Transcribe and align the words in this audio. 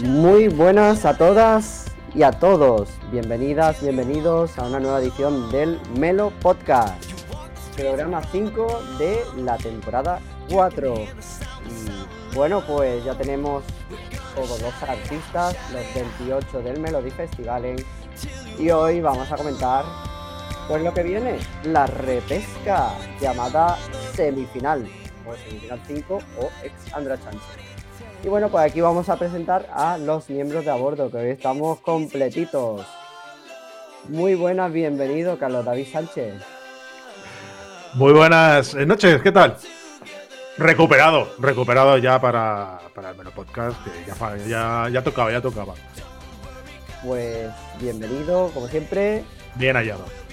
Muy 0.00 0.48
buenas 0.48 1.04
a 1.04 1.16
todas 1.16 1.86
y 2.14 2.22
a 2.22 2.32
todos. 2.32 2.88
Bienvenidas, 3.12 3.80
bienvenidos 3.82 4.58
a 4.58 4.64
una 4.64 4.80
nueva 4.80 5.00
edición 5.00 5.50
del 5.50 5.80
Melo 5.98 6.32
Podcast. 6.40 7.04
Programa 7.76 8.22
5 8.32 8.82
de 8.98 9.20
la 9.36 9.56
temporada 9.56 10.20
4. 10.50 10.94
Y 10.94 12.34
bueno, 12.34 12.62
pues 12.66 13.04
ya 13.04 13.14
tenemos 13.14 13.64
todos 14.34 14.60
los 14.60 14.82
artistas, 14.82 15.56
los 15.72 15.94
28 15.94 16.62
del 16.62 16.80
Melody 16.80 17.10
Festival. 17.10 17.76
Y 18.58 18.70
hoy 18.70 19.00
vamos 19.00 19.30
a 19.30 19.36
comentar 19.36 19.84
pues 20.68 20.82
lo 20.82 20.92
que 20.92 21.02
viene, 21.02 21.38
la 21.64 21.86
repesca 21.86 22.90
llamada 23.20 23.78
semifinal, 24.14 24.86
o 25.26 25.34
semifinal 25.34 25.80
5 25.86 26.14
o 26.14 26.50
ex 26.62 26.92
Andra 26.92 27.18
Chance. 27.18 27.38
Y 28.22 28.28
bueno, 28.28 28.50
pues 28.50 28.70
aquí 28.70 28.82
vamos 28.82 29.08
a 29.08 29.16
presentar 29.16 29.66
a 29.72 29.96
los 29.96 30.28
miembros 30.28 30.66
de 30.66 30.70
a 30.70 30.74
bordo, 30.74 31.10
que 31.10 31.16
hoy 31.16 31.30
estamos 31.30 31.80
completitos. 31.80 32.86
Muy 34.08 34.34
buenas, 34.34 34.70
bienvenido 34.70 35.38
Carlos 35.38 35.64
David 35.64 35.86
Sánchez. 35.90 36.34
Muy 37.94 38.12
buenas 38.12 38.74
eh, 38.74 38.84
noches, 38.84 39.22
¿qué 39.22 39.32
tal? 39.32 39.56
Recuperado, 40.58 41.28
recuperado 41.38 41.96
ya 41.96 42.20
para, 42.20 42.80
para 42.94 43.10
el 43.10 43.16
Podcast, 43.34 43.76
que 43.84 43.90
ya, 44.06 44.36
ya, 44.46 44.88
ya 44.92 45.02
tocaba, 45.02 45.32
ya 45.32 45.40
tocaba. 45.40 45.74
Pues 47.06 47.48
bienvenido, 47.80 48.50
como 48.52 48.66
siempre. 48.68 49.24
Bien 49.54 49.76
hallado. 49.76 50.27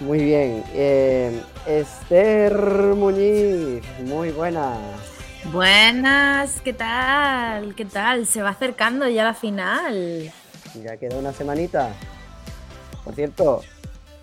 Muy 0.00 0.24
bien. 0.24 0.64
Eh, 0.72 1.42
Esther 1.66 2.54
Muñiz, 2.96 3.82
muy 4.00 4.30
buenas. 4.30 4.78
Buenas, 5.52 6.60
¿qué 6.62 6.72
tal? 6.72 7.74
¿Qué 7.74 7.84
tal? 7.84 8.26
Se 8.26 8.40
va 8.40 8.50
acercando 8.50 9.06
ya 9.08 9.24
la 9.24 9.34
final. 9.34 10.32
Ya 10.82 10.96
queda 10.96 11.16
una 11.16 11.32
semanita. 11.34 11.90
Por 13.04 13.14
cierto, 13.14 13.60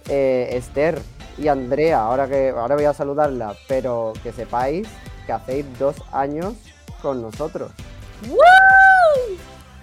eh, 0.09 0.49
Esther 0.53 0.99
y 1.37 1.47
Andrea, 1.47 2.01
ahora 2.01 2.27
que 2.27 2.49
ahora 2.49 2.73
voy 2.73 2.85
a 2.85 2.93
saludarla, 2.93 3.55
pero 3.67 4.13
que 4.23 4.31
sepáis 4.31 4.87
que 5.27 5.33
hacéis 5.33 5.65
dos 5.77 5.95
años 6.11 6.53
con 7.03 7.21
nosotros. 7.21 7.71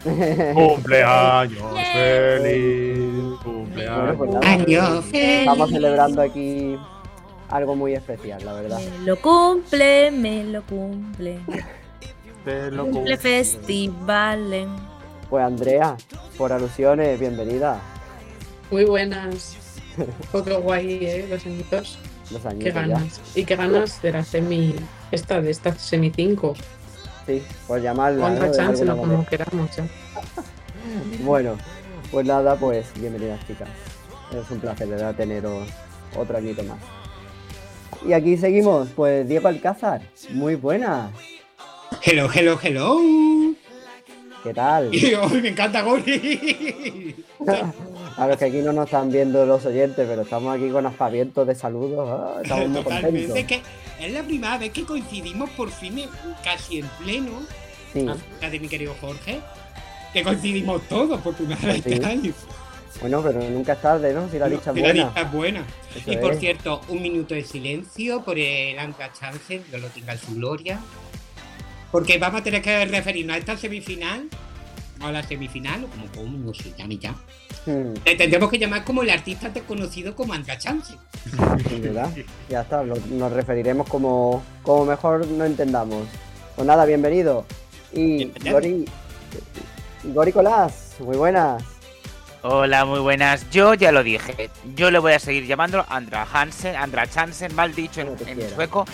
Cumpleaños 0.05 1.63
feliz, 1.93 2.99
Bueno, 2.99 3.39
cumpleaños. 3.43 4.17
pues 4.19 4.45
Año 4.45 5.03
estamos 5.13 5.71
celebrando 5.71 6.23
aquí 6.23 6.77
algo 7.49 7.75
muy 7.77 7.95
especial, 7.95 8.45
la 8.45 8.53
verdad. 8.55 8.79
Me 9.01 9.07
lo 9.07 9.17
cumple, 9.21 10.11
me 10.11 10.45
lo 10.45 10.63
cumple. 10.63 11.39
Te 12.45 12.71
lo 12.71 12.85
Cumple 12.85 13.15
cum- 13.17 13.23
festival. 13.23 14.67
Pues 15.31 15.45
Andrea, 15.45 15.97
por 16.37 16.53
alusiones, 16.53 17.19
bienvenida. 17.19 17.81
Muy 18.71 18.85
buenas. 18.85 19.57
Un 19.99 20.07
poco 20.33 20.61
guay, 20.61 20.99
¿eh? 21.07 21.27
Los 21.31 21.47
añitos. 21.47 21.99
Los 22.31 22.45
años 22.47 22.65
Qué 22.65 22.73
ya. 22.73 22.81
ganas. 22.81 23.21
Y 23.35 23.45
qué 23.45 23.57
ganas 23.57 24.03
de 24.03 24.13
la 24.13 24.25
semi. 24.25 24.75
Esta, 25.13 25.41
de 25.41 25.51
esta 25.51 25.75
semi 25.75 26.11
5. 26.15 26.55
Sí, 27.27 27.43
por 27.67 27.81
llamarla. 27.81 28.23
Contra 28.29 28.47
¿no? 28.49 28.53
Chance, 28.55 28.87
como 28.87 29.27
queramos. 29.27 29.71
Bueno, 31.25 31.57
pues 32.11 32.27
nada, 32.27 32.57
pues 32.57 32.87
bienvenidas 33.01 33.41
chicas. 33.47 33.69
Es 34.31 34.51
un 34.51 34.61
placer 34.61 34.87
de 34.87 34.97
verdad 34.97 35.15
teneros 35.15 35.67
otro 36.15 36.37
añito 36.37 36.63
más. 36.65 36.77
Y 38.07 38.13
aquí 38.13 38.37
seguimos, 38.37 38.89
pues 38.95 39.27
Diego 39.27 39.49
Alcázar, 39.49 40.03
muy 40.31 40.57
buena. 40.57 41.11
Hello, 42.03 42.29
hello, 42.33 42.59
hello. 42.63 42.99
¿Qué 44.43 44.53
tal? 44.53 44.91
Me 45.43 45.49
encanta 45.49 45.81
Gori. 45.81 47.17
A 48.19 48.27
los 48.29 48.37
que 48.37 48.45
aquí 48.45 48.59
no 48.59 48.73
nos 48.75 48.85
están 48.85 49.11
viendo 49.11 49.47
los 49.47 49.65
oyentes, 49.65 50.07
pero 50.07 50.23
estamos 50.23 50.55
aquí 50.55 50.69
con 50.71 50.85
aspavientos 50.85 51.47
de 51.47 51.55
saludos. 51.55 52.09
ah, 52.11 52.41
Estamos 52.43 52.69
muy 52.69 52.83
Totalmente. 52.83 53.27
contentos. 53.29 53.49
que 53.49 53.63
es 54.05 54.13
la 54.13 54.23
primera 54.23 54.59
vez 54.59 54.71
que 54.73 54.85
coincidimos 54.85 55.51
por 55.51 55.71
fin 55.71 56.03
casi 56.43 56.79
en 56.81 56.87
pleno. 57.03 57.43
Sí, 57.93 58.05
La 58.41 58.51
de 58.51 58.59
mi 58.61 58.69
querido 58.69 58.95
Jorge. 59.01 59.41
Que 60.13 60.23
coincidimos 60.23 60.83
todos 60.89 61.21
por 61.21 61.35
primera 61.35 61.61
vez 61.61 61.83
Sí. 61.85 61.93
este 61.93 62.07
año. 62.07 62.33
bueno, 63.01 63.23
pero 63.23 63.41
nunca 63.51 63.73
es 63.75 63.83
tarde, 63.83 64.15
¿no? 64.15 64.29
Si 64.31 64.39
la 64.39 64.47
es 64.47 64.53
lista 64.53 64.71
es 65.17 65.33
buena. 65.33 65.65
Eso 65.97 66.13
Y 66.13 66.17
por 66.19 66.33
es. 66.35 66.41
cierto, 66.41 66.81
un 66.89 67.03
minuto 67.03 67.35
de 67.35 67.43
silencio 67.45 68.23
por 68.25 68.39
el 68.39 68.79
Anka 68.79 69.13
Chance, 69.13 69.63
que 69.71 69.79
lo 69.79 69.89
tenga 69.89 70.13
en 70.13 70.19
su 70.19 70.35
gloria. 70.35 70.79
Porque 71.91 72.19
vamos 72.19 72.41
a 72.41 72.45
tener 72.45 72.63
que 72.63 72.85
referirnos 72.87 73.35
a 73.37 73.39
esta 73.39 73.57
semifinal, 73.57 74.29
o 75.03 75.07
a 75.07 75.13
la 75.13 75.23
semifinal, 75.23 75.85
o 75.85 75.89
como 75.89 76.07
coño 76.09 76.55
se 76.55 76.73
llame 76.77 76.97
ya. 76.99 77.15
Hmm, 77.67 77.95
Le 78.05 78.15
tendremos 78.17 78.51
que 78.51 78.59
llamar 78.59 78.85
como 78.85 79.03
el 79.03 79.11
artista 79.11 79.51
conocido 79.67 80.15
como 80.15 80.33
Anka 80.35 80.59
Chance. 80.59 80.95
sin 81.69 81.83
duda. 81.83 82.11
Ya 82.49 82.61
está, 82.63 82.83
lo- 82.83 82.97
nos 83.11 83.33
referiremos 83.33 83.89
como, 83.89 84.43
como 84.63 84.85
mejor 84.85 85.27
no 85.27 85.45
entendamos. 85.45 86.07
Pues 86.57 86.67
nada, 86.67 86.85
bienvenido. 86.85 87.47
Y. 87.93 88.27
Gori, 88.51 88.85
Gori 90.05 90.33
Colás, 90.33 90.97
muy 90.99 91.17
buenas. 91.17 91.63
Hola, 92.43 92.85
muy 92.85 93.01
buenas. 93.01 93.49
Yo 93.51 93.73
ya 93.73 93.91
lo 93.91 94.03
dije. 94.03 94.51
Yo 94.77 94.91
le 94.91 94.99
voy 94.99 95.13
a 95.15 95.19
seguir 95.19 95.47
llamando 95.47 95.83
Andra 95.89 96.27
Hansen, 96.31 96.77
Andra 96.77 97.07
Chansen, 97.09 97.55
mal 97.55 97.75
dicho 97.75 98.03
en, 98.03 98.15
te 98.17 98.31
en 98.31 98.51
sueco. 98.55 98.85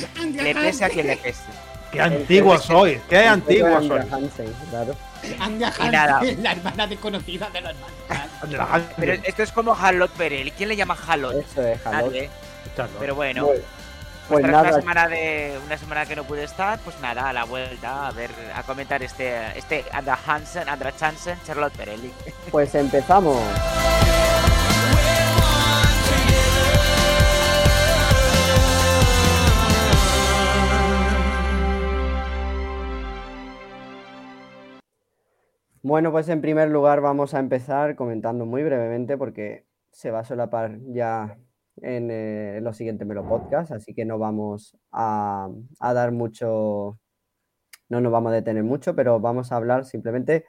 Le 0.41 0.55
pese 0.55 0.85
a 0.85 0.89
quien 0.89 1.09
le 1.09 1.17
pese. 1.17 1.43
Qué 1.91 2.01
antigua 2.01 2.59
soy, 2.59 3.01
qué 3.09 3.27
antigua 3.27 3.81
soy. 3.81 3.99
Andrea 3.99 4.17
Hansen, 4.17 4.55
claro. 4.71 4.97
Anda. 5.39 5.69
Hansen, 5.79 6.43
la 6.43 6.53
hermana 6.53 6.87
desconocida 6.87 7.51
de 7.51 7.61
la 7.61 7.71
hermana. 7.71 8.85
Pero 8.97 9.13
esto 9.25 9.43
es 9.43 9.53
como 9.53 9.75
Halot 9.75 10.11
Perel. 10.13 10.53
¿Quién 10.53 10.69
le 10.69 10.77
llama 10.77 10.97
Halot? 11.07 11.35
Eso 11.35 11.63
es, 11.63 11.81
Jalot. 11.83 12.13
Nadie. 12.13 12.31
Pero 12.99 13.15
bueno, 13.15 13.47
Bueno, 13.47 13.63
pues 14.29 14.45
tras 14.45 14.63
una 14.63 14.73
semana 14.81 15.09
de 15.09 15.59
una 15.67 15.77
semana 15.77 16.07
que 16.07 16.15
no 16.15 16.25
pude 16.25 16.45
estar, 16.45 16.79
pues 16.81 16.99
nada, 17.01 17.29
a 17.29 17.33
la 17.33 17.45
vuelta 17.45 18.07
a 18.07 18.13
ver 18.13 18.31
a 18.55 18.63
comentar 18.63 19.03
este 19.03 19.59
este 19.59 19.85
Andra 19.93 20.19
Hansen, 20.25 20.69
Andra 20.69 20.95
Chansen, 20.97 21.37
Charlotte 21.45 21.77
Perelli. 21.77 22.13
pues 22.51 22.75
empezamos. 22.77 23.37
Bueno, 35.83 36.13
pues 36.13 36.29
en 36.29 36.43
primer 36.43 36.69
lugar 36.71 37.01
vamos 37.01 37.33
a 37.35 37.39
empezar 37.39 37.97
comentando 37.97 38.45
muy 38.45 38.63
brevemente 38.63 39.17
porque 39.17 39.67
se 39.91 40.11
va 40.11 40.21
a 40.21 40.25
solapar 40.25 40.79
ya 40.89 41.39
en 41.77 42.11
eh, 42.11 42.61
los 42.63 42.77
siguientes 42.77 43.07
Melo 43.07 43.27
Podcast, 43.27 43.73
así 43.73 43.95
que 43.95 44.05
no 44.05 44.19
vamos 44.19 44.77
a, 44.93 45.49
a 45.79 45.95
dar 45.95 46.13
mucho, 46.13 46.99
no 47.89 48.01
nos 48.01 48.13
vamos 48.13 48.33
a 48.33 48.35
detener 48.35 48.63
mucho, 48.63 48.95
pero 48.95 49.21
vamos 49.21 49.53
a 49.53 49.57
hablar 49.57 49.87
simplemente 49.87 50.45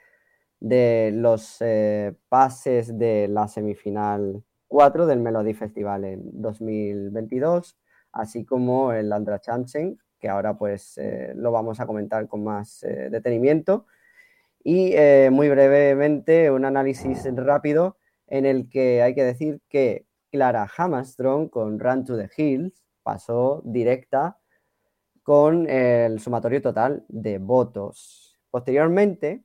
de 0.60 1.12
los 1.14 1.58
eh, 1.62 2.16
pases 2.30 2.98
de 2.98 3.28
la 3.28 3.48
semifinal 3.48 4.44
4 4.68 5.08
del 5.08 5.20
Melody 5.20 5.54
Festival 5.54 6.06
en 6.06 6.42
2022, 6.42 7.78
así 8.12 8.46
como 8.46 8.94
el 8.94 9.12
Andra 9.12 9.40
Chansen, 9.40 9.98
que 10.20 10.30
ahora 10.30 10.58
pues 10.58 10.98
eh, 10.98 11.34
lo 11.36 11.52
vamos 11.52 11.80
a 11.80 11.88
comentar 11.88 12.28
con 12.28 12.44
más 12.44 12.84
eh, 12.84 13.10
detenimiento. 13.10 13.88
Y 14.64 14.94
eh, 14.94 15.30
muy 15.32 15.50
brevemente 15.50 16.52
un 16.52 16.66
análisis 16.66 17.28
rápido 17.36 17.98
en 18.28 18.46
el 18.46 18.70
que 18.70 19.02
hay 19.02 19.16
que 19.16 19.24
decir 19.24 19.60
que 19.68 20.06
Clara 20.32 20.68
Hammerström 20.78 21.50
con 21.50 21.80
Run 21.80 22.06
to 22.06 22.18
the 22.18 22.30
Hills 22.36 22.84
pasó 23.04 23.62
directa 23.66 24.38
con 25.24 25.70
el 25.70 26.20
sumatorio 26.20 26.62
total 26.62 27.06
de 27.08 27.38
votos. 27.38 28.40
Posteriormente, 28.50 29.44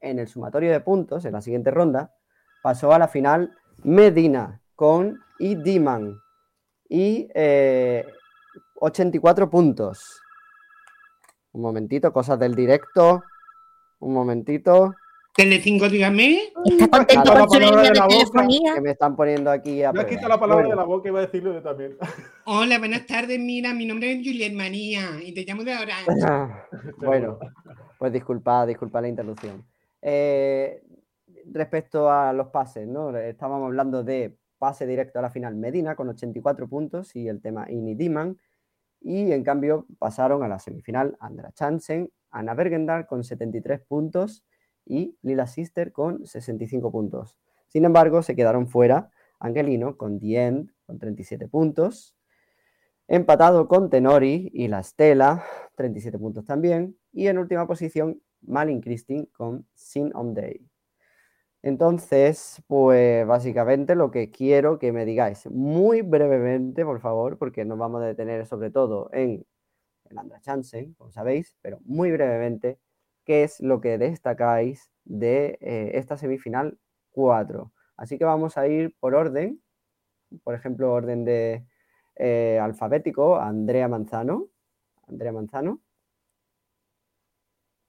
en 0.00 0.18
el 0.18 0.28
sumatorio 0.28 0.70
de 0.70 0.80
puntos, 0.80 1.24
en 1.24 1.32
la 1.32 1.40
siguiente 1.40 1.70
ronda, 1.70 2.14
pasó 2.62 2.92
a 2.92 2.98
la 2.98 3.08
final 3.08 3.56
Medina 3.82 4.60
con 4.74 5.20
I. 5.38 5.54
Diman 5.56 6.18
y 6.88 7.28
eh, 7.34 8.04
84 8.80 9.50
puntos. 9.50 10.20
Un 11.52 11.62
momentito, 11.62 12.12
cosas 12.12 12.38
del 12.38 12.54
directo. 12.54 13.22
Un 14.04 14.12
momentito. 14.12 14.94
Telecinco, 15.34 15.88
dígame. 15.88 16.52
Está 16.66 16.88
contento 16.88 17.32
con 17.32 17.50
su 17.50 17.58
la 17.58 17.66
palabra 17.66 17.66
línea 17.66 17.82
de 17.82 17.88
de 17.88 17.94
la 17.94 18.04
boca, 18.04 18.16
telefonía. 18.16 18.74
Que 18.74 18.80
me 18.82 18.90
están 18.90 19.16
poniendo 19.16 19.50
aquí 19.50 19.82
a 19.82 19.92
Me 19.92 20.06
quitado 20.06 20.28
la 20.28 20.38
palabra 20.38 20.66
Bueno, 20.66 20.68
de 20.68 20.76
la 20.76 20.84
boca 20.84 21.08
y 21.08 21.10
iba 21.10 21.20
a 21.20 21.22
decirlo 21.22 21.54
yo 21.54 21.62
también. 21.62 21.96
Hola, 22.44 22.78
buenas 22.78 23.06
tardes. 23.06 23.40
Mira, 23.40 23.72
mi 23.72 23.86
nombre 23.86 24.12
es 24.12 24.18
Juliet 24.18 24.52
Manía 24.52 25.22
y 25.24 25.32
te 25.32 25.44
llamo 25.44 25.64
de 25.64 25.74
Orange. 25.74 26.04
bueno, 26.98 27.38
pues 27.98 28.12
disculpa, 28.12 28.66
disculpa 28.66 29.00
la 29.00 29.08
interrupción. 29.08 29.64
Eh, 30.02 30.82
respecto 31.50 32.10
a 32.10 32.34
los 32.34 32.48
pases, 32.48 32.86
¿no? 32.86 33.16
Estábamos 33.16 33.66
hablando 33.66 34.04
de 34.04 34.36
pase 34.58 34.86
directo 34.86 35.18
a 35.18 35.22
la 35.22 35.30
final 35.30 35.54
Medina 35.54 35.96
con 35.96 36.10
84 36.10 36.68
puntos 36.68 37.16
y 37.16 37.26
el 37.26 37.40
tema 37.40 37.70
Ini 37.70 37.94
Diman. 37.94 38.38
Y 39.00 39.32
en 39.32 39.42
cambio 39.42 39.86
pasaron 39.98 40.42
a 40.42 40.48
la 40.48 40.58
semifinal 40.58 41.16
Andra 41.20 41.52
Chansen, 41.52 42.10
Ana 42.34 42.54
Bergendal 42.54 43.06
con 43.06 43.24
73 43.24 43.80
puntos 43.80 44.44
y 44.84 45.16
Lila 45.22 45.46
Sister 45.46 45.92
con 45.92 46.26
65 46.26 46.90
puntos. 46.90 47.38
Sin 47.68 47.84
embargo, 47.84 48.22
se 48.22 48.36
quedaron 48.36 48.68
fuera 48.68 49.10
Angelino 49.38 49.96
con 49.96 50.18
The 50.18 50.66
con 50.86 50.98
37 50.98 51.48
puntos, 51.48 52.14
empatado 53.08 53.68
con 53.68 53.88
Tenori 53.88 54.50
y 54.52 54.68
la 54.68 54.82
Stella, 54.82 55.42
37 55.76 56.18
puntos 56.18 56.44
también, 56.44 56.96
y 57.12 57.28
en 57.28 57.38
última 57.38 57.66
posición 57.66 58.20
Malin 58.42 58.80
Christine 58.80 59.28
con 59.32 59.66
Sin 59.74 60.14
on 60.14 60.34
Day. 60.34 60.68
Entonces, 61.62 62.62
pues 62.66 63.26
básicamente 63.26 63.94
lo 63.94 64.10
que 64.10 64.30
quiero 64.30 64.78
que 64.78 64.92
me 64.92 65.06
digáis 65.06 65.46
muy 65.50 66.02
brevemente, 66.02 66.84
por 66.84 67.00
favor, 67.00 67.38
porque 67.38 67.64
nos 67.64 67.78
vamos 67.78 68.02
a 68.02 68.06
detener 68.06 68.44
sobre 68.44 68.70
todo 68.70 69.08
en 69.12 69.46
el 70.14 70.18
Andra 70.18 70.40
Chance, 70.40 70.94
como 70.96 71.10
sabéis, 71.10 71.56
pero 71.60 71.80
muy 71.84 72.10
brevemente, 72.10 72.78
qué 73.24 73.42
es 73.44 73.60
lo 73.60 73.80
que 73.80 73.98
destacáis 73.98 74.90
de 75.04 75.58
eh, 75.60 75.92
esta 75.94 76.16
semifinal 76.16 76.78
4. 77.10 77.72
Así 77.96 78.18
que 78.18 78.24
vamos 78.24 78.56
a 78.56 78.66
ir 78.68 78.94
por 78.98 79.14
orden, 79.14 79.60
por 80.42 80.54
ejemplo, 80.54 80.92
orden 80.92 81.24
de 81.24 81.66
eh, 82.16 82.58
alfabético, 82.60 83.38
Andrea 83.38 83.88
Manzano. 83.88 84.48
Andrea 85.06 85.32
Manzano. 85.32 85.80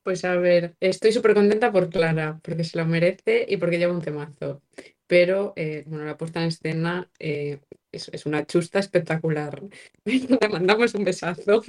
Pues 0.04 0.24
a 0.24 0.36
ver, 0.36 0.76
estoy 0.80 1.12
súper 1.12 1.34
contenta 1.34 1.72
por 1.72 1.90
Clara, 1.90 2.40
porque 2.44 2.64
se 2.64 2.78
lo 2.78 2.86
merece 2.86 3.46
y 3.50 3.58
porque 3.58 3.80
lleva 3.80 3.94
un 3.94 4.04
temazo. 4.04 4.62
Pero, 5.08 5.54
eh, 5.56 5.84
bueno, 5.88 6.06
la 6.06 6.18
puesta 6.18 6.42
en 6.42 6.48
escena 6.50 7.10
es, 7.18 7.60
es 7.92 8.26
una 8.28 8.46
chusta 8.46 8.80
espectacular. 8.80 9.64
Le 10.06 10.50
mandamos 10.50 10.94
un 10.94 11.06
besazo 11.06 11.64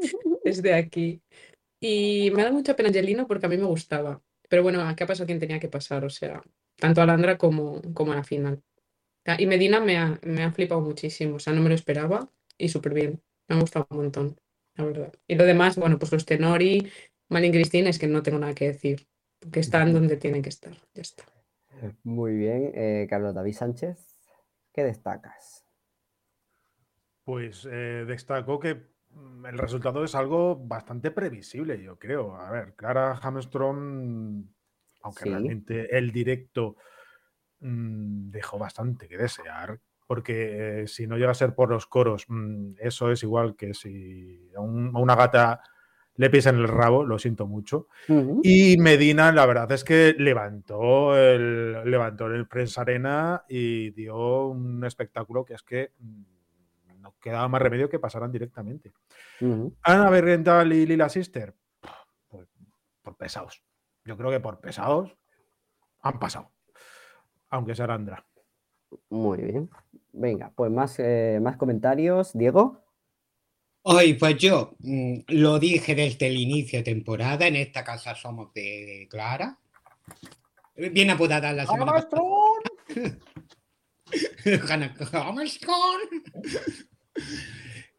desde 0.44 0.74
aquí. 0.74 1.22
Y 1.80 2.30
me 2.32 2.44
da 2.44 2.52
mucha 2.52 2.76
pena 2.76 2.88
Angelino 2.88 3.26
porque 3.26 3.46
a 3.46 3.48
mí 3.48 3.56
me 3.58 3.64
gustaba. 3.66 4.22
Pero 4.48 4.62
bueno, 4.62 4.80
¿qué 4.96 5.04
ha 5.04 5.06
pasado 5.06 5.26
quien 5.26 5.40
tenía 5.40 5.60
que 5.60 5.68
pasar? 5.68 6.04
O 6.04 6.10
sea, 6.10 6.42
tanto 6.76 7.02
a 7.02 7.06
Landra 7.06 7.38
como, 7.38 7.80
como 7.94 8.12
a 8.12 8.16
la 8.16 8.24
final. 8.24 8.62
Ah, 9.26 9.36
Y 9.38 9.46
Medina 9.46 9.80
me 9.80 9.98
ha, 9.98 10.18
me 10.22 10.42
ha 10.44 10.52
flipado 10.52 10.80
muchísimo. 10.80 11.36
O 11.36 11.38
sea, 11.38 11.52
no 11.52 11.62
me 11.62 11.68
lo 11.68 11.74
esperaba 11.74 12.30
y 12.58 12.68
súper 12.68 12.94
bien. 12.94 13.22
Me 13.48 13.56
ha 13.56 13.60
gustado 13.60 13.86
un 13.90 13.96
montón, 13.98 14.40
la 14.76 14.84
verdad. 14.84 15.12
Y 15.28 15.36
lo 15.36 15.44
demás, 15.44 15.76
bueno, 15.76 15.98
pues 15.98 16.12
los 16.12 16.26
Tenori, 16.26 16.90
Malin 17.28 17.52
Cristina, 17.52 17.90
es 17.90 17.98
que 17.98 18.06
no 18.08 18.22
tengo 18.22 18.38
nada 18.38 18.54
que 18.54 18.68
decir. 18.68 19.08
Porque 19.40 19.60
están 19.60 19.92
donde 19.92 20.16
tienen 20.16 20.42
que 20.42 20.50
estar. 20.50 20.72
Ya 20.94 21.02
está. 21.02 21.24
Muy 22.04 22.34
bien, 22.36 22.72
eh, 22.74 23.06
Carlos 23.08 23.34
David 23.34 23.54
Sánchez. 23.54 24.16
¿Qué 24.72 24.84
destacas? 24.84 25.64
Pues 27.24 27.66
eh, 27.70 28.04
destacó 28.06 28.58
que 28.60 28.89
el 29.48 29.58
resultado 29.58 30.04
es 30.04 30.14
algo 30.14 30.56
bastante 30.56 31.10
previsible, 31.10 31.82
yo 31.82 31.98
creo. 31.98 32.36
A 32.36 32.50
ver, 32.50 32.74
Clara 32.74 33.14
Hamström, 33.20 34.44
aunque 35.02 35.24
Sí. 35.24 35.30
realmente 35.30 35.96
el 35.96 36.12
directo 36.12 36.76
mm, 37.60 38.30
dejó 38.30 38.58
bastante 38.58 39.06
que 39.08 39.18
desear, 39.18 39.78
porque 40.06 40.82
eh, 40.82 40.86
si 40.86 41.06
no 41.06 41.16
llega 41.18 41.30
a 41.32 41.34
ser 41.34 41.54
por 41.54 41.68
los 41.70 41.86
coros, 41.86 42.24
mm, 42.28 42.72
eso 42.78 43.10
es 43.10 43.22
igual 43.22 43.54
que 43.56 43.74
si 43.74 44.50
a, 44.56 44.60
un- 44.60 44.92
a 44.94 44.98
una 44.98 45.14
gata 45.14 45.60
le 46.16 46.30
pisan 46.30 46.56
el 46.56 46.68
rabo, 46.68 47.04
lo 47.04 47.18
siento 47.18 47.46
mucho. 47.46 47.86
Y 48.42 48.76
Medina, 48.78 49.30
la 49.32 49.46
verdad 49.46 49.70
es 49.72 49.84
que 49.84 50.14
levantó 50.18 51.16
el, 51.16 51.88
levantó 51.90 52.26
el 52.26 52.46
Prensa 52.46 52.80
Arena 52.82 53.44
y 53.48 53.90
dio 53.90 54.46
un 54.48 54.84
espectáculo 54.84 55.44
que 55.44 55.54
es 55.54 55.62
que 55.62 55.92
mm, 55.98 56.22
quedaba 57.20 57.48
más 57.48 57.62
remedio 57.62 57.88
que 57.88 57.98
pasaran 57.98 58.32
directamente. 58.32 58.92
Ujú. 59.40 59.76
Ana 59.82 60.10
Berrental 60.10 60.72
y 60.72 60.86
Lila 60.86 61.08
Sister, 61.08 61.54
pues, 62.28 62.48
por 63.02 63.16
pesados. 63.16 63.62
Yo 64.04 64.16
creo 64.16 64.30
que 64.30 64.40
por 64.40 64.60
pesados 64.60 65.16
han 66.00 66.18
pasado. 66.18 66.50
Aunque 67.50 67.74
sea 67.74 67.86
Andra. 67.86 68.24
Muy 69.10 69.38
bien. 69.38 69.70
Venga, 70.12 70.52
pues 70.54 70.70
más, 70.70 70.98
eh, 70.98 71.38
más 71.40 71.56
comentarios. 71.56 72.32
Diego. 72.32 72.84
Hoy, 73.82 74.14
pues 74.14 74.36
yo 74.36 74.76
mm, 74.80 75.20
lo 75.28 75.58
dije 75.58 75.94
desde 75.94 76.26
el 76.26 76.36
inicio 76.36 76.80
de 76.80 76.84
temporada, 76.84 77.46
en 77.46 77.56
esta 77.56 77.82
casa 77.82 78.14
somos 78.14 78.52
de 78.52 79.06
Clara. 79.10 79.58
Bien 80.74 81.10
apodada 81.10 81.52
la 81.52 81.66
semana 81.66 81.92
pasada. 81.92 82.22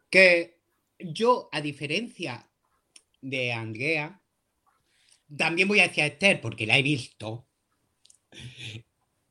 Que 0.10 0.60
yo, 1.00 1.50
a 1.52 1.62
diferencia 1.62 2.50
de 3.22 3.54
Andrea, 3.54 4.22
también 5.36 5.68
voy 5.68 5.80
hacia 5.80 6.06
Esther 6.06 6.42
porque 6.42 6.66
la 6.66 6.78
he 6.78 6.84
visto. 6.84 7.48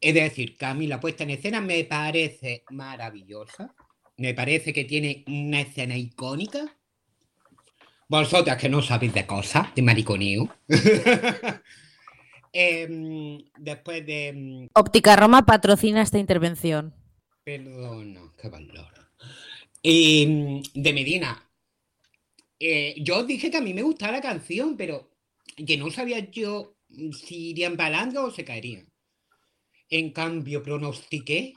Es 0.00 0.14
decir, 0.14 0.56
que 0.56 0.64
a 0.64 0.74
mí 0.74 0.86
la 0.86 1.00
puesta 1.00 1.24
en 1.24 1.30
escena 1.30 1.60
me 1.60 1.84
parece 1.84 2.64
maravillosa. 2.70 3.74
Me 4.16 4.34
parece 4.34 4.72
que 4.72 4.84
tiene 4.84 5.24
una 5.26 5.60
escena 5.60 5.96
icónica. 5.96 6.76
Vosotras 8.08 8.56
que 8.56 8.68
no 8.68 8.82
sabéis 8.82 9.14
de 9.14 9.26
cosas, 9.26 9.74
de 9.74 9.82
mariconeo. 9.82 10.54
Em, 12.52 13.38
después 13.56 14.04
de. 14.04 14.28
em, 14.28 14.68
Óptica 14.74 15.14
Roma 15.14 15.46
patrocina 15.46 16.02
esta 16.02 16.18
intervención. 16.18 16.92
Perdona, 17.44 18.22
qué 18.42 18.48
valor. 18.48 18.92
Y 19.82 20.26
mm, 20.26 20.62
de 20.74 20.92
Medina. 20.92 21.50
eh, 22.58 22.94
yo 22.98 23.18
os 23.20 23.26
dije 23.26 23.50
que 23.50 23.56
a 23.56 23.62
mí 23.62 23.72
me 23.72 23.82
gustaba 23.82 24.12
la 24.12 24.20
canción, 24.20 24.76
pero 24.76 25.10
que 25.66 25.76
no 25.76 25.90
sabía 25.90 26.30
yo 26.30 26.76
si 27.12 27.50
irían 27.50 27.76
balando 27.76 28.24
o 28.24 28.30
se 28.30 28.44
caerían. 28.44 28.86
En 29.88 30.12
cambio, 30.12 30.62
pronostiqué 30.62 31.54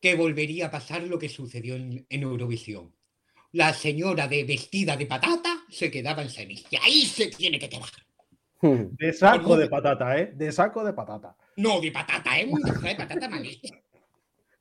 que 0.00 0.14
volvería 0.14 0.66
a 0.66 0.70
pasar 0.70 1.02
lo 1.02 1.18
que 1.18 1.28
sucedió 1.28 1.76
en, 1.76 2.06
en 2.08 2.22
Eurovisión. 2.22 2.94
La 3.52 3.72
señora 3.72 4.26
de 4.26 4.44
vestida 4.44 4.96
de 4.96 5.06
patata 5.06 5.64
se 5.70 5.90
quedaba 5.90 6.22
en 6.22 6.30
semis. 6.30 6.64
Y 6.70 6.76
ahí 6.76 7.02
se 7.02 7.28
tiene 7.28 7.58
que 7.58 7.68
quedar. 7.68 7.88
De 8.60 9.12
saco 9.12 9.56
de 9.56 9.68
patata, 9.68 10.18
¿eh? 10.18 10.32
De 10.34 10.50
saco 10.50 10.82
de 10.82 10.92
patata. 10.94 11.36
No, 11.56 11.80
de 11.80 11.92
patata, 11.92 12.40
¿eh? 12.40 12.46
Una 12.48 12.72
de 12.72 12.94
patata 12.96 13.28
malísima. 13.28 13.78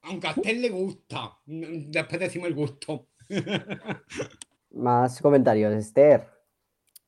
Aunque 0.04 0.28
a 0.28 0.32
usted 0.32 0.58
le 0.58 0.70
gusta. 0.70 1.38
Después 1.46 2.20
decimos 2.20 2.48
el 2.48 2.56
gusto. 2.56 3.08
Más 4.72 5.22
comentarios. 5.22 5.74
Esther. 5.74 6.28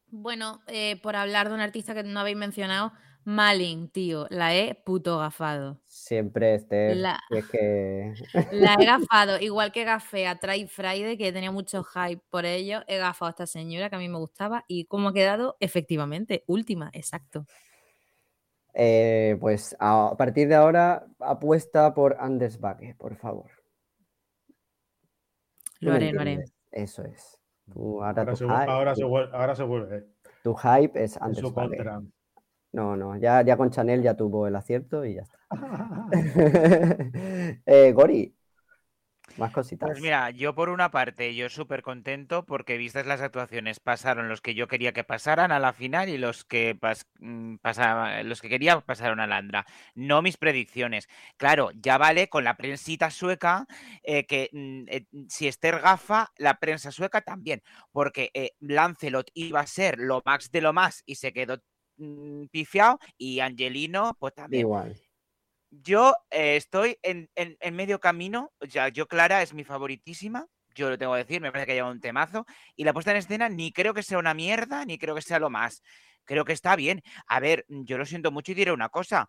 Bueno, 0.08 0.62
eh, 0.68 1.00
por 1.02 1.16
hablar 1.16 1.50
de 1.50 1.56
un 1.56 1.62
artista 1.62 1.94
que 1.94 2.04
no 2.04 2.20
habéis 2.20 2.38
mencionado, 2.38 2.94
Malin, 3.26 3.90
tío, 3.90 4.28
la 4.30 4.56
he 4.56 4.76
puto 4.76 5.18
gafado. 5.18 5.82
Siempre 5.88 6.56
Esther. 6.56 6.96
La- 6.96 7.20
es 7.32 7.46
que... 7.48 8.14
La 8.52 8.76
he 8.80 8.86
gafado, 8.86 9.40
igual 9.40 9.72
que 9.72 9.84
gafé 9.84 10.28
a 10.28 10.40
Try 10.40 10.68
Friday, 10.68 11.18
que 11.18 11.34
tenía 11.34 11.52
mucho 11.52 11.84
hype 11.84 12.22
por 12.30 12.46
ello, 12.46 12.82
he 12.88 12.98
gafado 12.98 13.28
a 13.28 13.30
esta 13.32 13.48
señora 13.48 13.90
que 13.90 13.96
a 13.96 14.00
mí 14.00 14.08
me 14.08 14.20
gustaba 14.20 14.64
y 14.68 14.86
cómo 14.86 15.10
ha 15.10 15.14
quedado, 15.14 15.58
efectivamente, 15.60 16.44
última, 16.48 16.92
exacto. 16.94 17.46
Eh, 18.78 19.38
pues 19.40 19.74
a 19.80 20.14
partir 20.18 20.50
de 20.50 20.56
ahora 20.56 21.08
apuesta 21.20 21.94
por 21.94 22.18
Anders 22.20 22.60
por 22.98 23.16
favor. 23.16 23.50
Lo 25.80 25.94
haré, 25.94 26.12
lo 26.12 26.22
haré. 26.22 26.44
Eso 26.72 27.04
es. 27.04 27.40
Tú, 27.72 28.04
ahora, 28.04 28.36
se, 28.36 28.44
hype, 28.44 28.54
vu- 28.54 28.70
ahora, 28.72 28.96
se 28.96 29.02
tu- 29.02 29.08
vuelve, 29.08 29.36
ahora 29.38 29.56
se 29.56 29.64
vuelve. 29.64 30.06
tu 30.44 30.54
hype 30.56 31.04
es 31.04 31.18
Anders 31.22 31.40
su 31.40 31.54
Backe. 31.54 31.78
contra. 31.78 32.02
No, 32.74 32.98
no, 32.98 33.16
ya, 33.18 33.42
ya 33.44 33.56
con 33.56 33.70
Chanel 33.72 34.02
ya 34.04 34.16
tuvo 34.18 34.46
el 34.48 34.56
acierto 34.56 35.06
y 35.06 35.16
ya 35.16 35.22
está. 35.22 35.40
Eh, 37.66 37.94
Gori, 37.94 38.36
más 39.38 39.52
cositas. 39.52 39.90
Pues 39.90 40.02
mira, 40.02 40.30
yo 40.32 40.56
por 40.56 40.70
una 40.70 40.90
parte, 40.92 41.36
yo 41.36 41.50
súper 41.50 41.82
contento 41.82 42.46
porque 42.46 42.78
vistas 42.78 43.06
las 43.06 43.22
actuaciones 43.22 43.80
pasaron 43.80 44.30
los 44.30 44.42
que 44.42 44.56
yo 44.56 44.68
quería 44.68 44.94
que 44.94 45.04
pasaran 45.04 45.52
a 45.52 45.60
la 45.60 45.74
final 45.74 46.10
y 46.10 46.18
los 46.18 46.44
que 46.46 46.76
pas- 46.80 47.06
mm, 47.20 47.58
pasaba- 47.58 48.24
los 48.24 48.42
que 48.42 48.50
quería 48.50 48.80
pasaron 48.82 49.20
a 49.20 49.28
la 49.28 49.38
Andra. 49.38 49.66
No 49.94 50.22
mis 50.22 50.38
predicciones. 50.38 51.08
Claro, 51.38 51.72
ya 51.76 51.98
vale 51.98 52.30
con 52.30 52.44
la 52.44 52.58
prensita 52.58 53.12
sueca 53.12 53.68
eh, 54.04 54.26
que 54.26 54.50
mm, 54.52 54.84
eh, 54.88 55.06
si 55.30 55.48
Esther 55.48 55.80
gafa, 55.82 56.32
la 56.38 56.60
prensa 56.60 56.92
sueca 56.92 57.22
también, 57.22 57.62
porque 57.92 58.32
eh, 58.34 58.52
Lancelot 58.60 59.30
iba 59.34 59.60
a 59.60 59.68
ser 59.68 60.00
lo 60.00 60.22
max 60.26 60.50
de 60.52 60.62
lo 60.62 60.74
más 60.74 61.04
y 61.06 61.16
se 61.16 61.32
quedó 61.34 61.58
mm, 61.98 62.46
pifiado 62.52 63.00
y 63.18 63.40
Angelino 63.40 64.16
pues 64.20 64.34
también. 64.34 64.62
Igual. 64.62 64.96
Yo 65.82 66.16
eh, 66.32 66.56
estoy 66.56 66.98
en, 67.04 67.30
en- 67.36 67.58
en 67.60 67.76
medio 67.76 68.00
camino. 68.00 68.52
Sea, 68.70 68.90
yo, 68.90 69.08
Clara, 69.08 69.42
es 69.42 69.54
mi 69.54 69.64
favoritísima. 69.64 70.46
Yo 70.76 70.90
lo 70.90 70.98
tengo 70.98 71.14
que 71.14 71.20
decir, 71.20 71.42
me 71.42 71.52
parece 71.52 71.68
que 71.68 71.74
lleva 71.76 71.90
un 71.92 72.02
temazo. 72.02 72.46
Y 72.76 72.84
la 72.84 72.94
puesta 72.94 73.12
en 73.12 73.18
escena 73.18 73.50
ni 73.50 73.72
creo 73.72 73.94
que 73.94 74.04
sea 74.04 74.18
una 74.20 74.34
mierda, 74.34 74.86
ni 74.86 74.98
creo 74.98 75.16
que 75.16 75.22
sea 75.22 75.40
lo 75.40 75.50
más. 75.50 75.82
Creo 76.26 76.44
que 76.46 76.54
está 76.54 76.76
bien. 76.76 77.02
A 77.28 77.40
ver, 77.40 77.66
yo 77.68 77.98
lo 77.98 78.06
siento 78.06 78.32
mucho 78.32 78.52
y 78.52 78.56
diré 78.56 78.72
una 78.72 78.90
cosa. 78.90 79.28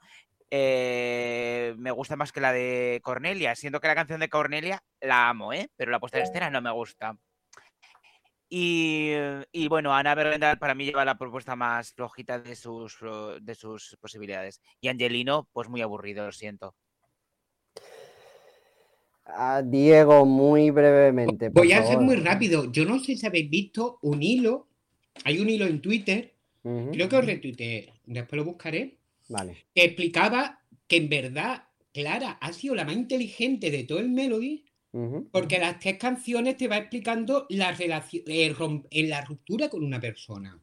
eh, 0.50 1.74
me 1.78 1.90
gusta 1.90 2.16
más 2.16 2.32
que 2.32 2.40
la 2.40 2.52
de 2.52 3.00
Cornelia. 3.02 3.54
Siento 3.56 3.80
que 3.80 3.88
la 3.88 3.94
canción 3.94 4.20
de 4.20 4.28
Cornelia 4.28 4.80
la 5.00 5.28
amo, 5.28 5.52
¿eh? 5.52 5.68
Pero 5.76 5.90
la 5.90 6.00
puesta 6.00 6.18
en 6.18 6.24
escena 6.24 6.50
no 6.50 6.60
me 6.62 6.70
gusta. 6.72 7.16
Y, 8.48 9.10
y 9.52 9.68
bueno, 9.68 9.92
Ana 9.94 10.14
Bergendal 10.14 10.58
para 10.58 10.74
mí 10.74 10.84
lleva 10.84 11.04
la 11.04 11.18
propuesta 11.18 11.56
más 11.56 11.92
flojita 11.92 12.38
de 12.38 12.54
sus, 12.54 12.94
pro- 12.96 13.40
de 13.40 13.54
sus 13.54 13.96
posibilidades. 14.00 14.60
Y 14.80 14.88
Angelino, 14.88 15.48
pues 15.52 15.68
muy 15.68 15.82
aburrido, 15.82 16.24
lo 16.26 16.32
siento. 16.32 16.74
Ah, 19.24 19.62
Diego, 19.64 20.24
muy 20.24 20.70
brevemente. 20.70 21.48
Voy 21.48 21.72
a 21.72 21.84
ser 21.84 21.98
muy 21.98 22.16
rápido. 22.16 22.70
Yo 22.70 22.84
no 22.84 23.00
sé 23.00 23.16
si 23.16 23.26
habéis 23.26 23.50
visto 23.50 23.98
un 24.02 24.22
hilo. 24.22 24.68
Hay 25.24 25.40
un 25.40 25.50
hilo 25.50 25.66
en 25.66 25.80
Twitter. 25.82 26.34
Ujú, 26.62 26.92
Creo 26.92 27.08
que 27.08 27.16
os 27.16 27.24
retuiteé. 27.26 27.92
Después 28.04 28.36
lo 28.38 28.44
buscaré. 28.44 28.98
Vale. 29.28 29.56
que 29.74 29.82
explicaba 29.84 30.60
que 30.86 30.98
en 30.98 31.08
verdad 31.08 31.64
Clara 31.92 32.38
ha 32.40 32.52
sido 32.52 32.76
la 32.76 32.84
más 32.84 32.94
inteligente 32.94 33.72
de 33.72 33.82
todo 33.82 33.98
el 33.98 34.08
Melody 34.08 34.64
porque 35.30 35.58
las 35.58 35.78
tres 35.78 35.98
canciones 35.98 36.56
te 36.56 36.68
va 36.68 36.78
explicando 36.78 37.46
la 37.50 37.72
relación, 37.72 38.22
en 38.26 39.10
la 39.10 39.20
ruptura 39.22 39.68
con 39.68 39.84
una 39.84 40.00
persona. 40.00 40.60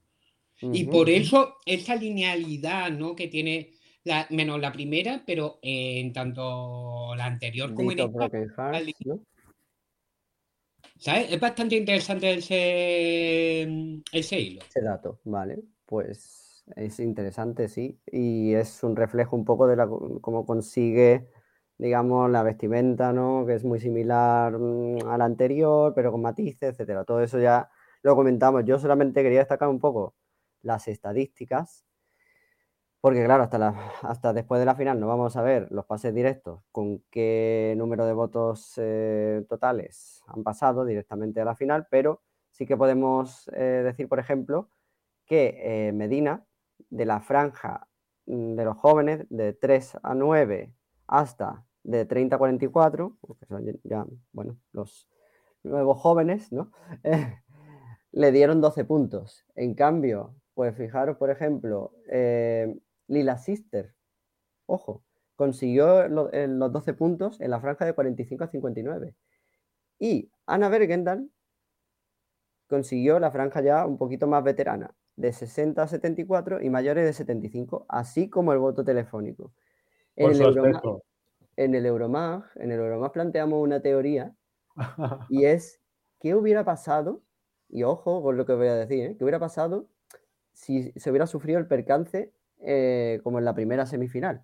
Y 0.62 0.86
por 0.86 1.10
eso 1.10 1.58
esa 1.66 1.96
linealidad 1.96 2.90
¿no? 2.92 3.16
que 3.16 3.28
tiene, 3.28 3.72
la, 4.06 4.26
menos 4.30 4.60
la 4.62 4.72
primera, 4.72 5.24
pero 5.26 5.60
eh, 5.62 6.00
en 6.00 6.14
tanto 6.14 7.14
la 7.16 7.26
anterior 7.26 7.74
como 7.74 7.92
en 7.92 8.00
esta, 8.00 8.82
¿no? 9.06 9.20
¿sabes? 10.98 11.34
Es 11.34 11.40
bastante 11.40 11.76
interesante 11.76 12.34
ese, 12.34 14.02
ese 14.12 14.40
hilo. 14.40 14.62
Ese 14.62 14.82
dato, 14.82 15.20
vale. 15.26 15.62
Pues 15.86 16.64
es 16.76 17.00
interesante, 17.00 17.68
sí. 17.68 18.00
Y 18.12 18.54
es 18.54 18.84
un 18.84 18.96
reflejo 18.96 19.36
un 19.36 19.44
poco 19.44 19.68
de 19.68 19.76
la, 19.76 19.88
cómo 20.22 20.46
consigue, 20.46 21.28
digamos, 21.78 22.30
la 22.30 22.44
vestimenta, 22.44 23.14
¿no? 23.14 23.46
Que 23.46 23.56
es 23.56 23.64
muy 23.64 23.80
similar 23.80 24.58
mm, 24.58 25.08
a 25.08 25.18
la 25.18 25.26
anterior, 25.26 25.94
pero 25.96 26.12
con 26.12 26.22
matices, 26.22 26.72
etcétera. 26.72 27.04
Todo 27.06 27.22
eso 27.22 27.40
ya 27.40 27.70
lo 28.04 28.16
comentamos. 28.16 28.66
Yo 28.66 28.80
solamente 28.80 29.24
quería 29.24 29.40
destacar 29.40 29.70
un 29.70 29.80
poco 29.80 30.16
las 30.62 30.88
estadísticas. 30.88 31.86
Porque 33.02 33.26
claro, 33.26 33.44
hasta, 33.44 33.70
hasta 34.04 34.32
después 34.32 34.60
de 34.60 34.66
la 34.66 34.76
final 34.76 34.98
no 35.00 35.08
vamos 35.08 35.36
a 35.36 35.42
ver 35.42 35.68
los 35.72 35.86
pases 35.86 36.14
directos 36.14 36.62
con 36.72 37.04
qué 37.12 37.76
número 37.78 38.06
de 38.06 38.14
votos 38.14 38.76
eh, 38.78 39.44
totales 39.50 40.24
han 40.28 40.44
pasado 40.44 40.86
directamente 40.86 41.42
a 41.42 41.46
la 41.46 41.54
final, 41.56 41.86
pero 41.92 42.22
sí 42.52 42.66
que 42.66 42.78
podemos 42.78 43.50
eh, 43.56 43.82
decir, 43.84 44.08
por 44.08 44.20
ejemplo, 44.20 44.70
que 45.26 45.88
eh, 45.88 45.92
Medina, 45.92 46.46
de 46.90 47.06
la 47.06 47.20
franja 47.20 47.88
mm, 48.26 48.56
de 48.56 48.66
los 48.66 48.78
jóvenes 48.78 49.26
de 49.30 49.52
3 49.54 49.98
a 50.02 50.16
9 50.16 50.74
hasta 51.14 51.64
de 51.84 52.06
30 52.06 52.38
a 52.38 52.40
44, 52.40 53.18
que 53.40 53.46
son 53.46 53.64
ya- 53.84 54.06
bueno, 54.32 54.58
los 54.72 55.08
nuevos 55.64 56.00
jóvenes, 56.00 56.52
¿no? 56.52 56.72
Le 58.12 58.32
dieron 58.32 58.62
12 58.62 58.84
puntos. 58.84 59.46
En 59.56 59.76
cambio, 59.76 60.36
pues 60.56 60.76
fijaros, 60.76 61.18
por 61.18 61.30
ejemplo, 61.30 61.94
eh, 62.10 62.76
Lila 63.08 63.38
Sister, 63.38 63.94
ojo, 64.66 65.04
consiguió 65.36 66.04
eh, 66.32 66.48
los 66.48 66.72
12 66.74 66.94
puntos 66.96 67.40
en 67.42 67.52
la 67.52 67.62
franja 67.62 67.86
de 67.86 67.94
45 67.94 68.46
a 68.46 68.48
59. 68.48 69.16
Y 70.00 70.32
Ana 70.48 70.70
Bergendal 70.70 71.30
consiguió 72.68 73.20
la 73.20 73.32
franja 73.32 73.62
ya 73.62 73.86
un 73.86 73.98
poquito 73.98 74.28
más 74.28 74.44
veterana, 74.44 74.94
de 75.16 75.32
60 75.32 75.84
a 75.84 75.88
74 75.88 76.62
y 76.62 76.70
mayores 76.70 77.06
de 77.06 77.14
75, 77.14 77.86
así 77.88 78.30
como 78.30 78.52
el 78.54 78.60
voto 78.60 78.84
telefónico. 78.84 79.54
En 80.16 81.76
el 81.76 81.86
Euromag, 81.86 82.44
en 82.56 82.72
el 82.72 82.80
Euromag 82.80 83.12
planteamos 83.12 83.62
una 83.62 83.82
teoría 83.82 84.36
y 85.30 85.46
es 85.46 85.82
qué 86.20 86.36
hubiera 86.36 86.64
pasado, 86.64 87.22
y 87.70 87.84
ojo 87.84 88.24
con 88.24 88.38
lo 88.38 88.46
que 88.46 88.54
voy 88.54 88.68
a 88.68 88.76
decir, 88.76 89.04
¿eh? 89.06 89.16
qué 89.18 89.24
hubiera 89.24 89.40
pasado 89.40 89.88
si 90.54 90.92
se 90.92 91.10
hubiera 91.10 91.28
sufrido 91.28 91.60
el 91.60 91.68
percance 91.68 92.34
eh, 92.60 93.20
como 93.24 93.40
en 93.40 93.46
la 93.46 93.54
primera 93.54 93.86
semifinal, 93.86 94.44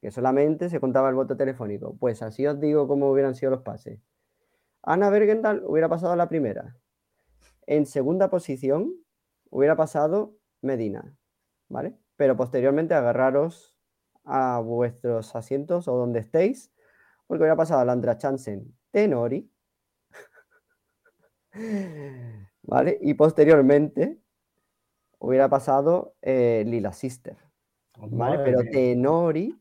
que 0.00 0.10
solamente 0.10 0.68
se 0.70 0.80
contaba 0.80 1.08
el 1.08 1.14
voto 1.14 1.36
telefónico. 1.36 1.96
Pues 1.98 2.22
así 2.22 2.46
os 2.46 2.60
digo 2.60 2.88
cómo 2.88 3.10
hubieran 3.10 3.34
sido 3.34 3.50
los 3.50 3.62
pases. 3.62 4.00
Ana 4.82 5.10
Bergendal 5.10 5.62
hubiera 5.66 5.88
pasado 5.88 6.12
a 6.12 6.16
la 6.16 6.28
primera. 6.28 6.76
En 7.66 7.86
segunda 7.86 8.28
posición 8.30 8.94
hubiera 9.50 9.76
pasado 9.76 10.36
Medina, 10.60 11.16
¿vale? 11.68 11.96
Pero 12.16 12.36
posteriormente 12.36 12.94
agarraros 12.94 13.73
a 14.24 14.58
vuestros 14.60 15.34
asientos 15.36 15.88
o 15.88 15.96
donde 15.96 16.20
estéis, 16.20 16.72
porque 17.26 17.42
hubiera 17.42 17.56
pasado 17.56 17.84
Landra 17.84 18.18
Chansen 18.18 18.76
Tenori, 18.90 19.50
¿vale? 22.62 22.98
Y 23.00 23.14
posteriormente 23.14 24.18
hubiera 25.18 25.48
pasado 25.48 26.16
eh, 26.22 26.64
Lila 26.66 26.92
Sister, 26.92 27.36
¿vale? 27.96 28.16
Madre 28.16 28.44
Pero 28.44 28.62
mía. 28.62 28.70
Tenori, 28.72 29.58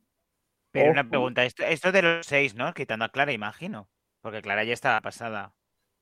Pero 0.72 0.91
una 0.91 1.08
pregunta, 1.08 1.46
esto, 1.46 1.63
esto 1.63 1.91
de 1.91 2.01
los 2.01 2.25
seis, 2.25 2.55
¿no? 2.55 2.74
Quitando 2.74 3.05
a 3.05 3.10
Clara, 3.10 3.32
imagino. 3.32 3.89
Porque 4.22 4.41
Clara 4.41 4.63
ya 4.63 4.74
estaba 4.74 5.01
pasada. 5.01 5.53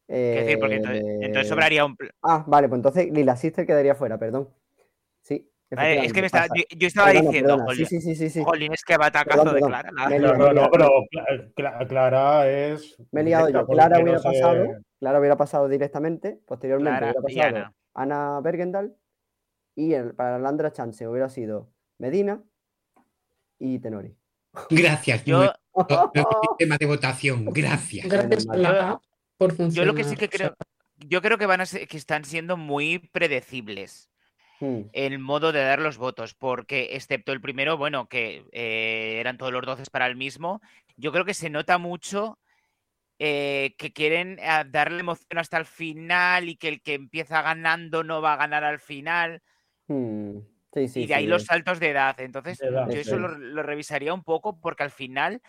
Quiero 0.06 0.42
decir, 0.42 0.60
porque 0.60 0.76
entonces, 0.76 1.04
entonces 1.04 1.46
eh, 1.46 1.50
sobraría 1.50 1.86
un... 1.86 1.98
Ah, 2.22 2.44
vale, 2.46 2.68
pues 2.68 2.80
entonces 2.80 3.12
Lila 3.12 3.36
Sister 3.36 3.66
quedaría 3.66 3.96
fuera, 3.96 4.18
perdón. 4.18 4.50
Sí. 5.22 5.50
Vale, 5.76 6.06
es 6.06 6.12
que 6.14 6.22
me 6.22 6.30
pasa. 6.30 6.48
yo, 6.56 6.64
yo 6.78 6.88
estaba 6.88 7.08
Perdona, 7.08 7.30
diciendo, 7.30 7.48
perdona, 7.56 7.66
jolín, 7.66 7.86
Sí, 7.86 8.02
sí, 8.02 8.30
sí, 8.30 8.44
jolín, 8.44 8.74
es 8.74 8.84
que 8.84 8.98
batacazo 8.98 9.44
Perdón, 9.44 9.46
de 9.48 9.54
perdón. 9.54 9.70
Clara. 9.70 9.92
la- 9.94 10.10
Me 10.10 10.16
he 10.16 10.20
No, 10.20 10.28
liado, 10.36 10.54
no, 10.54 10.62
no, 10.62 10.70
pero 10.72 10.90
Cla- 11.56 11.88
Clara 11.88 12.50
es. 12.50 12.98
Me 13.12 13.22
he 13.22 13.24
liado 13.24 13.50
yo. 13.50 13.66
Clara 13.68 13.98
no 13.98 14.04
hubiera 14.04 14.20
sé- 14.20 14.24
pasado, 14.30 14.66
Clara 15.00 15.20
hubiera 15.20 15.38
pasado 15.38 15.68
directamente, 15.70 16.40
posteriormente 16.46 16.98
Clara 17.00 17.14
hubiera 17.22 17.46
pasado 17.46 17.58
Ana. 17.58 17.74
Ana 17.94 18.42
Bergendal 18.42 18.96
y 19.76 19.94
el, 19.94 20.14
para 20.14 20.38
Landra 20.40 20.72
Chance 20.74 21.08
hubiera 21.08 21.30
sido 21.30 21.72
Medina 21.98 22.44
y 23.60 23.80
Tenori. 23.80 24.16
Gracias. 24.70 25.24
Yo, 25.24 25.54
sistema 26.50 26.78
de 26.78 26.86
votación. 26.86 27.46
Gracias. 27.46 28.08
Gracias 28.10 28.48
a 28.50 28.58
la 28.58 28.90
app 28.92 29.04
por 29.38 29.52
funcionar. 29.54 29.74
yo 29.74 29.86
lo 29.86 29.96
que 29.96 30.04
sí 30.04 30.18
que 30.18 30.28
creo, 30.28 30.54
yo 30.98 31.22
creo 31.22 31.38
que 31.38 31.46
van 31.46 31.62
a 31.62 31.66
ser, 31.66 31.88
que 31.88 31.96
están 31.96 32.26
siendo 32.26 32.58
muy 32.58 33.00
predecibles. 33.00 34.10
Hmm, 34.62 34.82
el 34.94 35.18
modo 35.18 35.52
de 35.52 35.64
dar 35.64 35.82
los 35.82 35.98
votos, 35.98 36.36
porque 36.36 36.90
excepto 36.92 37.32
el 37.34 37.42
primero, 37.42 37.78
bueno, 37.78 38.08
que 38.08 38.46
eh, 38.52 39.18
eran 39.20 39.40
todos 39.40 39.52
los 39.52 39.66
12 39.66 39.86
para 39.92 40.06
el 40.06 40.16
mismo, 40.16 40.62
yo 40.98 41.12
creo 41.12 41.26
que 41.26 41.34
se 41.34 41.50
nota 41.50 41.80
mucho 41.80 42.38
eh, 43.18 43.74
que 43.80 43.92
quieren 43.92 44.38
ah, 44.44 44.64
darle 44.64 45.00
emoción 45.00 45.40
hasta 45.40 45.58
el 45.58 45.66
final 45.66 46.48
y 46.48 46.58
que 46.58 46.68
el 46.68 46.82
que 46.84 46.94
empieza 46.94 47.42
ganando 47.42 48.04
no 48.04 48.22
va 48.22 48.34
a 48.34 48.38
ganar 48.38 48.64
al 48.64 48.80
final, 48.80 49.42
hmm. 49.88 50.38
Sí, 50.74 50.88
sí, 50.88 51.02
y 51.02 51.08
de 51.08 51.16
ahí 51.16 51.24
sí, 51.24 51.30
los 51.30 51.44
saltos 51.46 51.80
de 51.80 51.90
edad. 51.90 52.18
Entonces, 52.22 52.60
De 52.60 52.68
edad, 52.68 52.88
yo 52.88 53.00
eso 53.00 53.16
sí. 53.16 53.22
lo, 53.22 53.28
lo 53.28 53.64
revisaría 53.64 54.14
un 54.14 54.24
poco 54.24 54.62
porque 54.62 54.84
al 54.84 54.92
final, 54.92 55.42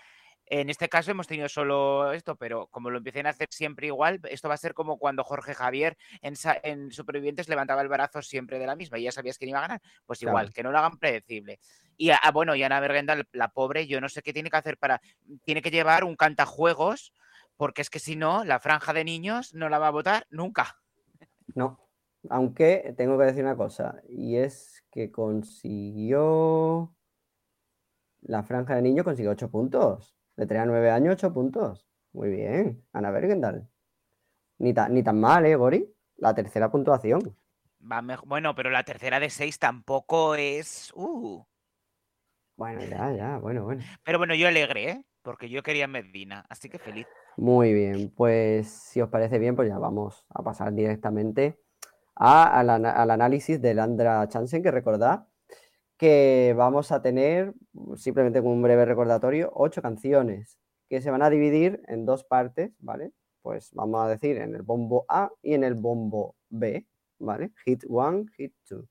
en 0.61 0.69
este 0.69 0.91
caso 0.91 1.11
hemos 1.11 1.27
tenido 1.27 1.49
solo 1.49 2.13
esto, 2.13 2.37
pero 2.37 2.67
como 2.67 2.91
lo 2.91 2.99
empiecen 2.99 3.27
a 3.27 3.31
hacer 3.31 3.49
siempre 3.51 3.87
igual, 3.87 4.21
esto 4.29 4.49
va 4.49 4.55
a 4.55 4.59
ser 4.59 4.75
como 4.75 4.99
cuando 4.99 5.25
Jorge 5.25 5.55
Javier 5.55 5.97
en, 6.21 6.91
Supervivientes 6.93 7.49
levantaba 7.49 7.81
el 7.81 7.89
brazo 7.89 8.21
siempre 8.21 8.59
de 8.59 8.67
la 8.67 8.77
misma 8.77 8.99
y 8.99 9.05
ya 9.05 9.13
sabías 9.13 9.39
quién 9.39 9.49
iba 9.49 9.61
a 9.61 9.63
ganar. 9.63 9.81
Pues 10.05 10.21
igual, 10.21 10.45
Claro. 10.47 10.53
que 10.55 10.63
no 10.63 10.71
lo 10.71 10.77
hagan 10.79 10.99
predecible. 10.99 11.59
Y 11.97 12.11
a- 12.11 12.21
bueno, 12.35 12.55
y 12.55 12.63
Ana 12.63 12.83
la 13.33 13.49
pobre, 13.49 13.87
yo 13.87 13.99
no 14.03 14.11
sé 14.11 14.21
qué 14.21 14.35
tiene 14.35 14.51
que 14.51 14.57
hacer 14.59 14.77
para. 14.77 15.01
Tiene 15.43 15.63
que 15.63 15.71
llevar 15.71 16.05
un 16.05 16.17
cantajuegos, 16.17 17.15
porque 17.57 17.81
es 17.81 17.89
que 17.89 17.99
si 17.99 18.15
no, 18.15 18.45
la 18.45 18.61
franja 18.61 18.93
de 18.93 19.05
niños 19.05 19.55
no 19.55 19.71
la 19.71 19.79
va 19.79 19.89
a 19.89 19.93
votar 19.93 20.27
nunca. 20.29 20.77
No, 21.55 21.81
aunque 22.29 22.93
tengo 22.95 23.19
que 23.19 23.25
decir 23.25 23.43
una 23.43 23.57
cosa, 23.57 24.03
y 24.07 24.37
es 24.37 24.85
que 24.91 25.11
consiguió 25.11 26.95
la 28.21 28.43
franja 28.43 28.75
de 28.75 28.83
niños, 28.83 29.05
consiguió 29.05 29.31
8 29.31 29.51
puntos. 29.51 30.15
De 30.37 30.47
3 30.47 30.61
a 30.61 30.67
9 30.67 30.91
años, 30.91 31.15
8 31.15 31.33
puntos. 31.33 31.87
Muy 32.13 32.31
bien, 32.31 32.85
Ana 32.93 33.11
Bergendal. 33.11 33.69
Ni, 34.59 34.73
ta- 34.75 34.89
ni 34.89 35.03
tan 35.03 35.21
mal, 35.21 35.45
¿eh, 35.47 35.57
Gori? 35.57 35.87
La 36.17 36.35
tercera 36.35 36.71
puntuación. 36.71 37.37
Va 37.91 38.01
Bueno, 38.27 38.55
pero 38.55 38.71
la 38.71 38.85
tercera 38.85 39.19
de 39.19 39.29
seis 39.29 39.59
tampoco 39.59 40.35
es. 40.37 40.93
Uh. 40.95 41.45
Bueno, 42.57 42.81
ya, 42.83 43.13
ya, 43.13 43.39
bueno, 43.39 43.65
bueno. 43.65 43.83
Pero 44.05 44.19
bueno, 44.19 44.35
yo 44.35 44.47
alegre, 44.47 44.91
¿eh? 44.91 45.05
Porque 45.23 45.49
yo 45.49 45.63
quería 45.63 45.89
Medina, 45.89 46.45
así 46.49 46.69
que 46.69 46.79
feliz. 46.79 47.07
Muy 47.37 47.73
bien, 47.73 48.13
pues 48.15 48.69
si 48.69 49.01
os 49.01 49.09
parece 49.09 49.39
bien, 49.39 49.57
pues 49.57 49.69
ya 49.69 49.79
vamos 49.79 50.27
a 50.29 50.43
pasar 50.43 50.73
directamente 50.73 51.59
a- 52.15 52.61
al 52.61 53.11
análisis 53.11 53.61
de 53.61 53.75
Landra 53.75 54.29
Chansen, 54.29 54.63
que 54.63 54.71
recordad 54.71 55.27
que 55.97 56.55
vamos 56.57 56.93
a 56.93 57.03
tener, 57.03 57.55
simplemente 57.97 58.43
con 58.43 58.53
un 58.53 58.63
breve 58.63 58.85
recordatorio, 58.85 59.51
ocho 59.55 59.83
canciones 59.83 60.59
que 60.89 61.01
se 61.01 61.11
van 61.11 61.23
a 61.23 61.31
dividir 61.31 61.83
en 61.89 62.05
dos 62.05 62.25
partes, 62.25 62.73
¿vale? 62.81 63.13
Pues 63.43 63.73
vamos 63.73 64.05
a 64.05 64.09
decir 64.09 64.37
en 64.37 64.55
el 64.55 64.63
bombo 64.63 65.05
A 65.09 65.31
y 65.43 65.55
en 65.55 65.65
el 65.65 65.75
bombo 65.75 66.37
B, 66.49 66.87
¿vale? 67.19 67.53
Hit 67.65 67.85
1, 67.87 68.27
hit 68.37 68.55
2. 68.69 68.85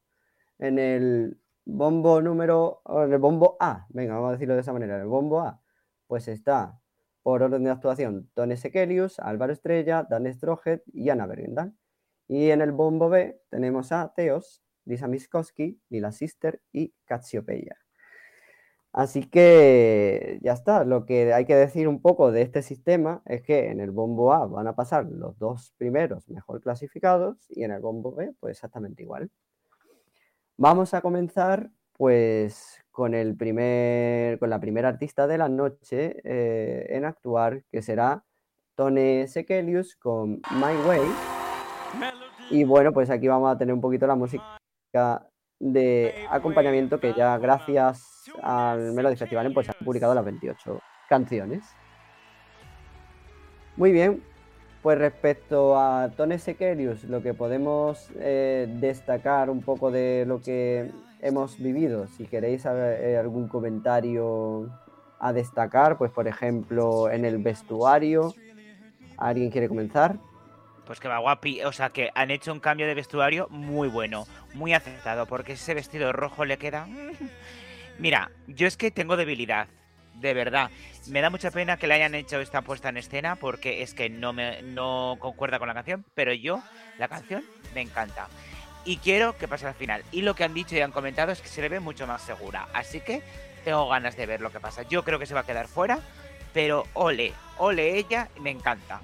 En 0.59 0.79
el 0.79 1.37
bombo 1.65 2.21
número, 2.21 2.81
o 2.83 3.03
en 3.03 3.13
el 3.13 3.19
bombo 3.19 3.57
A, 3.59 3.85
venga, 3.89 4.15
vamos 4.15 4.29
a 4.29 4.33
decirlo 4.33 4.55
de 4.55 4.61
esa 4.61 4.73
manera, 4.73 4.95
en 4.95 5.01
el 5.01 5.07
bombo 5.07 5.41
A, 5.41 5.61
pues 6.07 6.27
está 6.27 6.81
por 7.23 7.43
orden 7.43 7.63
de 7.63 7.69
actuación 7.69 8.29
Tone 8.33 8.57
Sekelius, 8.57 9.19
Álvaro 9.19 9.53
Estrella, 9.53 10.05
Dan 10.09 10.31
Strohet 10.33 10.83
y 10.93 11.09
Ana 11.09 11.27
Bergendal. 11.27 11.73
Y 12.27 12.49
en 12.49 12.61
el 12.61 12.71
bombo 12.71 13.09
B 13.09 13.41
tenemos 13.49 13.91
a 13.91 14.13
Teos, 14.15 14.63
Lisa 14.85 15.07
Miskowski, 15.07 15.79
Lila 15.89 16.11
Sister 16.11 16.61
y 16.71 16.93
Cassiopeia. 17.05 17.77
Así 18.93 19.23
que 19.23 20.39
ya 20.41 20.53
está. 20.53 20.83
Lo 20.83 21.05
que 21.05 21.33
hay 21.33 21.45
que 21.45 21.55
decir 21.55 21.87
un 21.87 22.01
poco 22.01 22.31
de 22.31 22.41
este 22.41 22.61
sistema 22.61 23.21
es 23.25 23.41
que 23.41 23.69
en 23.69 23.79
el 23.79 23.91
bombo 23.91 24.33
A 24.33 24.45
van 24.47 24.67
a 24.67 24.75
pasar 24.75 25.05
los 25.05 25.37
dos 25.39 25.73
primeros 25.77 26.27
mejor 26.29 26.61
clasificados 26.61 27.37
y 27.49 27.63
en 27.63 27.71
el 27.71 27.79
bombo 27.79 28.13
B 28.13 28.33
pues 28.39 28.57
exactamente 28.57 29.03
igual. 29.03 29.31
Vamos 30.57 30.93
a 30.93 31.01
comenzar 31.01 31.71
pues 31.93 32.83
con 32.91 33.13
el 33.13 33.35
primer 33.37 34.37
con 34.39 34.49
la 34.49 34.59
primera 34.59 34.89
artista 34.89 35.25
de 35.25 35.37
la 35.37 35.47
noche 35.47 36.17
eh, 36.25 36.87
en 36.89 37.05
actuar 37.05 37.63
que 37.71 37.81
será 37.81 38.25
Tone 38.75 39.27
Sekelius 39.27 39.95
con 39.95 40.41
My 40.51 40.75
Way. 40.85 41.01
Y 42.49 42.65
bueno, 42.65 42.91
pues 42.91 43.09
aquí 43.09 43.29
vamos 43.29 43.55
a 43.55 43.57
tener 43.57 43.73
un 43.73 43.79
poquito 43.79 44.05
la 44.05 44.15
música 44.15 44.60
de 45.59 46.25
acompañamiento 46.29 46.99
que 46.99 47.13
ya 47.13 47.37
gracias 47.37 48.29
al 48.41 48.93
Melody 48.93 49.15
Festival 49.15 49.53
pues 49.53 49.69
han 49.69 49.85
publicado 49.85 50.13
las 50.13 50.25
28 50.25 50.79
canciones. 51.07 51.63
Muy 53.77 53.91
bien, 53.91 54.23
pues 54.81 54.97
respecto 54.97 55.79
a 55.79 56.09
Tone 56.15 56.39
Sekelius, 56.39 57.05
lo 57.05 57.21
que 57.21 57.33
podemos 57.33 58.09
eh, 58.15 58.67
destacar 58.79 59.49
un 59.49 59.61
poco 59.61 59.91
de 59.91 60.25
lo 60.27 60.41
que 60.41 60.91
hemos 61.21 61.57
vivido, 61.57 62.07
si 62.07 62.25
queréis 62.25 62.65
eh, 62.65 63.17
algún 63.17 63.47
comentario 63.47 64.69
a 65.19 65.31
destacar, 65.31 65.97
pues 65.97 66.11
por 66.11 66.27
ejemplo 66.27 67.09
en 67.09 67.25
el 67.25 67.37
vestuario, 67.37 68.33
¿alguien 69.17 69.51
quiere 69.51 69.69
comenzar? 69.69 70.17
Pues 70.91 70.99
que 70.99 71.07
va 71.07 71.19
guapi, 71.19 71.63
o 71.63 71.71
sea 71.71 71.91
que 71.91 72.09
han 72.15 72.31
hecho 72.31 72.51
un 72.51 72.59
cambio 72.59 72.85
de 72.85 72.93
vestuario 72.93 73.47
muy 73.49 73.87
bueno, 73.87 74.27
muy 74.53 74.73
acertado, 74.73 75.25
porque 75.25 75.53
ese 75.53 75.73
vestido 75.73 76.11
rojo 76.11 76.43
le 76.43 76.57
queda... 76.57 76.85
Mira, 77.97 78.29
yo 78.47 78.67
es 78.67 78.75
que 78.75 78.91
tengo 78.91 79.15
debilidad, 79.15 79.69
de 80.15 80.33
verdad. 80.33 80.69
Me 81.07 81.21
da 81.21 81.29
mucha 81.29 81.49
pena 81.49 81.77
que 81.77 81.87
le 81.87 81.93
hayan 81.93 82.13
hecho 82.13 82.41
esta 82.41 82.61
puesta 82.61 82.89
en 82.89 82.97
escena 82.97 83.37
porque 83.37 83.83
es 83.83 83.93
que 83.93 84.09
no 84.09 84.33
me 84.33 84.63
no 84.63 85.15
concuerda 85.17 85.59
con 85.59 85.69
la 85.69 85.73
canción, 85.73 86.03
pero 86.13 86.33
yo 86.33 86.61
la 86.97 87.07
canción 87.07 87.45
me 87.73 87.79
encanta. 87.79 88.27
Y 88.83 88.97
quiero 88.97 89.37
que 89.37 89.47
pase 89.47 89.67
al 89.67 89.75
final. 89.75 90.03
Y 90.11 90.23
lo 90.23 90.35
que 90.35 90.43
han 90.43 90.53
dicho 90.53 90.75
y 90.75 90.81
han 90.81 90.91
comentado 90.91 91.31
es 91.31 91.39
que 91.39 91.47
se 91.47 91.61
le 91.61 91.69
ve 91.69 91.79
mucho 91.79 92.05
más 92.05 92.21
segura. 92.21 92.67
Así 92.73 92.99
que 92.99 93.21
tengo 93.63 93.87
ganas 93.87 94.17
de 94.17 94.25
ver 94.25 94.41
lo 94.41 94.51
que 94.51 94.59
pasa. 94.59 94.81
Yo 94.83 95.05
creo 95.05 95.19
que 95.19 95.25
se 95.25 95.35
va 95.35 95.39
a 95.39 95.45
quedar 95.45 95.69
fuera, 95.69 95.99
pero 96.51 96.83
ole, 96.95 97.31
ole 97.59 97.95
ella, 97.95 98.27
me 98.41 98.49
encanta. 98.49 98.99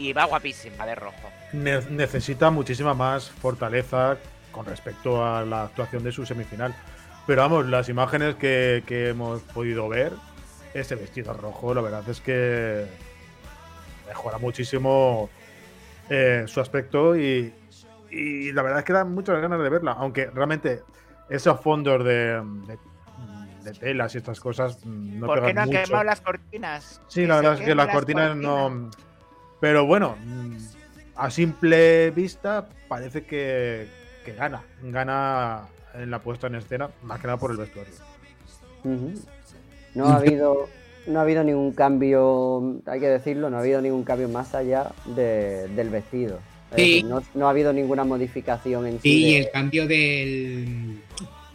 Y 0.00 0.14
va 0.14 0.24
guapísima 0.24 0.86
de 0.86 0.94
rojo. 0.94 1.28
Ne- 1.52 1.82
necesita 1.90 2.50
muchísima 2.50 2.94
más 2.94 3.28
fortaleza 3.28 4.16
con 4.50 4.64
respecto 4.64 5.22
a 5.22 5.44
la 5.44 5.64
actuación 5.64 6.02
de 6.02 6.10
su 6.10 6.24
semifinal. 6.24 6.74
Pero 7.26 7.42
vamos, 7.42 7.66
las 7.66 7.90
imágenes 7.90 8.34
que, 8.36 8.82
que 8.86 9.10
hemos 9.10 9.42
podido 9.42 9.90
ver, 9.90 10.12
ese 10.72 10.94
vestido 10.94 11.34
rojo, 11.34 11.74
la 11.74 11.82
verdad 11.82 12.02
es 12.08 12.20
que 12.22 12.86
mejora 14.08 14.38
muchísimo 14.38 15.28
eh, 16.08 16.44
su 16.46 16.60
aspecto 16.60 17.14
y, 17.14 17.52
y 18.10 18.52
la 18.52 18.62
verdad 18.62 18.78
es 18.78 18.84
que 18.86 18.94
da 18.94 19.04
muchas 19.04 19.38
ganas 19.40 19.60
de 19.62 19.68
verla. 19.68 19.92
Aunque 19.92 20.30
realmente 20.30 20.82
esos 21.28 21.60
fondos 21.60 22.02
de, 22.04 22.40
de- 22.66 22.78
de 23.64 23.72
telas 23.74 24.14
y 24.14 24.18
estas 24.18 24.40
cosas 24.40 24.78
mm, 24.86 25.20
no 25.20 25.26
¿Por 25.26 25.44
qué 25.44 25.52
no 25.52 25.60
han 25.60 25.66
mucho. 25.68 25.82
quemado 25.82 26.04
las 26.04 26.22
cortinas? 26.22 27.02
Sí, 27.08 27.26
la 27.26 27.36
verdad 27.36 27.54
es 27.60 27.60
que 27.60 27.74
las 27.74 27.88
cortinas 27.88 28.34
no. 28.34 28.88
Pero 29.60 29.84
bueno, 29.86 30.16
mm, 30.24 30.56
a 31.16 31.30
simple 31.30 32.10
vista 32.10 32.68
parece 32.88 33.22
que, 33.24 33.86
que 34.24 34.32
gana. 34.34 34.62
Gana 34.82 35.68
en 35.94 36.10
la 36.10 36.20
puesta 36.20 36.46
en 36.46 36.54
escena, 36.56 36.88
más 37.02 37.20
que 37.20 37.26
nada 37.26 37.38
por 37.38 37.50
el 37.50 37.56
vestuario. 37.58 37.92
No 39.94 40.06
ha 40.08 40.16
habido, 40.16 40.68
no 41.06 41.18
ha 41.18 41.22
habido 41.22 41.44
ningún 41.44 41.72
cambio, 41.72 42.80
hay 42.86 43.00
que 43.00 43.08
decirlo, 43.08 43.50
no 43.50 43.56
ha 43.56 43.60
habido 43.60 43.82
ningún 43.82 44.04
cambio 44.04 44.28
más 44.28 44.54
allá 44.54 44.90
de- 45.04 45.68
del 45.68 45.90
vestido. 45.90 46.38
Es 46.70 46.76
Sí. 46.76 46.82
decir, 46.94 47.04
no, 47.06 47.22
no 47.34 47.46
ha 47.46 47.50
habido 47.50 47.72
ninguna 47.72 48.04
modificación 48.04 48.86
en 48.86 48.92
sí. 48.94 48.98
Sí, 49.02 49.24
y 49.26 49.34
el 49.36 49.50
cambio 49.50 49.86
del, 49.88 51.02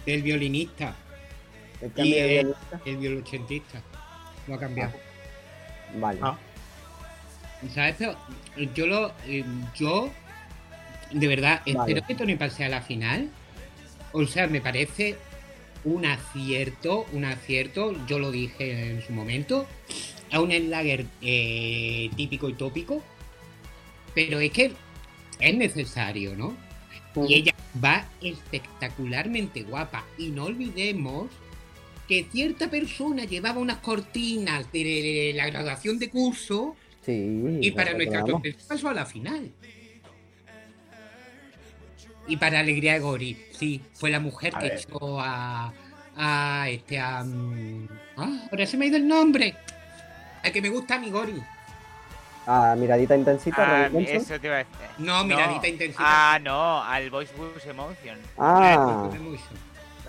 del 0.05 0.21
violinista, 0.21 0.93
el 1.81 1.91
cambio 1.93 2.15
y 2.17 2.19
de 2.19 2.39
el- 2.39 2.45
guionista. 2.47 2.81
el 2.85 2.97
violonchelista. 2.97 3.81
Lo 4.47 4.55
ha 4.55 4.59
cambiado. 4.59 4.91
Vale. 5.99 6.19
Ah. 6.21 6.37
¿Sabes? 7.73 7.95
Pero 7.97 8.15
yo 8.73 8.88
lo. 8.88 9.13
eh, 9.28 9.43
Yo. 9.75 10.10
De 11.12 11.28
verdad, 11.28 11.62
Vale. 11.65 11.93
espero 11.93 12.08
que 12.08 12.15
Tony 12.15 12.36
pase 12.36 12.65
a 12.65 12.69
la 12.69 12.82
final. 12.82 13.30
O 14.12 14.25
sea, 14.25 14.47
me 14.47 14.62
parece 14.62 15.15
un 15.84 16.06
acierto. 16.06 17.06
Un 17.13 17.25
acierto. 17.25 17.95
Yo 18.08 18.19
lo 18.19 18.32
dije 18.32 18.91
en 18.91 19.01
su 19.06 19.13
momento. 19.13 19.67
A 20.32 20.39
un 20.41 20.51
Slager 20.51 21.06
eh, 21.21 22.10
típico 22.15 22.49
y 22.49 22.54
tópico. 22.54 23.04
Pero 24.13 24.39
es 24.39 24.51
que 24.51 24.71
es 25.39 25.56
necesario, 25.56 26.36
¿no? 26.36 26.56
Y 27.28 27.36
ella 27.36 27.54
va 27.84 28.06
espectacularmente 28.21 29.63
guapa. 29.63 30.04
Y 30.17 30.30
no 30.30 30.45
olvidemos 30.45 31.28
que 32.08 32.25
cierta 32.32 32.69
persona 32.69 33.23
llevaba 33.25 33.60
unas 33.60 33.78
cortinas 33.78 34.69
de 34.71 35.34
la 35.36 35.47
graduación 35.47 35.97
de 35.97 36.10
curso 36.10 36.75
Sí. 37.05 37.59
y 37.61 37.71
para 37.71 37.93
nuestra 37.93 38.25
sorpresa 38.25 38.57
pasó 38.67 38.89
a 38.89 38.93
la 38.93 39.05
final. 39.05 39.51
Y 42.27 42.37
para 42.37 42.59
alegría 42.59 42.93
de 42.93 42.99
Gori, 42.99 43.45
sí, 43.51 43.81
fue 43.93 44.09
la 44.09 44.19
mujer 44.19 44.55
A 44.55 44.59
que 44.59 44.69
ver. 44.69 44.79
echó 44.79 45.19
a, 45.19 45.71
a 46.17 46.69
este 46.69 46.99
a, 46.99 47.23
mm, 47.23 47.87
ah, 48.17 48.47
ahora 48.51 48.65
se 48.65 48.77
me 48.77 48.85
ha 48.85 48.87
ido 48.87 48.97
el 48.97 49.07
nombre. 49.07 49.55
Al 50.43 50.51
que 50.51 50.61
me 50.61 50.69
gusta 50.69 50.95
a 50.95 50.99
mi 50.99 51.11
Gori. 51.11 51.39
Ah, 52.47 52.75
miradita 52.77 53.15
intensita, 53.15 53.85
Ah, 53.85 53.89
eso 53.99 54.39
te 54.39 54.47
iba 54.47 54.55
a 54.55 54.59
decir. 54.59 54.73
No, 54.99 55.23
miradita 55.23 55.67
intensidad. 55.67 56.03
Ah, 56.07 56.39
no, 56.41 56.83
al 56.83 57.09
Voice 57.11 57.33
Boost 57.35 57.65
Emotion. 57.67 58.17
Ah, 58.37 59.09
Me 59.11 59.19
mucho. 59.19 59.43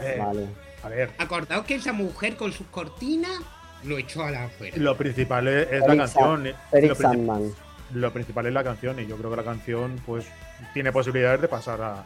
Eh, 0.01 0.17
vale. 0.19 0.47
A 0.83 0.89
ver, 0.89 1.11
Acordaos 1.19 1.65
que 1.67 1.75
esa 1.75 1.93
mujer 1.93 2.37
con 2.37 2.53
sus 2.53 2.67
cortinas 2.69 3.41
lo 3.87 3.99
echó 3.99 4.23
a 4.25 4.31
la 4.31 4.45
afuera. 4.45 4.77
lo 4.79 4.97
principal 4.97 5.47
es, 5.49 5.69
es 5.73 5.87
la 5.87 5.97
canción. 5.97 6.47
eh, 6.47 6.55
Eric 6.73 6.89
Lo, 6.91 6.95
Sandman. 6.97 7.51
lo 7.95 8.13
principal 8.13 8.47
es 8.47 8.53
la 8.53 8.65
canción 8.65 8.99
y 9.01 9.07
yo 9.07 9.17
creo 9.17 9.31
que 9.31 9.37
la 9.37 9.45
canción 9.45 9.97
pues 10.05 10.27
tiene 10.75 10.93
posibilidades 10.93 11.41
de 11.41 11.49
pasar 11.49 11.81
a, 11.83 12.05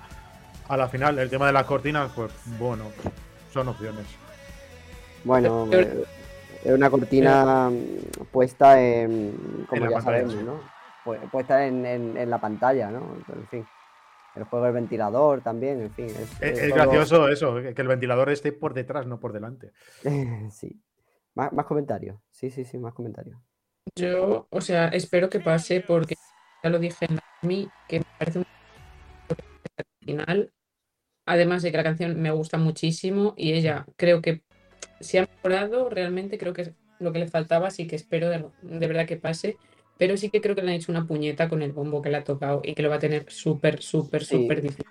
a 0.68 0.76
la 0.76 0.88
final. 0.88 1.18
El 1.18 1.30
tema 1.30 1.46
de 1.46 1.52
las 1.52 1.64
cortinas, 1.64 2.10
pues 2.14 2.32
bueno, 2.58 2.84
son 3.52 3.68
opciones. 3.68 4.06
Bueno, 5.24 5.68
eh, 5.72 6.04
es 6.64 6.72
una 6.72 6.90
cortina 6.90 7.70
puesta 8.32 8.80
en, 8.82 9.64
como 9.68 9.84
la 9.86 9.90
ya 9.92 10.00
sabemos. 10.00 10.34
¿no? 10.36 10.60
Pu- 11.04 11.30
Puesta 11.30 11.66
en, 11.66 11.84
en- 11.86 12.16
en 12.16 12.30
la 12.30 12.38
pantalla, 12.40 12.90
¿no? 12.90 13.16
En 13.34 13.46
fin. 13.48 13.66
El 14.36 14.44
juego 14.44 14.64
del 14.66 14.74
ventilador 14.74 15.40
también, 15.40 15.80
en 15.82 15.90
fin. 15.90 16.06
Es, 16.06 16.16
Es, 16.16 16.32
es 16.40 16.58
es 16.58 16.68
todo- 16.68 16.76
gracioso 16.76 17.28
eso, 17.28 17.54
que 17.56 17.74
que 17.74 17.82
el 17.82 17.88
ventilador 17.88 18.30
esté 18.30 18.52
por 18.52 18.74
detrás, 18.74 19.06
no 19.06 19.18
por 19.18 19.32
delante. 19.32 19.72
sí. 20.50 20.80
Más, 21.34 21.52
más 21.52 21.66
comentarios. 21.66 22.18
Sí, 22.30 22.50
sí, 22.50 22.64
sí, 22.64 22.78
más 22.78 22.94
comentarios. 22.94 23.38
Yo, 23.96 24.46
o 24.50 24.60
sea, 24.60 24.88
espero 24.88 25.28
que 25.28 25.40
pase 25.40 25.80
porque 25.80 26.14
ya 26.62 26.70
lo 26.70 26.78
dije 26.78 27.06
en 27.08 27.18
mí, 27.42 27.68
que 27.88 28.00
me 28.00 28.04
parece 28.18 28.38
un 28.40 28.44
final. 30.00 30.52
Además 31.26 31.62
de 31.62 31.70
que 31.70 31.76
la 31.76 31.84
canción 31.84 32.20
me 32.20 32.30
gusta 32.30 32.58
muchísimo 32.58 33.34
y 33.36 33.52
ella 33.52 33.86
creo 33.96 34.20
que 34.20 34.42
si 35.00 35.18
ha 35.18 35.26
mejorado, 35.26 35.88
realmente 35.88 36.38
creo 36.38 36.52
que 36.52 36.62
es 36.62 36.72
lo 36.98 37.12
que 37.12 37.20
le 37.20 37.28
faltaba, 37.28 37.68
así 37.68 37.86
que 37.86 37.96
espero 37.96 38.28
de, 38.28 38.44
de 38.62 38.86
verdad 38.86 39.06
que 39.06 39.16
pase. 39.16 39.56
Pero 39.98 40.16
sí 40.16 40.30
que 40.30 40.40
creo 40.40 40.54
que 40.54 40.62
le 40.62 40.70
han 40.70 40.76
hecho 40.76 40.92
una 40.92 41.06
puñeta 41.06 41.48
con 41.48 41.62
el 41.62 41.72
bombo 41.72 42.00
que 42.00 42.10
le 42.10 42.16
ha 42.16 42.24
tocado 42.24 42.62
y 42.64 42.74
que 42.74 42.82
lo 42.82 42.88
va 42.88 42.96
a 42.96 43.00
tener 43.00 43.30
súper, 43.30 43.82
súper, 43.82 44.24
Sí. 44.24 44.42
súper 44.42 44.62
difícil. 44.62 44.86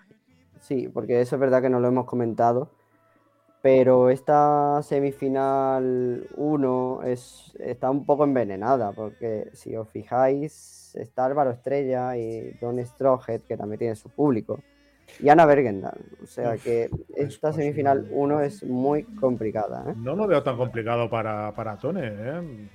Sí, 0.62 0.88
porque 0.88 1.19
eso 1.19 1.36
es 1.36 1.39
verdad 1.39 1.62
que 1.63 1.69
no 1.69 1.80
lo 1.80 1.88
hemos 1.88 2.06
comentado. 2.06 2.71
Pero 3.62 4.10
esta 4.10 4.82
semifinal 4.84 6.28
1 6.38 7.02
es, 7.04 7.54
está 7.60 7.91
un 7.91 8.06
poco 8.06 8.24
envenenada, 8.24 8.93
porque 8.93 9.50
si 9.54 9.76
os 9.76 9.89
fijáis, 9.89 10.95
está 10.95 11.26
Álvaro 11.26 11.52
Estrella 11.52 12.15
y 12.15 12.58
Don 12.62 12.84
Strohet, 12.86 13.45
que 13.45 13.58
también 13.58 13.80
tiene 13.80 13.95
su 13.95 14.10
público, 14.10 14.62
y 15.19 15.28
Ana 15.28 15.45
Bergendal. 15.45 16.00
O 16.24 16.26
sea 16.26 16.54
Uf, 16.54 16.63
que 16.63 16.89
esta 17.15 17.50
pues, 17.50 17.56
semifinal 17.58 18.08
no. 18.10 18.15
1 18.15 18.41
es 18.41 18.63
muy 18.63 19.04
complicada. 19.04 19.91
¿eh? 19.91 19.93
No 19.98 20.15
lo 20.15 20.26
veo 20.26 20.41
tan 20.41 20.56
complicado 20.56 21.10
para, 21.10 21.54
para 21.54 21.78
Tone. 21.78 22.02
¿eh? 22.04 22.69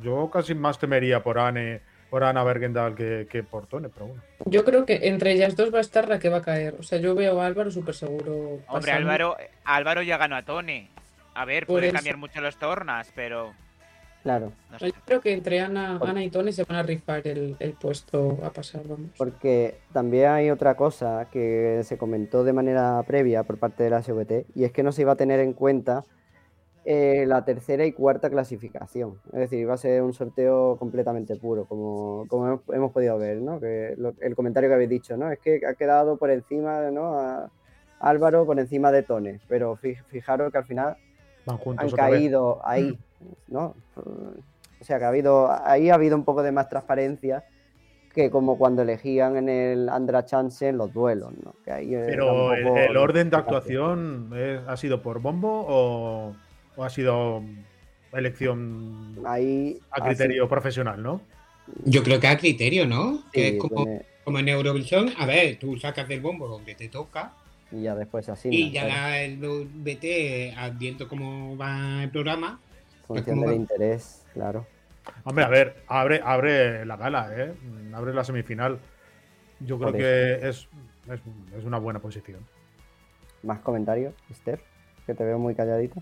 Yo 0.00 0.30
casi 0.30 0.54
más 0.54 0.78
temería 0.78 1.22
por 1.22 1.38
Anne 1.38 1.80
por 2.10 2.24
Ana 2.24 2.42
Bergendal 2.44 2.94
que, 2.94 3.26
que 3.30 3.42
por 3.42 3.66
Tone, 3.66 3.88
pero 3.88 4.06
bueno. 4.08 4.22
Yo 4.46 4.64
creo 4.64 4.84
que 4.84 5.08
entre 5.08 5.32
ellas 5.32 5.56
dos 5.56 5.72
va 5.72 5.78
a 5.78 5.82
estar 5.82 6.08
la 6.08 6.18
que 6.18 6.28
va 6.28 6.38
a 6.38 6.42
caer. 6.42 6.74
O 6.78 6.82
sea, 6.82 6.98
yo 6.98 7.14
veo 7.14 7.40
a 7.40 7.46
Álvaro 7.46 7.70
súper 7.70 7.94
seguro. 7.94 8.32
Hombre, 8.34 8.62
pasando. 8.66 8.96
Álvaro, 8.98 9.36
Álvaro 9.64 10.02
ya 10.02 10.16
ganó 10.18 10.36
a 10.36 10.42
Tone. 10.44 10.88
A 11.34 11.44
ver, 11.44 11.66
Por 11.66 11.76
puede 11.76 11.86
eso. 11.86 11.94
cambiar 11.94 12.16
mucho 12.16 12.40
los 12.40 12.56
tornas, 12.58 13.10
pero 13.14 13.52
Claro, 14.22 14.52
no 14.70 14.76
Yo 14.78 14.92
creo 15.06 15.20
que 15.22 15.32
entre 15.32 15.60
Ana, 15.60 15.98
Ana 16.02 16.22
y 16.22 16.28
Tony 16.28 16.52
se 16.52 16.64
van 16.64 16.76
a 16.76 16.82
rifar 16.82 17.26
el, 17.26 17.56
el 17.58 17.72
puesto 17.72 18.38
a 18.44 18.50
pasar, 18.50 18.82
vamos. 18.86 19.12
porque 19.16 19.78
también 19.94 20.28
hay 20.28 20.50
otra 20.50 20.74
cosa 20.74 21.28
que 21.32 21.80
se 21.84 21.96
comentó 21.96 22.44
de 22.44 22.52
manera 22.52 23.02
previa 23.06 23.44
por 23.44 23.56
parte 23.58 23.82
de 23.84 23.88
la 23.88 24.02
SVT 24.02 24.44
y 24.54 24.64
es 24.64 24.72
que 24.72 24.82
no 24.82 24.92
se 24.92 25.02
iba 25.02 25.12
a 25.12 25.16
tener 25.16 25.40
en 25.40 25.54
cuenta 25.54 26.04
eh, 26.84 27.24
la 27.26 27.44
tercera 27.44 27.84
y 27.84 27.92
cuarta 27.92 28.30
clasificación. 28.30 29.18
Es 29.32 29.38
decir, 29.40 29.58
iba 29.60 29.74
a 29.74 29.78
ser 29.78 30.02
un 30.02 30.12
sorteo 30.14 30.76
completamente 30.78 31.36
puro, 31.36 31.66
como, 31.66 32.24
como 32.28 32.46
hemos, 32.46 32.60
hemos 32.72 32.92
podido 32.92 33.18
ver, 33.18 33.36
¿no? 33.38 33.60
Que 33.60 33.94
lo- 33.98 34.14
el 34.20 34.34
comentario 34.34 34.68
que 34.70 34.74
habéis 34.74 34.90
dicho, 34.90 35.16
¿no? 35.16 35.30
Es 35.30 35.38
que 35.40 35.60
ha 35.66 35.74
quedado 35.74 36.16
por 36.16 36.30
encima, 36.30 36.90
¿no? 36.90 37.18
A 37.18 37.50
Álvaro 38.00 38.46
por 38.46 38.58
encima 38.58 38.90
de 38.92 39.02
Tone, 39.02 39.40
pero 39.46 39.76
fi- 39.76 39.94
fijaros 40.08 40.50
que 40.50 40.58
al 40.58 40.64
final 40.64 40.96
Van 41.44 41.58
han 41.76 41.86
caído 41.96 42.60
ahí, 42.64 42.98
¿no? 43.48 43.74
O 44.80 44.84
sea 44.84 44.98
que 44.98 45.04
ha 45.04 45.08
habido, 45.08 45.50
ahí 45.50 45.90
ha 45.90 45.94
habido 45.94 46.16
un 46.16 46.24
poco 46.24 46.42
de 46.42 46.52
más 46.52 46.68
transparencia 46.70 47.44
que 48.14 48.30
como 48.30 48.56
cuando 48.58 48.82
elegían 48.82 49.36
en 49.36 49.48
el 49.50 49.88
Andra 49.90 50.24
Chance 50.24 50.68
en 50.68 50.78
los 50.78 50.92
duelos, 50.94 51.32
¿no? 51.44 51.52
Que 51.64 51.70
ahí 51.72 51.94
era 51.94 52.06
Pero 52.06 52.54
el, 52.54 52.96
orden 52.96 53.28
de 53.30 53.36
actuación 53.36 54.30
es- 54.34 54.60
ha 54.66 54.76
sido 54.78 55.02
por 55.02 55.20
bombo 55.20 55.64
o, 55.68 56.34
o 56.80 56.84
ha 56.84 56.88
sido 56.90 57.42
elección 58.12 59.18
Ahí 59.26 59.78
a 59.90 60.02
criterio 60.02 60.48
profesional, 60.48 61.02
¿no? 61.02 61.20
Yo 61.84 62.02
creo 62.02 62.18
que 62.18 62.26
a 62.26 62.38
criterio, 62.38 62.86
¿no? 62.86 63.22
Que 63.32 63.48
es 63.48 63.58
como, 63.58 63.84
tiene- 63.84 64.02
como 64.24 64.38
en 64.38 64.48
Eurovisión. 64.48 65.10
A 65.18 65.26
ver, 65.26 65.58
tú 65.58 65.76
sacas 65.76 66.08
del 66.08 66.20
bombo 66.22 66.48
donde 66.48 66.74
te 66.74 66.88
toca 66.88 67.32
y 67.70 67.82
ya 67.82 67.94
después 67.94 68.28
así. 68.30 68.48
y 68.50 68.70
ya 68.72 69.20
el 69.22 69.36
BT, 69.36 70.54
viendo 70.78 71.06
cómo 71.06 71.54
va 71.58 72.02
el 72.02 72.10
programa, 72.10 72.58
función 73.06 73.36
¿cómo 73.36 73.42
del 73.50 73.58
va? 73.58 73.62
interés, 73.62 74.24
claro. 74.32 74.66
Hombre, 75.24 75.44
a 75.44 75.48
ver, 75.48 75.82
abre, 75.86 76.20
abre 76.24 76.84
la 76.86 76.96
gala, 76.96 77.30
¿eh? 77.36 77.52
Abre 77.92 78.14
la 78.14 78.24
semifinal. 78.24 78.78
Yo 79.60 79.78
creo 79.78 79.92
que 79.92 80.48
es, 80.48 80.66
es, 81.10 81.20
es 81.58 81.64
una 81.64 81.78
buena 81.78 82.00
posición. 82.00 82.40
Más 83.42 83.60
comentarios, 83.60 84.14
Esther, 84.30 84.60
que 85.06 85.14
te 85.14 85.24
veo 85.24 85.38
muy 85.38 85.54
calladita. 85.54 86.00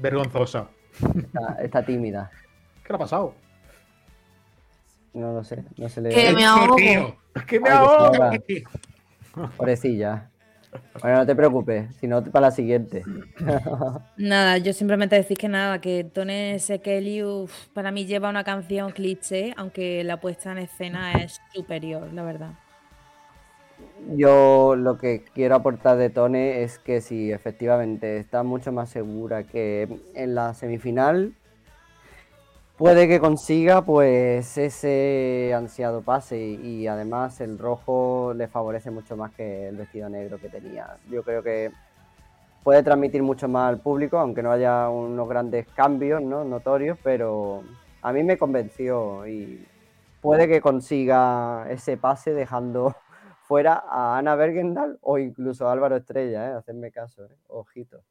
Vergonzosa. 0.00 0.68
Está, 1.16 1.56
está 1.62 1.84
tímida. 1.84 2.30
¿Qué 2.84 2.92
le 2.92 2.96
ha 2.96 2.98
pasado? 2.98 3.34
No 5.14 5.32
lo 5.32 5.44
sé, 5.44 5.64
no 5.76 5.88
se 5.88 6.00
le 6.00 6.10
Que 6.10 6.32
me 6.32 6.44
ahogo. 6.44 6.76
¡Que 7.46 7.60
me 7.60 7.68
ahogo! 7.70 8.12
Pobrecilla. 9.56 10.30
Bueno, 11.00 11.18
no 11.18 11.26
te 11.26 11.34
preocupes, 11.34 11.96
si 11.96 12.06
no, 12.06 12.22
para 12.24 12.48
la 12.48 12.50
siguiente. 12.50 13.02
Nada, 14.16 14.58
yo 14.58 14.72
simplemente 14.72 15.16
decir 15.16 15.38
que 15.38 15.48
nada, 15.48 15.80
que 15.80 16.04
Tone 16.04 16.58
Sekelius 16.58 17.70
para 17.72 17.90
mí 17.90 18.04
lleva 18.04 18.28
una 18.28 18.44
canción 18.44 18.90
cliché, 18.92 19.54
aunque 19.56 20.04
la 20.04 20.20
puesta 20.20 20.52
en 20.52 20.58
escena 20.58 21.12
es 21.12 21.40
superior, 21.54 22.12
la 22.12 22.22
verdad. 22.22 22.50
Yo 24.14 24.74
lo 24.76 24.96
que 24.96 25.22
quiero 25.34 25.56
aportar 25.56 25.96
de 25.96 26.10
Tone 26.10 26.62
es 26.62 26.78
que 26.78 27.00
sí, 27.00 27.30
efectivamente, 27.32 28.18
está 28.18 28.42
mucho 28.42 28.72
más 28.72 28.90
segura 28.90 29.44
que 29.44 29.88
en 30.14 30.34
la 30.34 30.54
semifinal 30.54 31.34
puede 32.78 33.08
que 33.08 33.18
consiga 33.18 33.82
pues 33.82 34.56
ese 34.56 35.52
ansiado 35.54 36.00
pase 36.00 36.38
y, 36.38 36.54
y 36.62 36.86
además 36.86 37.40
el 37.40 37.58
rojo 37.58 38.32
le 38.34 38.46
favorece 38.46 38.90
mucho 38.90 39.16
más 39.16 39.32
que 39.34 39.68
el 39.68 39.76
vestido 39.76 40.08
negro 40.08 40.38
que 40.38 40.48
tenía. 40.48 40.96
Yo 41.10 41.24
creo 41.24 41.42
que 41.42 41.72
puede 42.62 42.84
transmitir 42.84 43.22
mucho 43.22 43.48
más 43.48 43.68
al 43.68 43.80
público, 43.80 44.18
aunque 44.18 44.42
no 44.42 44.52
haya 44.52 44.88
unos 44.88 45.28
grandes 45.28 45.66
cambios 45.74 46.22
¿no? 46.22 46.44
notorios, 46.44 46.96
pero 47.02 47.64
a 48.00 48.12
mí 48.12 48.22
me 48.22 48.38
convenció 48.38 49.26
y 49.26 49.66
puede 50.20 50.46
que 50.46 50.60
consiga 50.60 51.66
ese 51.68 51.96
pase 51.96 52.32
dejando 52.32 52.94
fuera 53.48 53.82
a 53.90 54.18
Ana 54.18 54.34
Bergendal 54.36 54.98
o 55.00 55.18
incluso 55.18 55.66
a 55.66 55.72
Álvaro 55.72 55.96
Estrella, 55.96 56.50
¿eh? 56.50 56.52
hacedme 56.52 56.92
caso, 56.92 57.24
¿eh? 57.24 57.36
ojito. 57.48 58.04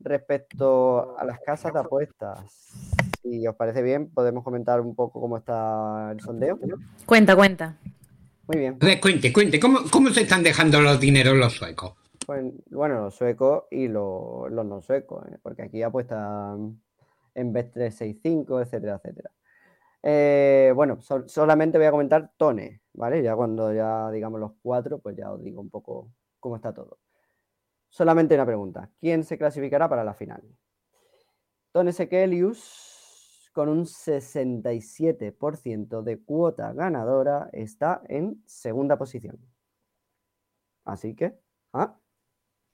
Respecto 0.00 1.18
a 1.18 1.24
las 1.24 1.40
casas 1.40 1.72
de 1.72 1.80
apuestas, 1.80 2.40
si 3.22 3.46
os 3.46 3.54
parece 3.56 3.82
bien, 3.82 4.10
podemos 4.10 4.44
comentar 4.44 4.80
un 4.80 4.94
poco 4.94 5.20
cómo 5.20 5.36
está 5.36 6.12
el 6.12 6.20
sondeo. 6.20 6.58
Cuenta, 7.04 7.34
cuenta. 7.36 7.76
Muy 8.46 8.58
bien. 8.58 8.78
Cuente, 9.00 9.32
cuente, 9.32 9.60
¿cómo, 9.60 9.80
¿cómo 9.92 10.08
se 10.10 10.22
están 10.22 10.42
dejando 10.42 10.80
los 10.80 10.98
dineros 11.00 11.36
los 11.36 11.52
suecos? 11.52 11.94
Pues, 12.24 12.44
bueno, 12.70 13.00
los 13.02 13.14
suecos 13.14 13.64
y 13.70 13.88
los, 13.88 14.50
los 14.50 14.64
no 14.64 14.80
suecos, 14.80 15.26
¿eh? 15.32 15.38
porque 15.42 15.62
aquí 15.62 15.82
apuestan 15.82 16.80
en 17.34 17.52
vez 17.52 17.70
365, 17.72 18.60
etcétera, 18.62 19.00
etcétera. 19.02 19.30
Eh, 20.02 20.72
bueno, 20.76 21.00
sol- 21.00 21.28
solamente 21.28 21.76
voy 21.76 21.88
a 21.88 21.90
comentar 21.90 22.30
Tone, 22.36 22.80
¿vale? 22.98 23.22
Ya 23.22 23.34
cuando 23.36 23.72
ya 23.72 24.10
digamos 24.10 24.40
los 24.40 24.52
cuatro, 24.60 24.98
pues 24.98 25.16
ya 25.16 25.30
os 25.32 25.40
digo 25.42 25.60
un 25.60 25.70
poco 25.70 26.10
cómo 26.40 26.56
está 26.56 26.72
todo. 26.74 26.98
Solamente 27.88 28.34
una 28.34 28.44
pregunta. 28.44 28.90
¿Quién 29.00 29.22
se 29.24 29.38
clasificará 29.38 29.88
para 29.88 30.02
la 30.04 30.12
final? 30.14 30.42
Tone 31.72 31.92
Sekelius, 31.92 33.50
con 33.54 33.68
un 33.68 33.86
67% 33.86 36.02
de 36.02 36.18
cuota 36.22 36.72
ganadora, 36.72 37.48
está 37.52 38.02
en 38.08 38.42
segunda 38.46 38.96
posición. 38.98 39.38
Así 40.84 41.14
que, 41.14 41.38
ah, 41.74 41.96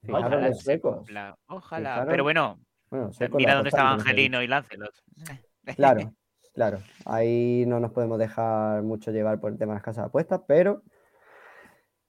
fijaros 0.02 0.26
Ojalá 0.26 0.48
los 0.48 0.64
Ojalá. 1.46 1.90
Fijaros- 1.94 2.10
Pero 2.10 2.22
bueno, 2.24 2.58
mira 3.38 3.54
dónde 3.56 3.68
estaba 3.68 3.90
apostaron, 3.90 3.90
como 3.90 4.02
se 4.02 4.08
Angelino 4.10 4.42
y 4.42 4.46
Lancelot. 4.46 4.94
Claro, 5.76 6.14
claro. 6.54 6.78
Ahí 7.04 7.64
no 7.66 7.80
nos 7.80 7.92
podemos 7.92 8.18
dejar 8.18 8.82
mucho 8.82 9.10
llevar 9.10 9.40
por 9.40 9.52
el 9.52 9.58
tema 9.58 9.72
de 9.72 9.76
las 9.76 9.84
casas 9.84 10.04
de 10.04 10.08
apuestas, 10.08 10.40
pero 10.46 10.82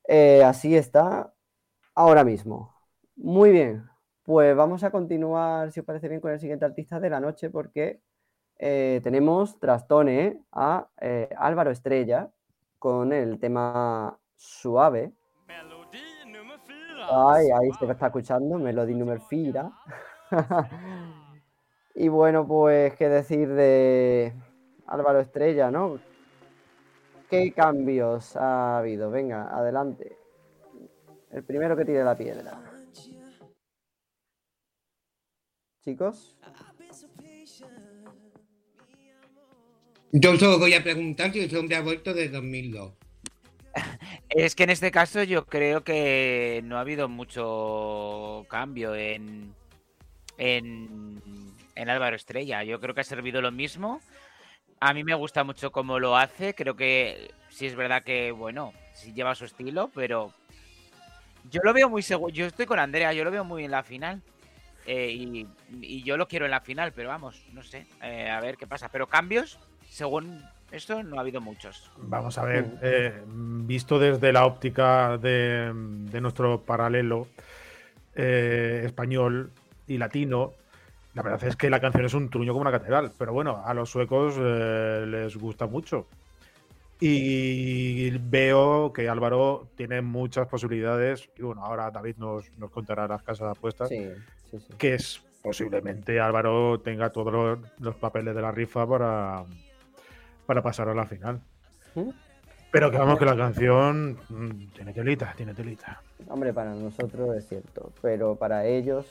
eh, 0.07 0.43
así 0.43 0.75
está 0.75 1.33
ahora 1.93 2.23
mismo. 2.23 2.73
Muy 3.15 3.51
bien, 3.51 3.85
pues 4.23 4.55
vamos 4.55 4.83
a 4.83 4.91
continuar, 4.91 5.71
si 5.71 5.79
os 5.79 5.85
parece 5.85 6.07
bien, 6.07 6.21
con 6.21 6.31
el 6.31 6.39
siguiente 6.39 6.65
artista 6.65 6.99
de 6.99 7.09
la 7.09 7.19
noche, 7.19 7.49
porque 7.49 8.01
eh, 8.57 9.01
tenemos 9.03 9.59
tras 9.59 9.87
Tone 9.87 10.43
a 10.51 10.87
eh, 11.01 11.29
Álvaro 11.37 11.71
Estrella 11.71 12.29
con 12.79 13.11
el 13.11 13.39
tema 13.39 14.17
Suave. 14.35 15.13
Ay, 17.09 17.47
ahí 17.51 17.71
se 17.77 17.85
está 17.85 18.07
escuchando, 18.07 18.57
Melody 18.57 18.95
número 18.95 19.21
Fira. 19.21 19.71
y 21.95 22.07
bueno, 22.09 22.45
pues 22.45 22.93
qué 22.95 23.09
decir 23.09 23.49
de 23.49 24.33
Álvaro 24.87 25.19
Estrella, 25.21 25.71
¿no? 25.71 25.99
¿Qué 27.29 27.51
cambios 27.51 28.35
ha 28.35 28.77
habido? 28.77 29.09
Venga, 29.09 29.49
adelante. 29.55 30.17
El 31.31 31.43
primero 31.43 31.75
que 31.75 31.85
tire 31.85 32.03
la 32.03 32.17
piedra. 32.17 32.61
Chicos, 35.83 36.35
Yo 40.11 40.37
solo 40.37 40.59
voy 40.59 40.73
a 40.73 40.81
preguntar 40.81 41.33
si 41.33 41.41
ese 41.41 41.57
hombre 41.57 41.75
ha 41.75 41.81
vuelto 41.81 42.13
de 42.13 42.29
2002. 42.29 42.93
Es 44.29 44.55
que 44.55 44.63
en 44.63 44.69
este 44.69 44.89
caso 44.91 45.23
yo 45.23 45.45
creo 45.45 45.83
que 45.83 46.61
no 46.63 46.77
ha 46.77 46.81
habido 46.81 47.07
mucho 47.07 48.45
cambio 48.49 48.95
en, 48.95 49.53
en, 50.37 51.21
en 51.75 51.89
Álvaro 51.89 52.15
Estrella. 52.15 52.63
Yo 52.63 52.79
creo 52.79 52.95
que 52.95 53.01
ha 53.01 53.05
servido 53.05 53.41
lo 53.41 53.51
mismo. 53.51 54.01
A 54.79 54.93
mí 54.93 55.03
me 55.03 55.13
gusta 55.13 55.43
mucho 55.43 55.71
cómo 55.71 55.99
lo 55.99 56.17
hace. 56.17 56.55
Creo 56.55 56.75
que 56.75 57.31
sí 57.49 57.65
es 57.65 57.75
verdad 57.75 58.03
que, 58.03 58.31
bueno, 58.31 58.73
sí 58.93 59.13
lleva 59.13 59.35
su 59.35 59.45
estilo, 59.45 59.89
pero 59.93 60.33
yo 61.49 61.61
lo 61.63 61.73
veo 61.73 61.89
muy 61.89 62.01
seguro. 62.01 62.33
Yo 62.33 62.45
estoy 62.45 62.65
con 62.65 62.79
Andrea, 62.79 63.13
yo 63.13 63.23
lo 63.23 63.31
veo 63.31 63.43
muy 63.43 63.65
en 63.65 63.71
la 63.71 63.83
final. 63.83 64.21
Eh, 64.87 65.11
y, 65.11 65.47
y 65.81 66.03
yo 66.03 66.15
lo 66.15 66.27
quiero 66.27 66.45
en 66.45 66.51
la 66.51 66.61
final, 66.61 66.91
pero 66.91 67.09
vamos, 67.09 67.43
no 67.53 67.63
sé, 67.63 67.87
eh, 68.03 68.29
a 68.29 68.39
ver 68.39 68.55
qué 68.55 68.67
pasa. 68.67 68.89
Pero 68.89 69.07
cambios, 69.07 69.57
según 69.89 70.43
esto, 70.71 71.01
no 71.01 71.17
ha 71.17 71.21
habido 71.21 71.41
muchos. 71.41 71.89
Vamos 71.97 72.37
a 72.37 72.43
ver, 72.43 72.67
eh, 72.83 73.23
visto 73.25 73.97
desde 73.97 74.31
la 74.31 74.45
óptica 74.45 75.17
de, 75.17 75.71
de 75.73 76.21
nuestro 76.21 76.61
paralelo 76.61 77.27
eh, 78.13 78.83
español 78.85 79.51
y 79.87 79.97
latino, 79.97 80.53
la 81.15 81.23
verdad 81.23 81.43
es 81.45 81.55
que 81.55 81.69
la 81.69 81.79
canción 81.79 82.05
es 82.05 82.13
un 82.13 82.29
truño 82.29 82.51
como 82.51 82.61
una 82.61 82.71
catedral, 82.71 83.11
pero 83.17 83.33
bueno, 83.33 83.63
a 83.65 83.73
los 83.73 83.89
suecos 83.89 84.35
eh, 84.37 85.05
les 85.07 85.35
gusta 85.37 85.65
mucho. 85.65 86.07
Y 86.99 88.11
veo 88.19 88.93
que 88.93 89.09
Álvaro 89.09 89.69
tiene 89.75 90.01
muchas 90.01 90.47
posibilidades, 90.47 91.29
y 91.37 91.41
bueno, 91.41 91.63
ahora 91.63 91.89
David 91.91 92.17
nos, 92.17 92.51
nos 92.57 92.69
contará 92.69 93.07
las 93.07 93.23
casas 93.23 93.47
de 93.47 93.51
apuestas, 93.51 93.89
sí, 93.89 94.11
sí, 94.51 94.59
sí. 94.59 94.73
que 94.77 94.93
es 94.93 95.21
posiblemente 95.41 96.19
Álvaro 96.19 96.79
tenga 96.79 97.11
todos 97.11 97.31
los, 97.31 97.59
los 97.79 97.95
papeles 97.95 98.33
de 98.33 98.41
la 98.41 98.51
rifa 98.51 98.87
para, 98.87 99.43
para 100.45 100.61
pasar 100.61 100.89
a 100.89 100.95
la 100.95 101.05
final. 101.05 101.39
¿Mm? 101.95 102.09
Pero 102.71 102.91
que 102.91 102.97
vamos, 102.97 103.17
que 103.17 103.25
la 103.25 103.37
canción 103.37 104.17
mm, 104.27 104.73
tiene 104.73 104.91
telita, 104.91 105.33
tiene 105.37 105.53
telita. 105.53 106.01
Hombre, 106.27 106.51
para 106.51 106.73
nosotros 106.73 107.37
es 107.37 107.47
cierto, 107.47 107.93
pero 108.01 108.35
para 108.35 108.65
ellos, 108.65 109.05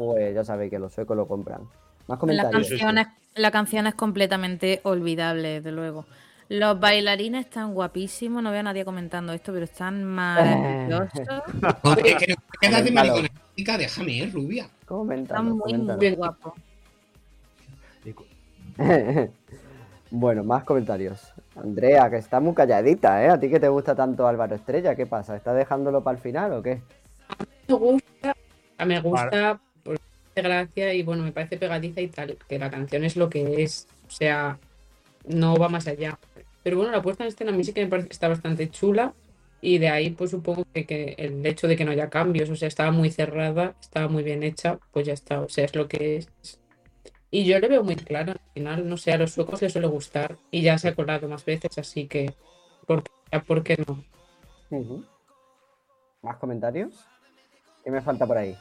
pues 0.00 0.34
ya 0.34 0.42
sabéis 0.42 0.70
que 0.70 0.78
los 0.78 0.94
suecos 0.94 1.14
lo 1.14 1.28
compran. 1.28 1.60
Más 2.08 2.16
La 2.16 2.16
comentarios. 2.16 2.68
canción, 2.70 2.96
es, 2.96 3.06
la 3.34 3.50
canción 3.50 3.86
es 3.86 3.94
completamente 3.94 4.80
olvidable, 4.84 5.60
desde 5.60 5.72
luego. 5.72 6.06
Los 6.48 6.80
bailarines 6.80 7.44
están 7.44 7.74
guapísimos, 7.74 8.42
no 8.42 8.50
veo 8.50 8.60
a 8.60 8.62
nadie 8.62 8.86
comentando 8.86 9.34
esto, 9.34 9.52
pero 9.52 9.66
están 9.66 10.02
maravillosos. 10.06 11.42
Joder, 11.82 12.16
que 12.16 12.28
no 12.28 12.36
te 12.36 12.58
quedas 12.60 12.84
de 12.84 12.90
Coméntalo. 12.90 12.92
mariconática, 12.94 13.76
déjame, 13.76 14.22
eh, 14.22 14.30
rubia. 14.32 14.70
Están 15.10 15.50
muy, 15.52 15.74
muy 15.74 16.14
guapos. 16.14 16.54
Bueno, 20.12 20.42
más 20.42 20.64
comentarios. 20.64 21.32
Andrea, 21.54 22.10
que 22.10 22.16
está 22.16 22.40
muy 22.40 22.52
calladita, 22.52 23.22
¿eh? 23.22 23.28
A 23.28 23.38
ti 23.38 23.48
que 23.48 23.60
te 23.60 23.68
gusta 23.68 23.94
tanto 23.94 24.26
Álvaro 24.26 24.56
Estrella, 24.56 24.96
¿qué 24.96 25.06
pasa? 25.06 25.36
¿Estás 25.36 25.54
dejándolo 25.56 26.02
para 26.02 26.16
el 26.16 26.20
final 26.22 26.52
o 26.54 26.62
qué? 26.62 26.82
Me 27.68 27.74
gusta, 27.76 28.34
me 28.84 29.00
gusta, 29.00 29.60
gracia 30.34 30.94
y 30.94 31.02
bueno, 31.02 31.22
me 31.22 31.32
parece 31.32 31.56
pegadiza 31.56 32.00
y 32.00 32.08
tal, 32.08 32.36
que 32.48 32.58
la 32.58 32.70
canción 32.70 33.04
es 33.04 33.16
lo 33.16 33.28
que 33.28 33.62
es, 33.62 33.86
o 34.06 34.10
sea, 34.10 34.58
no 35.26 35.56
va 35.56 35.68
más 35.68 35.86
allá. 35.86 36.18
Pero 36.62 36.76
bueno, 36.76 36.92
la 36.92 37.02
puesta 37.02 37.24
en 37.24 37.28
escena 37.28 37.52
a 37.52 37.54
mí 37.54 37.64
sí 37.64 37.72
que 37.72 37.84
me 37.84 37.90
parece 37.90 38.08
que 38.08 38.12
está 38.12 38.28
bastante 38.28 38.70
chula 38.70 39.14
y 39.60 39.78
de 39.78 39.88
ahí 39.88 40.10
pues 40.10 40.30
supongo 40.30 40.64
que, 40.72 40.86
que 40.86 41.14
el 41.18 41.44
hecho 41.44 41.68
de 41.68 41.76
que 41.76 41.84
no 41.84 41.92
haya 41.92 42.10
cambios, 42.10 42.50
o 42.50 42.56
sea, 42.56 42.68
estaba 42.68 42.90
muy 42.90 43.10
cerrada, 43.10 43.74
estaba 43.80 44.08
muy 44.08 44.22
bien 44.22 44.42
hecha, 44.42 44.78
pues 44.92 45.06
ya 45.06 45.12
está, 45.12 45.40
o 45.40 45.48
sea, 45.48 45.64
es 45.64 45.74
lo 45.74 45.88
que 45.88 46.16
es. 46.16 46.28
Y 47.30 47.44
yo 47.44 47.58
le 47.60 47.68
veo 47.68 47.84
muy 47.84 47.96
claro, 47.96 48.32
al 48.32 48.40
final, 48.54 48.88
no 48.88 48.96
sé, 48.96 49.12
a 49.12 49.18
los 49.18 49.32
suecos 49.32 49.62
les 49.62 49.72
suele 49.72 49.86
gustar 49.86 50.36
y 50.50 50.62
ya 50.62 50.78
se 50.78 50.88
ha 50.88 50.94
colado 50.94 51.28
más 51.28 51.44
veces, 51.44 51.78
así 51.78 52.06
que, 52.06 52.34
¿por 52.86 53.04
¿por 53.46 53.62
qué 53.62 53.76
no? 53.86 54.04
Ujú. 54.70 55.04
¿Más 56.22 56.36
comentarios? 56.38 57.06
¿Qué 57.84 57.90
me 57.90 58.02
falta 58.02 58.26
por 58.26 58.36
ahí? 58.36 58.56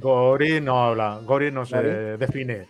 Gori 0.00 0.60
no 0.60 0.84
habla, 0.84 1.20
Gori 1.24 1.50
no 1.50 1.64
se 1.64 1.76
¿Gori? 1.76 2.18
define. 2.18 2.68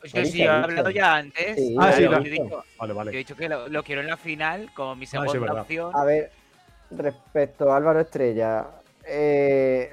Pues 0.00 0.12
yo 0.12 0.24
sí, 0.24 0.42
he 0.42 0.48
ha 0.48 0.62
hablado 0.62 0.90
ya 0.90 1.14
antes. 1.16 1.56
Sí, 1.56 1.76
Ah, 1.78 1.92
sí, 1.92 2.02
yo, 2.02 2.10
lo 2.10 2.18
he 2.18 2.28
dicho, 2.30 2.64
Vale, 2.78 2.92
yo 2.92 2.92
he 2.92 2.94
vale. 2.94 3.10
dicho 3.18 3.36
que 3.36 3.48
lo, 3.48 3.68
lo 3.68 3.82
quiero 3.82 4.00
en 4.00 4.08
la 4.08 4.16
final 4.16 4.70
como 4.74 4.96
mi 4.96 5.04
Ah, 5.04 5.08
sí, 5.08 5.16
segunda 5.28 5.52
opción. 5.62 5.90
A 5.94 6.04
ver, 6.04 6.30
respecto 6.90 7.72
a 7.72 7.76
Álvaro 7.76 8.00
Estrella, 8.00 8.66
eh, 9.06 9.90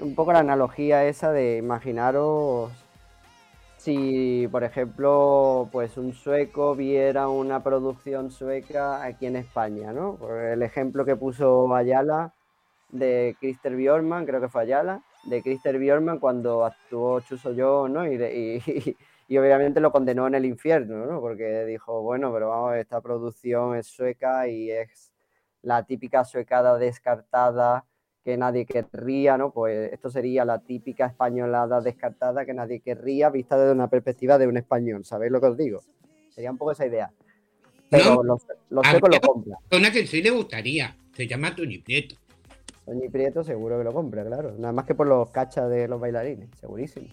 un 0.00 0.14
poco 0.14 0.32
la 0.32 0.40
analogía 0.40 1.04
esa 1.04 1.32
de 1.32 1.56
imaginaros 1.58 2.72
si, 3.78 4.46
por 4.52 4.62
ejemplo, 4.62 5.68
pues 5.72 5.96
un 5.96 6.12
sueco 6.12 6.74
viera 6.76 7.28
una 7.28 7.62
producción 7.62 8.30
sueca 8.30 9.02
aquí 9.02 9.24
en 9.26 9.36
España, 9.36 9.92
¿no? 9.92 10.16
Por 10.16 10.38
el 10.38 10.62
ejemplo 10.62 11.06
que 11.06 11.16
puso 11.16 11.74
Ayala 11.74 12.34
de 12.90 13.36
Christer 13.40 13.76
Bjorman, 13.76 14.26
creo 14.26 14.40
que 14.40 14.48
fue 14.50 14.62
Ayala, 14.62 15.00
de 15.24 15.42
Christer 15.42 15.78
Bjorman 15.78 16.18
cuando 16.18 16.64
actuó 16.64 17.20
Chuso 17.20 17.52
Yo, 17.52 17.88
¿no? 17.88 18.06
Y, 18.06 18.16
de- 18.16 18.62
y- 18.66 18.96
y 19.28 19.38
obviamente 19.38 19.80
lo 19.80 19.92
condenó 19.92 20.26
en 20.26 20.34
el 20.34 20.44
infierno, 20.44 21.06
¿no? 21.06 21.20
Porque 21.20 21.64
dijo, 21.66 22.02
bueno, 22.02 22.32
pero 22.32 22.48
vamos, 22.50 22.76
esta 22.76 23.00
producción 23.00 23.76
es 23.76 23.86
sueca 23.86 24.48
y 24.48 24.70
es 24.70 25.12
la 25.62 25.84
típica 25.84 26.24
suecada 26.24 26.78
descartada 26.78 27.84
que 28.24 28.36
nadie 28.36 28.66
querría, 28.66 29.36
¿no? 29.38 29.50
Pues 29.52 29.92
esto 29.92 30.10
sería 30.10 30.44
la 30.44 30.58
típica 30.60 31.06
españolada 31.06 31.80
descartada 31.80 32.44
que 32.44 32.52
nadie 32.54 32.80
querría 32.80 33.30
vista 33.30 33.58
desde 33.58 33.72
una 33.72 33.88
perspectiva 33.88 34.36
de 34.38 34.46
un 34.46 34.56
español, 34.56 35.04
¿sabéis 35.04 35.32
lo 35.32 35.40
que 35.40 35.46
os 35.46 35.56
digo? 35.56 35.80
Sería 36.30 36.50
un 36.50 36.58
poco 36.58 36.72
esa 36.72 36.86
idea. 36.86 37.10
Pero 37.88 38.16
No. 38.16 38.22
los, 38.22 38.46
los 38.68 38.86
A 38.86 38.90
suecos 38.90 39.08
mí- 39.10 39.16
lo 39.16 39.20
compran. 39.20 39.58
Una 39.72 39.90
que 39.90 40.06
sí 40.06 40.22
le 40.22 40.30
gustaría, 40.30 40.96
se 41.14 41.26
llama 41.26 41.54
Tony 41.56 41.78
Prieto. 41.78 42.16
Toñi 42.90 43.08
Prieto 43.08 43.44
seguro 43.44 43.78
que 43.78 43.84
lo 43.84 43.92
compra, 43.92 44.24
claro. 44.24 44.52
Nada 44.58 44.72
más 44.72 44.84
que 44.84 44.96
por 44.96 45.06
los 45.06 45.30
cachas 45.30 45.70
de 45.70 45.86
los 45.86 46.00
bailarines, 46.00 46.48
segurísimo. 46.58 47.06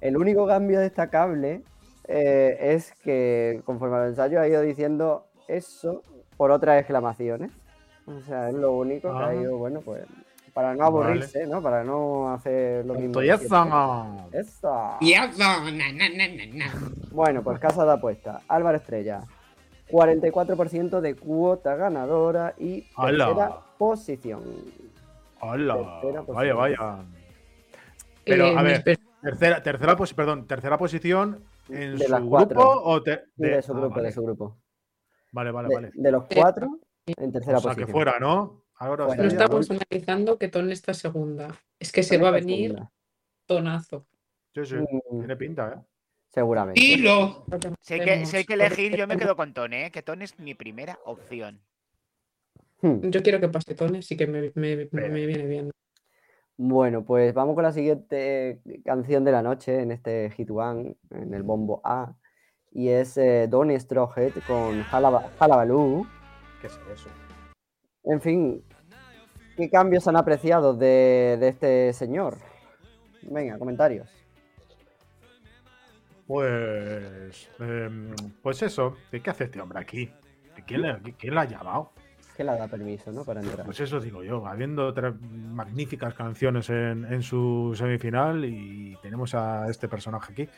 El 0.00 0.16
único 0.16 0.46
cambio 0.46 0.78
destacable 0.78 1.62
eh, 2.06 2.56
es 2.60 2.92
que 3.02 3.60
conforme 3.64 3.96
al 3.96 4.08
ensayo 4.10 4.40
ha 4.40 4.46
ido 4.46 4.60
diciendo 4.62 5.26
eso 5.48 6.02
por 6.36 6.52
otras 6.52 6.78
exclamaciones. 6.78 7.50
O 8.06 8.20
sea, 8.20 8.48
es 8.48 8.54
lo 8.54 8.76
único 8.76 9.10
que 9.10 9.18
Ah. 9.24 9.28
ha 9.30 9.34
ido, 9.34 9.58
bueno, 9.58 9.80
pues 9.80 10.04
para 10.52 10.72
no 10.74 10.88
Vale. 10.88 11.06
aburrirse, 11.08 11.48
¿no? 11.48 11.60
Para 11.60 11.82
no 11.82 12.32
hacer 12.32 12.86
lo 12.86 12.94
mismo. 12.94 13.20
Eso. 13.22 14.28
Eso. 14.32 14.96
Y 15.00 15.14
eso. 15.14 15.34
Bueno, 17.10 17.42
pues 17.42 17.58
casa 17.58 17.84
de 17.84 17.92
apuesta. 17.92 18.42
Álvaro 18.46 18.76
Estrella. 18.76 19.20
44% 19.94 21.00
de 21.00 21.14
cuota 21.14 21.76
ganadora 21.76 22.54
y 22.58 22.84
¡Hala! 22.96 23.26
tercera 23.26 23.60
posición. 23.78 24.42
Hola. 25.40 26.00
Tercera 26.02 26.22
Vaya, 26.22 26.54
posición. 26.54 26.56
vaya. 26.56 27.04
Pero, 28.24 28.46
Eh, 28.46 28.54
a 28.56 28.62
ver, 28.62 28.82
tercera, 29.22 29.62
tercera, 29.62 29.96
perdón, 30.16 30.46
tercera 30.48 30.78
posición 30.78 31.44
en 31.68 31.96
De 31.96 32.06
su 32.06 32.12
grupo 32.12 32.28
cuatro. 32.28 32.60
o 32.82 33.02
te- 33.02 33.24
De, 33.36 33.48
de, 33.50 33.62
su 33.62 33.72
ah, 33.72 33.76
grupo, 33.78 33.94
vale. 33.94 34.08
de 34.08 34.12
su 34.12 34.22
grupo. 34.22 34.58
Vale, 35.30 35.50
vale, 35.52 35.68
De, 35.68 35.74
vale. 35.76 35.90
de 35.94 36.10
los 36.12 36.24
cuatro, 36.24 36.80
en 37.06 37.30
tercera 37.32 37.58
O 37.58 37.60
sea, 37.60 37.70
posición. 37.70 37.86
que 37.86 37.92
fuera, 37.92 38.18
¿no? 38.18 38.64
Ahora 38.76 39.04
Fuera. 39.06 39.22
no 39.22 39.28
Estrella, 39.28 39.44
estamos 39.44 39.70
analizando 39.70 40.38
que 40.38 40.48
Ton 40.48 40.72
está 40.72 40.92
segunda. 40.94 41.54
Es 41.78 41.92
que 41.92 42.02
se 42.02 42.18
va 42.18 42.28
a 42.28 42.32
venir 42.32 42.70
segunda. 42.72 42.92
tonazo. 43.46 44.06
Sí, 44.54 44.64
sí. 44.64 44.74
Mm, 44.76 45.18
Tiene 45.20 45.36
pinta, 45.36 45.72
¿eh? 45.72 45.80
Seguramente. 46.34 46.80
Dilo. 46.80 47.44
Si 47.80 47.94
hay, 47.94 48.00
que, 48.00 48.26
si 48.26 48.36
hay 48.38 48.44
que 48.44 48.54
elegir, 48.54 48.96
yo 48.96 49.06
me 49.06 49.16
quedo 49.16 49.36
con 49.36 49.54
Tone, 49.54 49.86
¿eh? 49.86 49.90
que 49.90 50.02
Tone 50.02 50.24
es 50.24 50.38
mi 50.40 50.54
primera 50.54 50.98
opción. 51.04 51.60
Hmm. 52.82 53.08
Yo 53.10 53.22
quiero 53.22 53.40
que 53.40 53.48
pase 53.48 53.74
Ton, 53.74 54.02
sí 54.02 54.16
que 54.16 54.26
me, 54.26 54.50
me- 54.54 54.84
viene 54.86 55.46
bien. 55.46 55.70
Bueno, 56.56 57.04
pues 57.04 57.32
vamos 57.34 57.54
con 57.54 57.64
la 57.64 57.72
siguiente 57.72 58.60
canción 58.84 59.24
de 59.24 59.32
la 59.32 59.42
noche 59.42 59.80
en 59.80 59.90
este 59.90 60.30
Hit 60.36 60.50
One, 60.50 60.96
en 61.10 61.34
el 61.34 61.42
bombo 61.42 61.80
A. 61.84 62.14
Y 62.72 62.88
es 62.88 63.16
eh, 63.16 63.46
Donny 63.48 63.78
Strohead 63.78 64.32
con 64.46 64.82
Halaba- 64.90 65.30
Halabaloo. 65.38 66.06
¿Qué 66.60 66.66
es 66.66 66.78
eso? 66.92 67.08
En 68.04 68.20
fin, 68.20 68.64
¿qué 69.56 69.70
cambios 69.70 70.06
han 70.08 70.16
apreciado 70.16 70.74
de, 70.74 71.36
de 71.40 71.48
este 71.48 71.92
señor? 71.92 72.36
Venga, 73.22 73.58
comentarios. 73.58 74.08
Pues. 76.26 77.50
em, 77.60 78.14
pues 78.42 78.62
eso. 78.62 78.96
¿Qué 79.10 79.30
hace 79.30 79.44
este 79.44 79.60
hombre 79.60 79.78
aquí? 79.80 80.10
¿Quién 80.66 80.82
le, 80.82 81.00
quién 81.18 81.34
le 81.34 81.40
ha 81.40 81.44
llamado? 81.44 81.92
Que 82.36 82.42
le 82.44 82.52
da 82.56 82.66
permiso, 82.66 83.12
¿no? 83.12 83.24
Para 83.24 83.40
entrar. 83.40 83.64
Pues 83.64 83.78
eso 83.80 84.00
digo 84.00 84.22
yo, 84.24 84.44
habiendo 84.46 84.92
tres 84.92 85.14
magníficas 85.20 86.14
canciones 86.14 86.68
en, 86.70 87.04
en 87.12 87.22
su 87.22 87.74
semifinal 87.76 88.44
y 88.44 88.96
tenemos 89.02 89.34
a 89.34 89.68
este 89.68 89.86
personaje 89.88 90.32
aquí. 90.32 90.48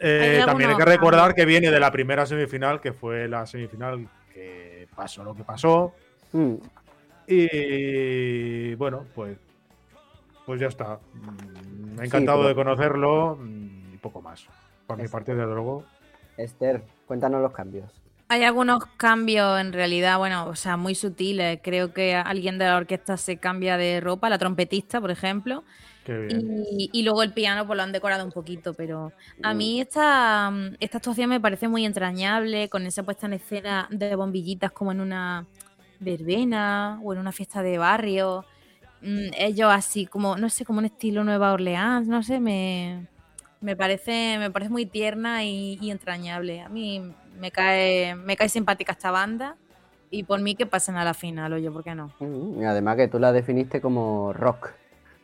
Eh, 0.00 0.38
Hay 0.40 0.46
también 0.46 0.70
hay 0.70 0.76
que 0.76 0.84
recordar 0.84 1.34
que 1.34 1.44
viene 1.44 1.70
de 1.70 1.80
la 1.80 1.90
primera 1.90 2.24
semifinal, 2.24 2.80
que 2.80 2.92
fue 2.92 3.26
la 3.28 3.44
semifinal 3.46 4.08
que 4.32 4.88
pasó 4.94 5.24
lo 5.24 5.34
que 5.34 5.44
pasó. 5.44 5.92
Hmm, 6.32 6.54
Y 7.26 8.74
bueno, 8.76 9.04
pues, 9.14 9.36
pues 10.46 10.60
ya 10.60 10.68
está. 10.68 11.00
Mm, 11.12 11.96
Me 11.96 12.02
ha 12.02 12.04
encantado 12.06 12.38
pero- 12.38 12.48
de 12.48 12.54
conocerlo 12.54 13.36
mm, 13.40 13.77
y 13.98 14.00
poco 14.00 14.22
más. 14.22 14.46
Por 14.86 14.96
mi 14.98 15.08
parte, 15.08 15.34
desde 15.34 15.52
luego. 15.52 15.84
Esther, 16.36 16.82
cuéntanos 17.06 17.42
los 17.42 17.52
cambios. 17.52 17.90
Hay 18.28 18.44
algunos 18.44 18.84
cambios 18.96 19.58
en 19.58 19.72
realidad, 19.72 20.18
bueno, 20.18 20.46
o 20.48 20.54
sea, 20.54 20.76
muy 20.76 20.94
sutiles. 20.94 21.60
Creo 21.62 21.92
que 21.92 22.14
alguien 22.14 22.58
de 22.58 22.66
la 22.66 22.76
orquesta 22.76 23.16
se 23.16 23.38
cambia 23.38 23.76
de 23.76 24.00
ropa, 24.00 24.28
la 24.28 24.38
trompetista, 24.38 25.00
por 25.00 25.10
ejemplo, 25.10 25.64
Qué 26.04 26.18
bien. 26.18 26.64
y, 26.70 26.90
y 26.92 27.02
luego 27.02 27.22
el 27.22 27.32
piano 27.32 27.66
pues 27.66 27.76
lo 27.78 27.82
han 27.82 27.92
decorado 27.92 28.24
un 28.24 28.30
poquito, 28.30 28.74
pero 28.74 29.12
a 29.42 29.54
mí 29.54 29.80
esta, 29.80 30.52
esta 30.78 30.98
actuación 30.98 31.30
me 31.30 31.40
parece 31.40 31.68
muy 31.68 31.86
entrañable, 31.86 32.68
con 32.68 32.86
esa 32.86 33.02
puesta 33.02 33.26
en 33.26 33.32
escena 33.32 33.88
de 33.90 34.14
bombillitas 34.14 34.72
como 34.72 34.92
en 34.92 35.00
una 35.00 35.46
verbena 35.98 37.00
o 37.02 37.14
en 37.14 37.18
una 37.18 37.32
fiesta 37.32 37.62
de 37.62 37.78
barrio. 37.78 38.44
Mm, 39.00 39.30
ellos 39.38 39.70
así 39.72 40.06
como, 40.06 40.36
no 40.36 40.50
sé, 40.50 40.66
como 40.66 40.80
un 40.80 40.84
estilo 40.84 41.24
Nueva 41.24 41.52
Orleans, 41.52 42.06
no 42.08 42.22
sé, 42.22 42.40
me, 42.40 43.06
me 43.60 43.76
parece, 43.76 44.36
me 44.38 44.50
parece 44.50 44.70
muy 44.70 44.86
tierna 44.86 45.44
y, 45.44 45.78
y 45.80 45.90
entrañable. 45.90 46.60
A 46.60 46.68
mí 46.68 47.12
me 47.38 47.50
cae, 47.50 48.14
me 48.14 48.36
cae 48.36 48.48
simpática 48.48 48.92
esta 48.92 49.10
banda 49.10 49.56
y 50.10 50.22
por 50.22 50.40
mí 50.40 50.54
que 50.54 50.66
pasen 50.66 50.96
a 50.96 51.04
la 51.04 51.14
final, 51.14 51.52
oye, 51.52 51.70
¿por 51.70 51.84
qué 51.84 51.94
no? 51.94 52.10
mm, 52.20 52.62
y 52.62 52.64
además 52.64 52.96
que 52.96 53.08
tú 53.08 53.18
la 53.18 53.32
definiste 53.32 53.80
como 53.80 54.32
rock, 54.32 54.70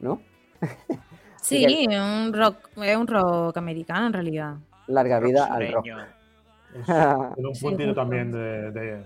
¿no? 0.01 0.20
Sí, 1.40 1.87
un 1.90 2.33
rock, 2.33 2.70
es 2.83 2.97
un 2.97 3.07
rock 3.07 3.55
americano 3.59 4.07
en 4.07 4.12
realidad. 4.14 4.55
Larga 4.87 5.20
vida 5.20 5.44
al 5.44 5.70
rock. 5.73 5.87
Es- 6.75 6.88
un 7.37 7.53
puntito 7.61 7.94
también 7.94 8.33
de, 8.33 8.70
de, 8.73 9.05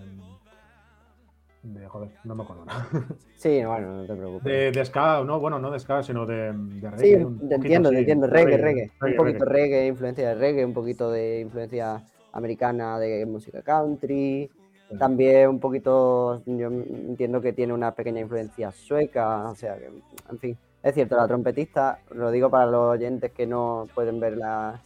de 1.74 1.87
joder, 1.87 2.11
no 2.24 2.35
me 2.35 2.42
acuerdo 2.42 2.64
nada. 2.64 2.87
Sí, 3.37 3.64
bueno, 3.64 4.02
no 4.02 4.07
te 4.07 4.14
preocupes. 4.14 4.44
De, 4.44 4.72
de 4.72 4.85
ska, 4.85 5.22
no, 5.24 5.38
bueno, 5.38 5.61
no 5.61 5.70
de 5.70 5.78
ska, 5.78 6.02
sino 6.02 6.26
de, 6.26 6.52
de 6.52 6.90
reggae. 6.90 6.98
Sí, 6.98 7.14
un 7.14 7.38
te 7.38 7.40
poquito 7.40 7.54
entiendo, 7.54 7.90
te 7.90 7.98
entiendo. 7.98 8.26
Reggae, 8.26 8.57
reggae. 8.57 8.83
Un 8.83 9.00
reggae, 9.00 9.16
poquito 9.16 9.44
reggae. 9.44 9.68
reggae, 9.68 9.87
influencia 9.87 10.28
de 10.28 10.35
reggae, 10.35 10.64
un 10.64 10.74
poquito 10.74 11.11
de 11.11 11.40
influencia 11.40 12.02
americana 12.33 12.98
de 12.98 13.24
música 13.26 13.62
country. 13.62 14.50
Sí. 14.90 14.98
También 14.98 15.50
un 15.50 15.61
poquito, 15.61 16.42
yo 16.46 16.66
entiendo 16.66 17.40
que 17.40 17.52
tiene 17.52 17.74
una 17.74 17.94
pequeña 17.94 18.20
influencia 18.20 18.72
sueca, 18.72 19.50
o 19.50 19.54
sea, 19.54 19.76
que, 19.76 19.87
en 20.31 20.38
fin. 20.38 20.59
Es 20.83 20.94
cierto, 20.94 21.16
la 21.16 21.26
trompetista, 21.26 21.98
lo 22.12 22.31
digo 22.31 22.50
para 22.50 22.66
los 22.66 22.92
oyentes 22.92 23.33
que 23.33 23.46
no 23.46 23.87
pueden 23.94 24.20
ver 24.20 24.37
las, 24.37 24.81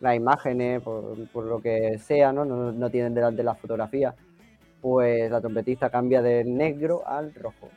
las 0.00 0.16
imágenes, 0.16 0.80
por, 0.82 1.16
por 1.32 1.44
lo 1.44 1.60
que 1.60 1.98
sea, 1.98 2.32
¿no? 2.32 2.44
No, 2.44 2.72
no 2.72 2.90
tienen 2.90 3.12
delante 3.12 3.42
la 3.42 3.54
fotografía, 3.54 4.14
pues 4.82 5.30
la 5.30 5.40
trompetista 5.40 5.88
cambia 5.88 6.20
del 6.20 6.54
negro 6.54 7.02
al 7.06 7.32
rojo. 7.34 7.70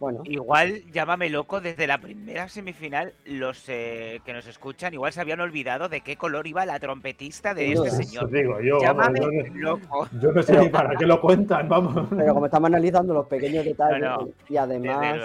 Bueno, 0.00 0.20
Igual, 0.24 0.82
llámame 0.92 1.30
loco, 1.30 1.60
desde 1.60 1.86
la 1.86 1.98
primera 1.98 2.48
semifinal, 2.48 3.14
los 3.24 3.64
eh, 3.68 4.20
que 4.26 4.32
nos 4.34 4.46
escuchan 4.46 4.92
igual 4.92 5.12
se 5.12 5.20
habían 5.20 5.40
olvidado 5.40 5.88
de 5.88 6.00
qué 6.02 6.16
color 6.16 6.46
iba 6.48 6.66
la 6.66 6.78
trompetista 6.80 7.54
de 7.54 7.72
este 7.72 7.90
señor. 7.90 8.28
Digo 8.30 8.60
yo, 8.60 8.80
vamos, 8.82 9.06
Llámame 9.14 9.20
yo, 9.20 9.54
loco. 9.54 10.08
yo 10.20 10.32
no 10.32 10.42
sé 10.42 10.58
ni 10.58 10.68
para 10.68 10.96
qué 10.98 11.06
lo 11.06 11.20
cuentan, 11.20 11.68
vamos. 11.68 12.08
pero 12.10 12.34
como 12.34 12.46
estamos 12.46 12.66
analizando 12.66 13.14
los 13.14 13.26
pequeños 13.28 13.64
detalles 13.64 14.00
No, 14.02 14.16
no, 14.18 14.28
y 14.48 14.56
además, 14.56 15.20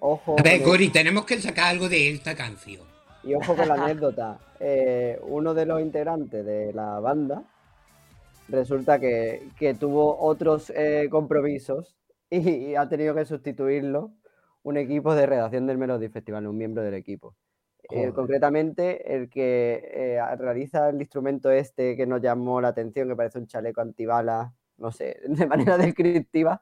ojo, 0.00 0.36
A 0.38 0.42
ver, 0.42 0.62
Gori, 0.62 0.88
tenemos 0.88 1.24
que 1.26 1.38
sacar 1.40 1.66
algo 1.66 1.88
de 1.88 2.10
esta 2.10 2.34
canción. 2.34 2.82
Y 3.22 3.34
ojo 3.34 3.54
con 3.54 3.68
la 3.68 3.74
anécdota. 3.74 4.38
eh, 4.58 5.18
uno 5.22 5.52
de 5.52 5.66
los 5.66 5.80
integrantes 5.82 6.44
de 6.44 6.72
la 6.72 6.98
banda 6.98 7.42
resulta 8.48 8.98
que, 8.98 9.48
que 9.58 9.74
tuvo 9.74 10.18
otros 10.18 10.70
eh, 10.70 11.08
compromisos 11.10 11.96
y, 12.30 12.74
ha 12.74 12.88
tenido 12.88 13.14
que 13.14 13.24
sustituirlo 13.24 14.12
un 14.62 14.76
equipo 14.76 15.14
de 15.14 15.26
redacción 15.26 15.66
del 15.66 15.78
Melody 15.78 16.08
Festival, 16.08 16.46
un 16.46 16.56
miembro 16.56 16.82
del 16.82 16.94
equipo. 16.94 17.34
Eh, 17.90 18.12
concretamente, 18.12 19.14
el 19.14 19.30
que 19.30 19.82
eh, 19.94 20.36
realiza 20.36 20.90
el 20.90 21.00
instrumento 21.00 21.50
este 21.50 21.96
que 21.96 22.06
nos 22.06 22.20
llamó 22.20 22.60
la 22.60 22.68
atención, 22.68 23.08
que 23.08 23.16
parece 23.16 23.38
un 23.38 23.46
chaleco 23.46 23.80
antibalas, 23.80 24.52
no 24.76 24.92
sé, 24.92 25.20
de 25.26 25.46
manera 25.46 25.78
descriptiva, 25.78 26.60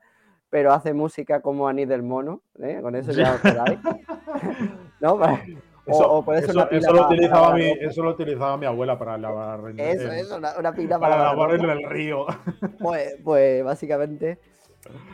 pero 0.48 0.72
hace 0.72 0.92
música 0.92 1.40
como 1.40 1.66
Anís 1.66 1.88
del 1.88 2.02
Mono, 2.02 2.42
¿eh? 2.60 2.78
con 2.80 2.94
eso 2.94 3.12
ya 3.12 3.34
os 3.34 3.40
quedáis. 3.40 3.78
¿No? 5.00 5.18
Para- 5.18 5.42
Eso, 5.86 6.12
o 6.12 6.24
puede 6.24 6.40
ser 6.40 6.50
eso- 6.50 6.58
una 6.58 6.68
pila 6.68 6.80
eso 6.80 6.92
lo 6.92 7.06
utilizaba 7.06 7.42
para 7.46 7.54
mi, 7.56 7.62
la 7.62 7.68
ropa. 7.74 7.86
eso 7.86 8.02
lo 8.02 8.10
utilizaba 8.10 8.56
mi 8.56 8.66
abuela 8.66 8.98
para 8.98 9.18
lavar 9.18 9.60
en- 9.70 9.80
Eso, 9.80 10.12
eso, 10.12 10.36
una, 10.36 10.58
una 10.58 10.72
pila 10.74 10.98
para 10.98 11.12
para 11.12 11.22
la 11.24 11.30
lavar 11.32 11.50
en 11.54 11.60
ropa. 11.60 11.72
el 11.72 11.90
río. 11.90 12.26
Pues, 12.80 13.16
pues 13.22 13.64
básicamente 13.64 14.38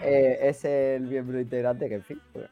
eh, 0.03 0.39
es 0.43 0.65
el 0.65 1.03
miembro 1.03 1.39
integrante 1.41 1.89
que, 1.89 1.97
en 1.97 2.03
fin, 2.03 2.21
pues, 2.33 2.47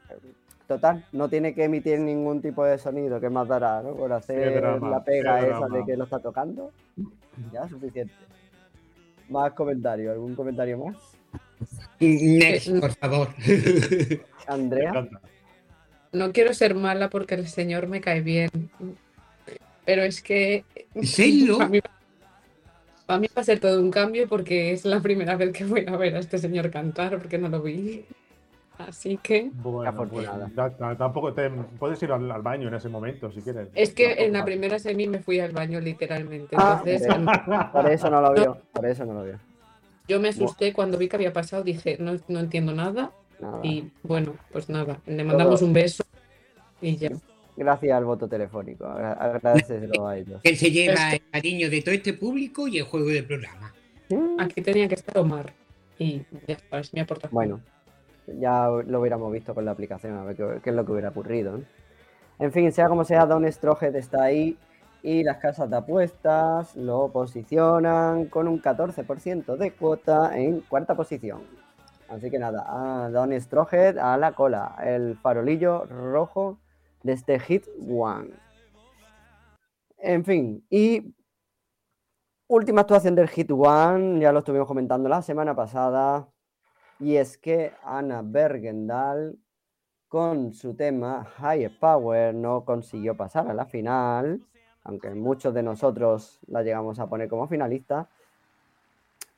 total, 0.67 1.03
no 1.11 1.29
tiene 1.29 1.53
que 1.53 1.63
emitir 1.63 1.99
ningún 1.99 2.41
tipo 2.41 2.63
de 2.63 2.77
sonido, 2.77 3.19
que 3.19 3.29
más 3.29 3.47
dará, 3.47 3.81
¿no? 3.81 3.93
Por 3.95 4.13
hacer 4.13 4.53
drama, 4.61 4.89
la 4.89 5.03
pega 5.03 5.39
esa 5.45 5.67
de 5.67 5.83
que 5.85 5.97
lo 5.97 6.03
está 6.05 6.19
tocando, 6.19 6.71
ya 7.51 7.67
suficiente. 7.67 8.13
Más 9.29 9.51
comentarios, 9.53 10.13
¿algún 10.13 10.35
comentario 10.35 10.77
más? 10.77 10.95
Next, 11.99 12.79
por 12.79 12.91
favor. 12.95 13.27
Andrea. 14.47 15.07
No 16.11 16.31
quiero 16.31 16.53
ser 16.53 16.75
mala 16.75 17.09
porque 17.09 17.35
el 17.35 17.47
señor 17.47 17.87
me 17.87 18.01
cae 18.01 18.21
bien. 18.21 18.49
Pero 19.85 20.03
es 20.03 20.21
que. 20.21 20.65
¿En 20.93 21.05
serio? 21.05 21.57
Para 21.57 21.69
mí, 21.69 21.79
para 23.05 23.19
mí 23.19 23.27
va 23.35 23.41
a 23.41 23.45
ser 23.45 23.59
todo 23.59 23.79
un 23.81 23.91
cambio 23.91 24.27
porque 24.27 24.71
es 24.71 24.85
la 24.85 25.01
primera 25.01 25.35
vez 25.35 25.51
que 25.51 25.65
voy 25.65 25.85
a 25.87 25.97
ver 25.97 26.15
a 26.15 26.19
este 26.19 26.37
señor 26.37 26.69
cantar 26.71 27.17
porque 27.17 27.37
no 27.37 27.49
lo 27.49 27.61
vi. 27.61 28.05
Así 28.77 29.17
que. 29.21 29.49
Bueno, 29.53 30.07
pues, 30.07 30.27
tampoco 30.97 31.33
te 31.33 31.49
puedes 31.49 32.01
ir 32.03 32.11
al, 32.11 32.31
al 32.31 32.41
baño 32.41 32.67
en 32.69 32.73
ese 32.73 32.89
momento 32.89 33.29
si 33.31 33.41
quieres. 33.41 33.67
Es 33.75 33.93
que 33.93 34.05
Tampoco 34.05 34.23
en 34.25 34.33
la 34.33 34.45
primera 34.45 34.79
semi 34.79 35.07
me 35.07 35.19
fui 35.19 35.39
al 35.39 35.51
baño 35.51 35.79
literalmente. 35.79 36.55
Ah, 36.57 36.81
Entonces 36.85 37.09
ok. 37.09 37.71
por 37.73 37.89
eso 37.89 38.09
no 38.09 38.21
lo 38.21 38.33
vio, 38.33 38.57
por 38.71 38.85
eso 38.85 39.05
no 39.05 39.13
lo 39.13 39.23
vio. 39.25 39.39
yo 40.07 40.19
me 40.19 40.29
asusté 40.29 40.73
cuando 40.73 40.97
vi 40.97 41.07
que 41.09 41.15
había 41.17 41.33
pasado. 41.33 41.63
Dije, 41.63 41.97
no, 41.99 42.17
no 42.27 42.39
entiendo 42.39 42.73
nada. 42.73 43.11
Nada. 43.41 43.59
Y 43.63 43.91
bueno, 44.03 44.35
pues 44.51 44.69
nada. 44.69 44.99
Le 45.05 45.23
mandamos 45.23 45.61
un 45.61 45.73
beso 45.73 46.03
y 46.81 46.95
ya. 46.97 47.09
Gracias 47.57 47.95
al 47.97 48.05
voto 48.05 48.27
telefónico, 48.27 48.85
agra- 48.85 49.13
agradeceselo 49.13 50.07
a 50.07 50.17
ellos. 50.17 50.41
que 50.41 50.55
se 50.55 50.71
lleva 50.71 51.11
el 51.13 51.21
cariño 51.29 51.69
de 51.69 51.81
todo 51.81 51.93
este 51.93 52.13
público 52.13 52.67
y 52.67 52.77
el 52.77 52.85
juego 52.85 53.07
del 53.09 53.25
programa. 53.25 53.73
Aquí 54.39 54.61
tenía 54.61 54.87
que 54.87 54.95
estar 54.95 55.17
Omar. 55.17 55.53
Y 55.99 56.21
ya 56.47 56.55
está, 56.55 56.79
es 56.79 56.93
mi 56.93 57.01
aportación. 57.01 57.33
Bueno, 57.33 57.61
ya 58.39 58.67
lo 58.87 58.99
hubiéramos 59.01 59.31
visto 59.31 59.53
con 59.53 59.65
la 59.65 59.71
aplicación, 59.71 60.17
a 60.17 60.23
ver 60.23 60.35
qué, 60.35 60.45
qué 60.63 60.69
es 60.71 60.75
lo 60.75 60.85
que 60.85 60.91
hubiera 60.93 61.09
ocurrido. 61.09 61.57
¿no? 61.57 61.63
En 62.39 62.51
fin, 62.51 62.71
sea 62.71 62.87
como 62.87 63.03
sea, 63.03 63.25
Don 63.25 63.49
Strohead 63.51 63.95
está 63.95 64.23
ahí 64.23 64.57
y 65.03 65.23
las 65.23 65.37
casas 65.37 65.69
de 65.69 65.75
apuestas 65.77 66.75
lo 66.75 67.09
posicionan 67.09 68.25
con 68.25 68.47
un 68.47 68.61
14% 68.61 69.57
de 69.57 69.71
cuota 69.71 70.37
en 70.39 70.61
cuarta 70.61 70.95
posición. 70.95 71.41
Así 72.11 72.29
que 72.29 72.39
nada, 72.39 72.65
a 72.67 73.09
Don 73.09 73.31
Strohead 73.39 73.97
a 73.97 74.17
la 74.17 74.33
cola, 74.33 74.75
el 74.83 75.15
farolillo 75.15 75.85
rojo 75.85 76.59
de 77.03 77.13
este 77.13 77.39
Hit 77.39 77.65
One. 77.89 78.31
En 79.97 80.25
fin, 80.25 80.65
y 80.69 81.15
última 82.47 82.81
actuación 82.81 83.15
del 83.15 83.29
Hit 83.29 83.49
One, 83.51 84.19
ya 84.19 84.33
lo 84.33 84.39
estuvimos 84.39 84.67
comentando 84.67 85.07
la 85.07 85.21
semana 85.21 85.55
pasada, 85.55 86.27
y 86.99 87.15
es 87.15 87.37
que 87.37 87.71
Ana 87.81 88.21
Bergendal, 88.25 89.39
con 90.09 90.51
su 90.51 90.75
tema 90.75 91.23
High 91.23 91.79
Power, 91.79 92.35
no 92.35 92.65
consiguió 92.65 93.15
pasar 93.15 93.49
a 93.49 93.53
la 93.53 93.67
final, 93.67 94.41
aunque 94.83 95.11
muchos 95.11 95.53
de 95.53 95.63
nosotros 95.63 96.41
la 96.47 96.61
llegamos 96.61 96.99
a 96.99 97.07
poner 97.07 97.29
como 97.29 97.47
finalista. 97.47 98.09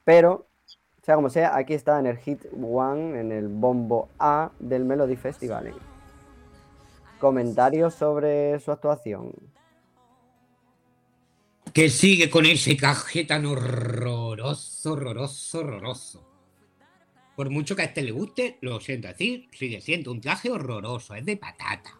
Pero, 0.03 0.47
sea 1.04 1.16
como 1.16 1.30
sea, 1.30 1.56
aquí 1.56 1.74
está 1.74 2.00
en 2.00 2.08
el 2.08 2.18
Hit 2.18 2.46
One, 2.54 3.20
en 3.20 3.32
el 3.32 3.50
bombo 3.50 4.10
A 4.20 4.52
del 4.60 4.86
Melody 4.86 5.18
Festival. 5.18 5.74
Comentarios 7.20 7.94
sobre 7.94 8.58
su 8.62 8.72
actuación. 8.72 9.34
Que 11.74 11.89
sigue 11.89 12.30
con 12.30 12.46
ese 12.46 12.78
caje 12.78 13.26
tan 13.26 13.46
horroroso, 13.46 14.94
horroroso, 14.94 15.60
horroroso. 15.60 16.30
Por 17.36 17.50
mucho 17.50 17.76
que 17.76 17.82
a 17.82 17.86
este 17.86 18.02
le 18.02 18.12
guste, 18.12 18.58
lo 18.62 18.80
siento 18.80 19.08
decir, 19.10 19.50
sigue 19.52 19.82
siendo 19.82 20.12
un 20.12 20.22
traje 20.22 20.52
horroroso, 20.52 21.16
es 21.16 21.26
de 21.26 21.36
patata. 21.36 22.00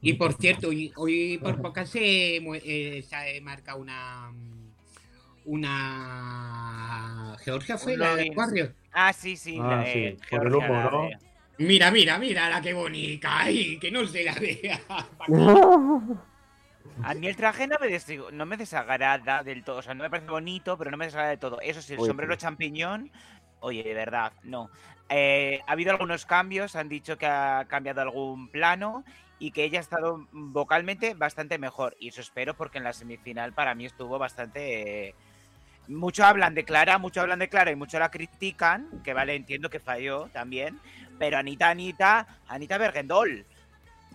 Y 0.00 0.12
por 0.14 0.34
cierto, 0.34 0.68
hoy, 0.68 1.38
por 1.42 1.62
poca 1.62 1.86
se, 1.86 2.36
eh, 2.36 3.02
se 3.02 3.16
ha 3.16 3.24
marcado 3.42 3.80
una. 3.80 4.32
Una. 5.48 7.36
Georgia 7.44 7.78
fue 7.78 7.96
la 7.96 8.14
de. 8.16 8.30
Warriors. 8.34 8.72
Ah, 8.92 9.12
sí, 9.12 9.36
sí. 9.36 9.58
Ah, 9.60 9.82
la, 9.84 9.86
sí, 9.86 10.16
por 10.30 10.46
el 10.46 10.54
humo, 10.54 10.82
¿no? 10.90 11.02
de- 11.02 11.18
Mira, 11.58 11.90
mira, 11.90 12.18
mira 12.18 12.48
la 12.48 12.60
que 12.60 12.72
bonita. 12.72 13.40
Ay, 13.40 13.78
que 13.78 13.90
no 13.90 14.06
se 14.06 14.22
la 14.24 14.34
vea. 14.34 14.80
A 17.02 17.14
mí 17.14 17.26
el 17.28 17.36
traje 17.36 17.66
no 17.66 17.76
me, 17.80 17.88
des- 17.88 18.06
no 18.32 18.44
me 18.46 18.56
desagrada 18.56 19.42
del 19.42 19.62
todo. 19.64 19.78
O 19.78 19.82
sea, 19.82 19.94
no 19.94 20.02
me 20.04 20.10
parece 20.10 20.28
bonito, 20.30 20.76
pero 20.78 20.90
no 20.90 20.96
me 20.96 21.06
desagrada 21.06 21.30
del 21.30 21.38
todo. 21.38 21.60
Eso 21.60 21.80
sí, 21.82 21.94
el 21.94 22.00
sombrero 22.00 22.32
sí. 22.34 22.40
champiñón, 22.40 23.10
oye, 23.60 23.82
de 23.82 23.94
verdad, 23.94 24.32
no. 24.42 24.70
Eh, 25.08 25.60
ha 25.66 25.72
habido 25.72 25.90
algunos 25.92 26.26
cambios, 26.26 26.76
han 26.76 26.88
dicho 26.88 27.16
que 27.16 27.26
ha 27.26 27.64
cambiado 27.68 28.00
algún 28.02 28.48
plano 28.50 29.04
y 29.38 29.52
que 29.52 29.64
ella 29.64 29.78
ha 29.78 29.82
estado 29.82 30.26
vocalmente 30.32 31.14
bastante 31.14 31.56
mejor. 31.58 31.96
Y 32.00 32.08
eso 32.08 32.20
espero 32.20 32.54
porque 32.54 32.78
en 32.78 32.84
la 32.84 32.92
semifinal 32.92 33.52
para 33.52 33.74
mí 33.74 33.86
estuvo 33.86 34.18
bastante... 34.18 35.08
eh, 35.08 35.14
mucho 35.88 36.24
hablan 36.24 36.54
de 36.54 36.64
Clara, 36.64 36.98
mucho 36.98 37.20
hablan 37.20 37.38
de 37.38 37.48
Clara 37.48 37.70
y 37.70 37.76
mucho 37.76 37.98
la 37.98 38.10
critican, 38.10 39.02
que 39.02 39.14
vale, 39.14 39.34
entiendo 39.34 39.70
que 39.70 39.80
falló 39.80 40.28
también, 40.32 40.78
pero 41.18 41.38
Anita, 41.38 41.70
Anita, 41.70 42.26
Anita 42.46 42.78
Bergendol. 42.78 43.44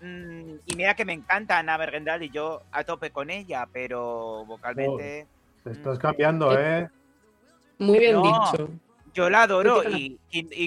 Mm, 0.01 0.55
y 0.65 0.75
mira 0.75 0.95
que 0.95 1.05
me 1.05 1.13
encanta 1.13 1.57
Ana 1.57 1.77
Bergendal 1.77 2.23
y 2.23 2.29
yo 2.29 2.63
a 2.71 2.83
tope 2.83 3.11
con 3.11 3.29
ella, 3.29 3.67
pero 3.71 4.43
vocalmente 4.45 5.27
Te 5.63 5.71
estás 5.71 5.97
cambiando, 5.97 6.57
¿eh? 6.59 6.89
Muy 7.79 7.99
bien 7.99 8.13
No. 8.15 8.23
dicho. 8.23 8.69
yo 9.13 9.29
la 9.29 9.43
adoro 9.43 9.83
y 9.89 10.19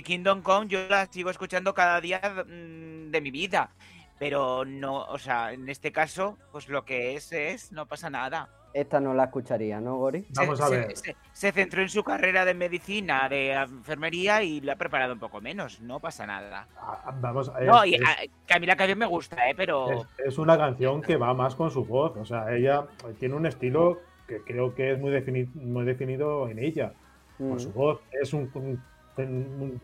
Kingdom 0.02 0.42
Come 0.42 0.68
yo 0.68 0.88
la 0.88 1.06
sigo 1.06 1.30
escuchando 1.30 1.74
cada 1.74 2.00
día 2.00 2.20
mm, 2.46 3.10
de 3.10 3.20
mi 3.20 3.30
vida. 3.30 3.70
Pero 4.18 4.64
no, 4.64 5.04
o 5.04 5.18
sea, 5.18 5.52
en 5.52 5.68
este 5.68 5.92
caso, 5.92 6.38
pues 6.50 6.68
lo 6.68 6.84
que 6.84 7.16
es 7.16 7.32
es, 7.32 7.72
no 7.72 7.86
pasa 7.86 8.08
nada. 8.08 8.48
Esta 8.76 9.00
no 9.00 9.14
la 9.14 9.24
escucharía, 9.24 9.80
¿no, 9.80 9.96
Gori? 9.96 10.20
Se- 10.24 10.28
Vamos 10.34 10.60
a 10.60 10.68
ver. 10.68 10.94
se- 10.94 11.16
se 11.32 11.50
centró 11.50 11.80
en 11.80 11.88
su 11.88 12.04
carrera 12.04 12.44
de 12.44 12.52
medicina, 12.52 13.26
de 13.26 13.52
enfermería 13.52 14.42
y 14.42 14.60
lo 14.60 14.72
ha 14.72 14.76
preparado 14.76 15.14
un 15.14 15.18
poco 15.18 15.40
menos. 15.40 15.80
No 15.80 15.98
pasa 15.98 16.26
nada. 16.26 16.68
Ah, 16.76 17.14
Vamos, 17.18 17.50
No, 17.64 17.82
es- 17.84 17.92
y 17.92 17.94
es- 17.94 18.02
a, 18.02 18.16
que 18.46 18.54
a 18.54 18.58
mí 18.60 18.66
la 18.66 18.76
canción 18.76 18.98
me 18.98 19.06
gusta, 19.06 19.48
¿eh? 19.48 19.54
Pero... 19.56 19.90
Es, 19.92 20.06
es 20.26 20.38
una 20.38 20.58
canción 20.58 21.00
que 21.00 21.16
va 21.16 21.32
más 21.32 21.54
con 21.54 21.70
su 21.70 21.86
voz. 21.86 22.14
O 22.18 22.26
sea, 22.26 22.54
ella 22.54 22.84
tiene 23.18 23.34
un 23.34 23.46
estilo 23.46 23.98
que 24.28 24.42
creo 24.42 24.74
que 24.74 24.92
es 24.92 24.98
muy, 25.00 25.10
defini- 25.10 25.50
muy 25.54 25.86
definido 25.86 26.46
en 26.50 26.58
ella. 26.58 26.92
Por 27.38 27.56
Mm. 27.56 27.60
su 27.60 27.72
voz. 27.72 28.00
Es 28.12 28.34
un, 28.34 28.50
un- 28.52 28.82
un 29.16 29.80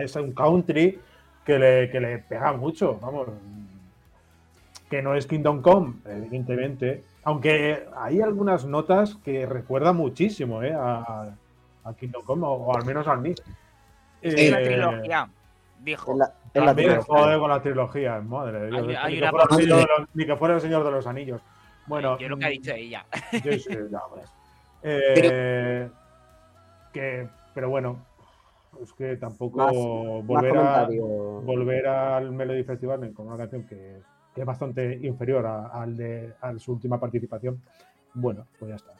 es 0.00 0.14
un 0.16 0.32
country 0.32 1.00
que 1.46 1.58
le, 1.58 1.88
que 1.90 1.98
le 1.98 2.18
pega 2.18 2.52
mucho, 2.52 2.98
vamos. 3.00 3.28
Que 4.90 5.00
no 5.00 5.14
es 5.14 5.26
Kingdom 5.26 5.62
Come, 5.62 5.94
evidentemente. 6.04 7.04
Aunque 7.28 7.86
hay 7.94 8.22
algunas 8.22 8.64
notas 8.64 9.16
que 9.22 9.44
recuerdan 9.44 9.96
muchísimo 9.96 10.62
¿eh? 10.62 10.72
a, 10.74 11.28
a 11.84 11.94
Kingdom 11.94 12.24
Come, 12.24 12.46
o, 12.46 12.52
o 12.52 12.74
al 12.74 12.86
menos 12.86 13.06
a 13.06 13.16
mí. 13.16 13.34
Es 14.22 14.50
la 14.50 14.60
Eh, 14.62 14.64
trilogía, 14.64 15.28
dijo. 15.84 16.12
En 16.12 16.18
la, 16.20 16.32
en 16.54 16.60
la 16.62 16.66
También, 16.68 16.88
trilogía. 16.88 17.14
joder, 17.22 17.38
con 17.38 17.50
la 17.50 17.60
trilogía, 17.62 18.20
madre 18.22 18.60
de 18.60 18.66
Dios. 18.68 18.80
Hay- 18.80 18.86
ni, 18.88 18.94
hay 18.94 19.12
que 19.12 19.18
una 19.20 19.30
fuera 19.30 19.42
el 19.44 19.48
parte- 19.50 19.62
Señor 19.62 19.78
de 19.80 19.86
los- 19.98 20.08
ni 20.14 20.26
que 20.26 20.36
fuera 20.36 20.54
el 20.54 20.60
Señor 20.62 20.84
de 20.84 20.90
los 20.90 21.06
Anillos. 21.06 21.42
Bueno, 21.86 22.18
Yo 22.18 22.28
lo 22.30 22.36
que 22.38 22.44
ha 22.46 22.48
mm, 22.48 22.50
dicho 22.52 22.72
ella. 22.72 23.06
yo 23.44 23.52
sí, 23.52 23.76
ya, 23.90 24.00
pues. 24.10 24.30
Eh, 24.82 25.90
que, 26.94 27.28
pero 27.52 27.68
bueno, 27.68 27.98
es 28.82 28.90
que 28.94 29.16
tampoco 29.18 29.58
Más, 29.58 29.74
más 29.74 30.24
volver, 30.26 30.56
a, 30.56 30.88
volver 31.42 31.86
al 31.88 32.30
Melody 32.32 32.62
Festival 32.64 33.12
con 33.12 33.26
una 33.26 33.36
canción 33.36 33.66
que, 33.66 33.98
que 34.38 34.42
es 34.42 34.46
bastante 34.46 35.00
inferior 35.02 35.44
a, 35.44 35.66
al 35.66 35.96
de, 35.96 36.32
a 36.40 36.56
su 36.60 36.72
última 36.72 37.00
participación. 37.00 37.60
Bueno, 38.14 38.46
pues 38.56 38.68
ya 38.68 38.76
está. 38.76 38.94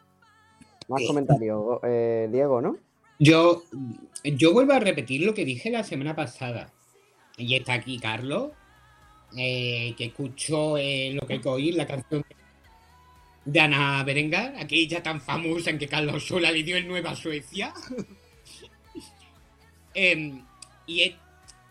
Más 0.89 1.03
comentario, 1.07 1.81
eh, 1.85 2.29
Diego, 2.33 2.61
¿no? 2.61 2.77
Yo, 3.21 3.63
yo 4.25 4.53
vuelvo 4.53 4.73
a 4.73 4.81
repetir 4.81 5.23
lo 5.25 5.35
que 5.35 5.45
dije 5.45 5.71
la 5.71 5.85
semana 5.85 6.17
pasada. 6.17 6.73
Y 7.37 7.55
está 7.55 7.75
aquí 7.75 8.01
Carlos, 8.01 8.51
eh, 9.37 9.95
que 9.97 10.07
escuchó 10.07 10.77
eh, 10.77 11.13
lo 11.15 11.25
que 11.25 11.35
hay 11.35 11.41
que 11.41 11.49
oír, 11.49 11.75
la 11.77 11.87
canción 11.87 12.25
de 13.45 13.61
Ana 13.61 14.03
Berengar, 14.03 14.57
aquella 14.57 15.05
tan 15.05 15.21
famosa 15.21 15.71
en 15.71 15.79
que 15.79 15.87
Carlos 15.87 16.27
Sola 16.27 16.51
le 16.51 16.65
dio 16.65 16.77
el 16.77 16.89
Nueva 16.89 17.15
Suecia. 17.15 17.73
Em, 19.95 20.45
y, 20.87 21.03
es, 21.03 21.15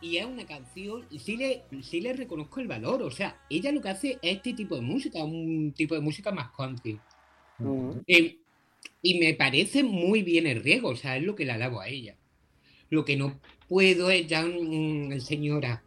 y 0.01 0.17
es 0.17 0.25
una 0.25 0.45
canción, 0.45 1.05
y 1.09 1.19
sí 1.19 1.37
le, 1.37 1.63
sí 1.81 2.01
le 2.01 2.13
reconozco 2.13 2.59
el 2.59 2.67
valor. 2.67 3.01
O 3.03 3.11
sea, 3.11 3.41
ella 3.49 3.71
lo 3.71 3.81
que 3.81 3.89
hace 3.89 4.11
es 4.21 4.37
este 4.37 4.53
tipo 4.53 4.75
de 4.75 4.81
música, 4.81 5.23
un 5.23 5.73
tipo 5.75 5.95
de 5.95 6.01
música 6.01 6.31
más 6.31 6.51
country. 6.55 6.99
Eh, 8.07 8.37
y 9.01 9.19
me 9.19 9.33
parece 9.33 9.83
muy 9.83 10.21
bien 10.21 10.47
el 10.47 10.61
riego, 10.63 10.89
o 10.89 10.95
sea, 10.95 11.17
es 11.17 11.23
lo 11.23 11.35
que 11.35 11.45
le 11.45 11.53
alabo 11.53 11.81
a 11.81 11.87
ella. 11.87 12.15
Lo 12.89 13.03
que 13.03 13.17
no 13.17 13.39
puedo 13.67 14.09
es 14.09 14.27
ya, 14.27 14.43
mm, 14.45 15.19
señora, 15.19 15.83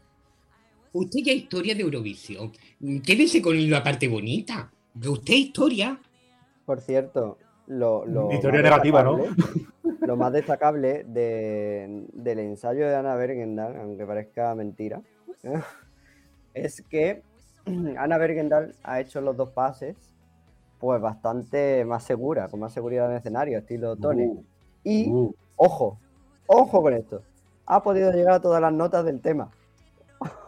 usted 0.92 1.20
ya 1.20 1.32
historia 1.32 1.74
de 1.74 1.82
Eurovisión, 1.82 2.52
Mm, 2.80 3.00
quédese 3.00 3.42
con 3.42 3.70
la 3.70 3.82
parte 3.82 4.08
bonita. 4.08 4.72
De 4.94 5.08
usted 5.08 5.34
historia. 5.34 6.00
Por 6.64 6.80
cierto, 6.80 7.38
lo, 7.70 8.04
lo 8.04 8.32
Historia 8.32 8.60
más 8.62 8.70
negativa, 8.70 9.02
¿no? 9.02 9.18
Lo 10.00 10.16
más 10.16 10.32
destacable 10.32 11.04
de- 11.04 12.04
del 12.12 12.38
ensayo 12.40 12.88
de 12.88 12.96
Ana 12.96 13.14
Bergendal, 13.14 13.76
aunque 13.76 14.04
parezca 14.06 14.54
mentira, 14.54 15.00
es 16.52 16.82
que 16.82 17.22
Ana 17.96 18.18
Bergendal 18.18 18.74
ha 18.82 19.00
hecho 19.00 19.20
los 19.20 19.36
dos 19.36 19.50
pases 19.50 19.96
pues 20.78 21.00
bastante 21.00 21.84
más 21.84 22.02
segura, 22.04 22.48
con 22.48 22.58
más 22.60 22.72
seguridad 22.72 23.04
en 23.06 23.12
el 23.12 23.18
escenario, 23.18 23.58
estilo 23.58 23.96
Tony. 23.96 24.24
Uh, 24.24 24.44
Y, 24.82 25.10
uh. 25.12 25.34
ojo, 25.56 25.98
ojo 26.46 26.82
con 26.82 26.94
esto, 26.94 27.22
ha 27.66 27.82
podido 27.82 28.10
llegar 28.12 28.34
a 28.34 28.40
todas 28.40 28.60
las 28.62 28.72
notas 28.72 29.04
del 29.04 29.20
tema. 29.20 29.50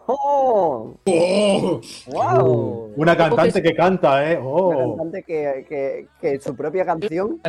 ¡Oh! 0.05 0.95
¡Oh! 1.05 1.81
¡Wow! 2.07 2.93
Una 2.95 3.15
cantante 3.15 3.61
que 3.61 3.73
canta, 3.75 4.31
¿eh? 4.31 4.37
Una 4.37 4.47
Oh. 4.49 4.97
cantante 4.97 5.23
que, 5.23 5.65
que- 5.67 6.07
que 6.19 6.39
su 6.39 6.55
propia 6.55 6.85
canción 6.85 7.39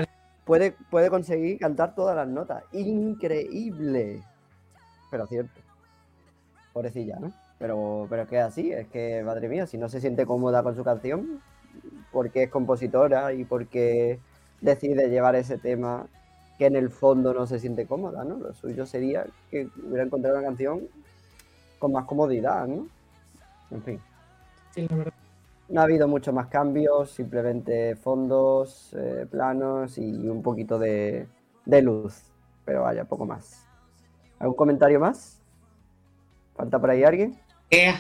puede, 0.45 0.73
puede 0.91 1.11
conseguir 1.11 1.59
cantar 1.59 1.95
todas 1.95 2.15
las 2.17 2.29
notas. 2.29 2.63
Increíble. 2.73 4.23
Pero 5.11 5.27
cierto. 5.27 5.61
Pobrecilla, 6.73 7.19
¿no? 7.21 7.33
Pero, 7.59 8.07
pero 8.11 8.23
es 8.23 8.29
que 8.29 8.37
es 8.37 8.43
así, 8.43 8.73
es 8.73 8.89
que, 8.89 9.23
madre 9.25 9.49
mía, 9.49 9.67
si 9.67 9.79
no 9.79 9.89
se 9.89 10.01
siente 10.01 10.27
cómoda 10.27 10.63
con 10.63 10.75
su 10.75 10.83
canción, 10.85 11.41
porque 12.13 12.45
es 12.45 12.51
compositora 12.51 13.33
y 13.33 13.45
porque 13.45 14.19
decide 14.61 15.09
llevar 15.09 15.37
ese 15.37 15.57
tema 15.59 16.07
que 16.59 16.67
en 16.67 16.77
el 16.77 16.91
fondo 16.91 17.33
no 17.33 17.47
se 17.47 17.59
siente 17.59 17.87
cómoda, 17.87 18.25
¿no? 18.25 18.37
Lo 18.37 18.53
suyo 18.55 18.87
sería 18.87 19.27
que 19.51 19.69
hubiera 19.87 20.05
encontrado 20.05 20.37
una 20.39 20.47
canción 20.47 20.83
con 21.79 21.93
más 21.93 22.05
comodidad, 22.07 22.67
¿no? 22.67 22.87
En 23.71 23.83
fin. 23.83 24.01
Sí, 24.71 24.87
la 24.89 24.97
verdad. 24.97 25.15
No 25.69 25.81
ha 25.81 25.85
habido 25.85 26.07
muchos 26.09 26.35
más 26.35 26.49
cambios, 26.49 27.11
simplemente 27.11 27.97
fondos, 27.97 28.95
eh, 28.99 29.27
planos 29.31 29.97
y 29.99 30.29
un 30.29 30.43
poquito 30.43 30.79
de, 30.79 31.27
de 31.65 31.83
luz. 31.83 32.23
Pero 32.65 32.83
vaya, 32.83 33.05
poco 33.05 33.25
más. 33.27 33.67
¿Algún 34.39 34.57
comentario 34.57 35.01
más? 35.01 35.43
¿Falta 36.57 36.79
por 36.79 36.91
ahí 36.91 37.05
alguien? 37.05 37.39
Eh, 37.71 37.95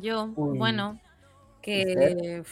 Yo, 0.00 0.34
Uy. 0.36 0.58
bueno, 0.58 1.00
que, 1.62 2.42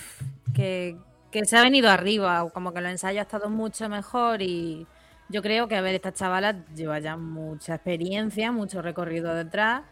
que, 0.54 0.96
que 1.30 1.44
se 1.44 1.56
ha 1.56 1.62
venido 1.62 1.90
arriba, 1.90 2.48
como 2.52 2.72
que 2.72 2.80
los 2.80 2.90
ensayos 2.90 3.20
ha 3.20 3.22
estado 3.22 3.50
mucho 3.50 3.88
mejor 3.88 4.42
y 4.42 4.86
yo 5.28 5.42
creo 5.42 5.68
que, 5.68 5.76
a 5.76 5.80
ver, 5.80 5.94
esta 5.94 6.12
chavala 6.12 6.64
lleva 6.74 6.98
ya 7.00 7.16
mucha 7.16 7.74
experiencia, 7.76 8.52
mucho 8.52 8.82
recorrido 8.82 9.34
detrás 9.34 9.82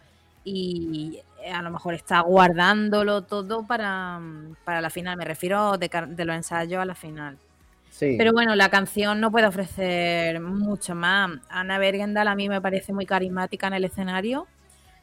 y 0.44 1.20
a 1.52 1.62
lo 1.62 1.70
mejor 1.70 1.94
está 1.94 2.20
guardándolo 2.20 3.22
todo 3.22 3.66
para, 3.66 4.20
para 4.64 4.80
la 4.80 4.90
final, 4.90 5.16
me 5.16 5.24
refiero 5.24 5.78
de, 5.78 5.90
de 6.08 6.24
los 6.24 6.36
ensayos 6.36 6.80
a 6.80 6.84
la 6.84 6.94
final. 6.94 7.38
Sí. 7.90 8.14
Pero 8.16 8.32
bueno, 8.32 8.54
la 8.54 8.70
canción 8.70 9.20
no 9.20 9.30
puede 9.30 9.46
ofrecer 9.46 10.40
mucho 10.40 10.94
más. 10.94 11.30
Ana 11.48 11.78
Bergendal 11.78 12.28
a 12.28 12.34
mí 12.34 12.48
me 12.48 12.60
parece 12.60 12.92
muy 12.92 13.04
carismática 13.04 13.66
en 13.66 13.74
el 13.74 13.84
escenario. 13.84 14.46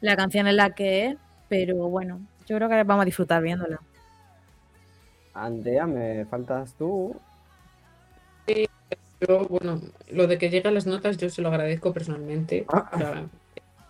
La 0.00 0.16
canción 0.16 0.46
es 0.48 0.54
la 0.54 0.70
que 0.70 1.06
es, 1.06 1.16
pero 1.48 1.76
bueno, 1.88 2.20
yo 2.46 2.56
creo 2.56 2.68
que 2.68 2.82
vamos 2.84 3.02
a 3.02 3.06
disfrutar 3.06 3.42
viéndola. 3.42 3.80
Andrea, 5.34 5.86
me 5.86 6.24
faltas 6.26 6.74
tú. 6.74 7.14
Yo, 9.20 9.46
bueno, 9.48 9.80
lo 10.10 10.26
de 10.26 10.38
que 10.38 10.48
lleguen 10.48 10.74
las 10.74 10.86
notas 10.86 11.16
yo 11.18 11.28
se 11.28 11.42
lo 11.42 11.48
agradezco 11.48 11.92
personalmente. 11.92 12.64
Ah. 12.68 12.90
O 12.92 12.98
sea, 12.98 13.24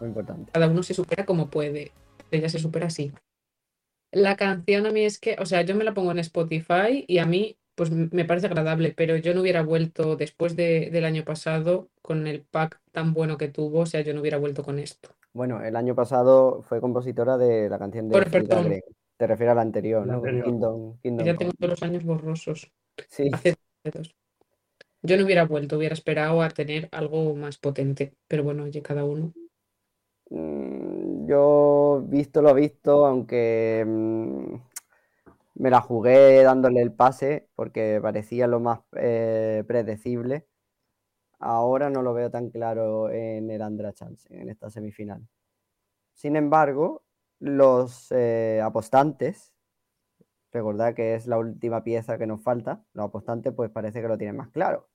Muy 0.01 0.09
importante. 0.09 0.53
cada 0.53 0.69
uno 0.69 0.83
se 0.83 0.95
supera 0.95 1.25
como 1.27 1.49
puede. 1.51 1.93
Ella 2.31 2.49
se 2.49 2.59
supera 2.59 2.87
así. 2.87 3.13
La 4.13 4.37
canción 4.37 4.87
a 4.87 4.91
mí 4.91 5.05
es 5.05 5.19
que, 5.19 5.37
o 5.39 5.47
sea, 5.47 5.63
yo 5.63 5.75
me 5.75 5.85
la 5.85 5.95
pongo 5.95 6.11
en 6.13 6.19
Spotify 6.19 7.05
y 7.07 7.19
a 7.19 7.27
mí, 7.27 7.57
pues 7.75 7.91
me 7.91 8.25
parece 8.25 8.47
agradable, 8.47 8.93
pero 8.97 9.17
yo 9.17 9.35
no 9.35 9.41
hubiera 9.43 9.63
vuelto 9.63 10.17
después 10.17 10.57
de- 10.57 10.91
del 10.91 11.05
año 11.05 11.25
pasado 11.25 11.89
con 12.03 12.27
el 12.27 12.43
pack 12.43 12.81
tan 12.93 13.13
bueno 13.13 13.37
que 13.39 13.49
tuvo, 13.49 13.81
o 13.81 13.87
sea, 13.87 14.01
yo 14.01 14.15
no 14.15 14.21
hubiera 14.21 14.39
vuelto 14.39 14.63
con 14.65 14.79
esto. 14.79 15.11
Bueno, 15.35 15.63
el 15.63 15.77
año 15.77 15.95
pasado 15.95 16.63
fue 16.63 16.81
compositora 16.81 17.37
de 17.37 17.69
la 17.69 17.79
canción 17.79 18.09
de 18.09 18.13
Por- 18.13 18.31
perdón. 18.31 18.81
Te 19.17 19.27
refieres 19.27 19.53
a 19.53 19.57
la 19.57 19.63
anterior, 19.63 20.07
¿no? 20.07 20.15
anterior. 20.15 20.45
Kingdom, 20.45 20.99
Kingdom 21.01 21.27
Ya 21.27 21.37
tengo 21.37 21.53
todos 21.53 21.71
los 21.71 21.83
años 21.83 22.05
borrosos. 22.05 22.71
Sí, 23.09 23.31
Hace 23.33 23.57
dos. 23.93 24.15
Yo 25.03 25.17
no 25.17 25.25
hubiera 25.25 25.45
vuelto, 25.45 25.77
hubiera 25.77 25.95
esperado 25.95 26.41
a 26.43 26.49
tener 26.51 26.89
algo 26.93 27.35
más 27.35 27.59
potente, 27.59 28.15
pero 28.27 28.43
bueno, 28.45 28.65
oye, 28.65 28.81
cada 28.83 29.05
uno. 29.05 29.33
Mm, 30.31 31.27
Yo 31.27 32.03
visto 32.07 32.43
lo 32.43 32.55
visto, 32.55 33.07
aunque 33.07 33.85
mm, 33.87 34.55
me 35.57 35.71
la 35.71 35.81
jugué 35.81 36.43
dándole 36.43 36.83
el 36.83 36.93
pase 36.93 37.49
porque 37.55 37.99
parecía 38.03 38.47
lo 38.47 38.61
más 38.61 38.81
eh, 38.97 39.65
predecible. 39.67 40.47
Ahora 41.41 41.91
no 41.91 42.03
lo 42.03 42.15
veo 42.15 42.31
tan 42.31 42.51
claro 42.51 43.11
en 43.11 43.51
el 43.51 43.63
Andra 43.63 43.93
Chance, 43.95 44.29
en 44.35 44.51
esta 44.51 44.71
semifinal. 44.71 45.27
Sin 46.15 46.37
embargo, 46.37 47.05
los 47.41 48.09
eh, 48.13 48.61
apostantes, 48.65 49.55
recordad 50.53 50.95
que 50.95 51.15
es 51.15 51.27
la 51.27 51.39
última 51.39 51.85
pieza 51.85 52.19
que 52.19 52.27
nos 52.27 52.43
falta, 52.43 52.85
los 52.93 53.07
apostantes 53.07 53.55
pues 53.55 53.71
parece 53.71 54.03
que 54.03 54.09
lo 54.09 54.19
tienen 54.19 54.37
más 54.37 54.51
claro. 54.51 54.89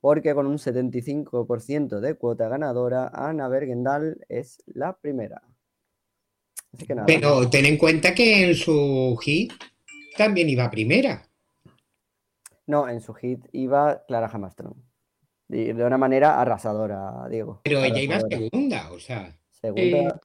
Porque 0.00 0.34
con 0.34 0.46
un 0.46 0.58
75% 0.58 2.00
de 2.00 2.14
cuota 2.14 2.48
ganadora, 2.48 3.10
Ana 3.12 3.48
Bergendal 3.48 4.24
es 4.28 4.62
la 4.66 4.96
primera. 4.96 5.42
Así 6.72 6.86
que 6.86 6.94
nada. 6.94 7.06
pero 7.06 7.48
ten 7.48 7.64
en 7.64 7.78
cuenta 7.78 8.14
que 8.14 8.48
en 8.48 8.54
su 8.54 9.16
hit 9.22 9.52
también 10.16 10.48
iba 10.48 10.70
primera. 10.70 11.26
No, 12.66 12.88
en 12.88 13.00
su 13.00 13.14
hit 13.14 13.46
iba 13.52 14.04
Clara 14.06 14.28
Hammerstrom. 14.32 14.74
Y 15.48 15.72
de 15.72 15.84
una 15.84 15.96
manera 15.96 16.40
arrasadora, 16.40 17.28
Diego. 17.30 17.60
Pero 17.64 17.80
ella 17.80 18.00
iba 18.00 18.20
segunda, 18.20 18.90
o 18.92 18.98
sea. 18.98 19.38
Segunda. 19.50 20.20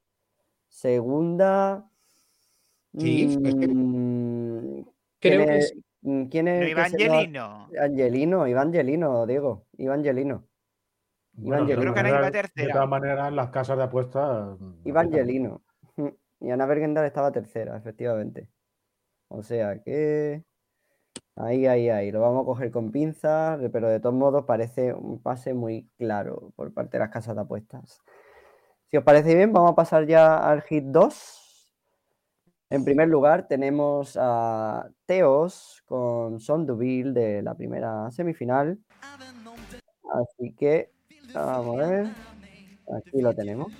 Segunda. 0.67 1.89
Sí, 2.97 3.28
mm, 3.28 4.82
Creo 5.19 5.45
¿quién 5.45 5.47
que 5.47 5.61
sí. 5.61 5.80
Mm, 6.01 6.25
quién 6.25 6.47
es 6.47 6.69
No 6.69 6.75
lo- 6.75 6.81
Angelino. 6.83 7.69
Angelino, 7.79 8.47
Iván 8.47 8.67
Angelino, 8.67 9.25
Diego. 9.25 9.65
Iván 9.77 9.99
Angelino. 9.99 10.45
Bueno, 11.33 11.63
Yo 11.63 11.75
de 11.75 11.81
creo 11.81 11.93
que 11.93 11.99
ahora 11.99 12.09
todas 12.09 12.19
iba 12.19 12.19
maneras- 12.27 12.51
tercera. 12.53 12.67
De 12.67 12.73
todas 12.73 12.89
maneras, 12.89 13.33
las 13.33 13.49
casas 13.49 13.77
de 13.77 13.83
apuestas. 13.83 14.57
Iván 14.83 15.07
Angelino. 15.07 15.61
Y 16.43 16.49
Ana 16.49 16.65
Bergendal 16.65 17.05
estaba 17.05 17.31
tercera, 17.31 17.77
efectivamente. 17.77 18.49
O 19.27 19.43
sea 19.43 19.79
que. 19.83 20.43
Ahí, 21.35 21.67
ahí, 21.67 21.87
ahí. 21.89 22.11
Lo 22.11 22.19
vamos 22.21 22.41
a 22.41 22.45
coger 22.45 22.71
con 22.71 22.91
pinzas, 22.91 23.59
pero 23.71 23.87
de 23.87 23.99
todos 23.99 24.15
modos 24.15 24.45
parece 24.45 24.91
un 24.93 25.21
pase 25.21 25.53
muy 25.53 25.87
claro 25.99 26.51
por 26.55 26.73
parte 26.73 26.97
de 26.97 26.99
las 27.03 27.09
casas 27.11 27.35
de 27.35 27.41
apuestas. 27.41 28.01
Si 28.89 28.97
os 28.97 29.03
parece 29.03 29.35
bien, 29.35 29.53
vamos 29.53 29.71
a 29.71 29.75
pasar 29.75 30.07
ya 30.07 30.35
al 30.37 30.63
hit 30.63 30.83
2. 30.85 31.40
En 32.72 32.86
primer 32.86 33.09
lugar, 33.09 33.47
tenemos 33.47 34.17
a 34.19 34.88
Teos 35.05 35.84
con 35.86 36.39
Son 36.39 36.65
Deville 36.65 37.11
de 37.11 37.41
la 37.41 37.53
primera 37.53 38.09
semifinal. 38.11 38.80
Así 40.13 40.53
que, 40.57 40.89
vamos 41.34 41.80
a 41.82 41.88
ver. 41.88 42.05
Aquí 42.97 43.22
lo 43.22 43.34
tenemos. 43.34 43.72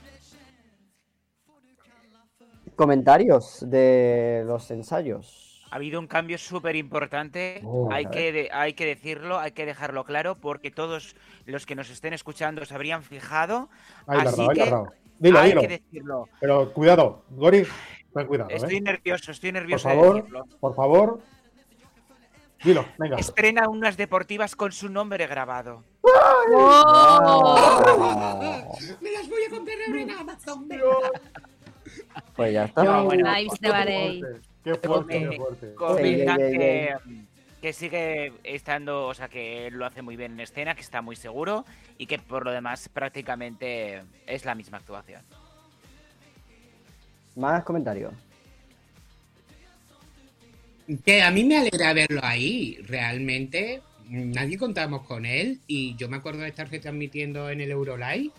Comentarios 2.76 3.64
de 3.70 4.44
los 4.46 4.70
ensayos. 4.72 5.66
Ha 5.72 5.78
habido 5.78 6.00
un 6.00 6.08
cambio 6.08 6.38
súper 6.38 6.76
importante, 6.76 7.62
Oh, 7.64 7.90
hay, 7.92 8.06
que 8.08 8.34
de- 8.34 8.50
hay 8.52 8.74
que 8.74 8.86
decirlo, 8.86 9.40
hay 9.40 9.52
que 9.54 9.66
dejarlo 9.66 10.04
claro, 10.04 10.36
porque 10.36 10.70
todos 10.70 11.16
los 11.46 11.66
que 11.66 11.76
nos 11.76 11.90
estén 11.90 12.12
escuchando 12.14 12.66
se 12.66 12.76
habrían 12.76 13.04
fijado. 13.04 13.70
Has 14.06 14.28
Así 14.28 14.46
que 14.54 14.66
dado. 14.70 14.88
Dilo, 15.20 15.40
hay 15.40 15.50
dilo. 15.52 15.62
que 15.62 15.68
decirlo. 15.70 16.26
Pero 16.42 16.74
cuidado, 16.74 17.24
Gori, 17.30 17.64
ten 18.14 18.28
cuidado, 18.28 18.50
Estoy 18.50 18.78
¿eh? 18.78 18.82
nervioso, 18.82 19.32
estoy 19.32 19.52
nervioso 19.52 19.84
Por 19.88 19.92
de 19.92 19.98
favor, 20.02 20.16
decirlo. 20.18 20.46
por 20.60 20.76
favor. 20.76 21.22
Dilo, 22.64 22.86
venga. 23.00 23.18
Estrena 23.18 23.68
unas 23.70 23.98
deportivas 23.98 24.56
con 24.56 24.72
su 24.72 24.88
nombre 24.90 25.26
grabado. 25.28 25.84
Ah, 26.06 27.82
Me 29.02 29.12
las 29.12 29.28
voy 29.30 29.44
a 29.48 29.50
comprar 29.50 29.78
ahora 29.88 30.02
en 30.02 30.12
Amazon. 30.12 30.68
Pues 32.36 32.54
ya 32.54 32.66
está. 32.66 32.84
No, 32.84 33.06
bueno, 33.06 33.34
Vibes 33.34 33.60
de 33.60 33.70
Bahrein. 33.70 34.26
Qué 34.64 34.76
fuerte, 34.76 35.28
qué 35.30 35.38
fuerte. 35.38 35.74
Comentan 35.76 36.40
ey, 36.40 36.58
que, 36.58 36.96
que 37.62 37.74
sigue 37.74 38.34
estando, 38.44 39.08
o 39.08 39.14
sea, 39.16 39.28
que 39.28 39.66
él 39.68 39.74
lo 39.76 39.86
hace 39.88 40.04
muy 40.04 40.16
bien 40.16 40.34
en 40.34 40.40
escena, 40.42 40.76
que 40.76 40.82
está 40.82 41.02
muy 41.02 41.16
seguro 41.16 41.66
y 41.98 42.06
que 42.06 42.20
por 42.20 42.46
lo 42.46 42.52
demás 42.52 42.90
prácticamente 42.90 44.04
es 44.28 44.46
la 44.46 44.54
misma 44.54 44.78
actuación. 44.78 45.24
Más 47.36 47.64
comentarios. 47.64 48.14
Que 51.06 51.22
a 51.22 51.32
mí 51.32 51.44
me 51.44 51.58
alegra 51.58 51.94
verlo 51.94 52.22
ahí, 52.24 52.78
realmente. 52.88 53.82
Nadie 54.10 54.58
contamos 54.58 55.04
con 55.04 55.26
él 55.26 55.62
y 55.68 55.96
yo 55.96 56.10
me 56.10 56.18
acuerdo 56.18 56.42
de 56.42 56.50
estar 56.50 56.70
retransmitiendo 56.70 57.50
en 57.50 57.62
el 57.62 57.72
Eurolive. 57.72 58.32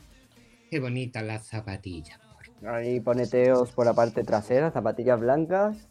Qué 0.70 0.80
bonitas 0.80 1.22
las 1.22 1.46
zapatillas. 1.46 2.18
Ahí 2.66 3.00
pone 3.00 3.26
Teos 3.26 3.70
por 3.72 3.86
la 3.86 3.94
parte 3.94 4.22
trasera, 4.22 4.70
zapatillas 4.70 5.18
blancas. 5.18 5.88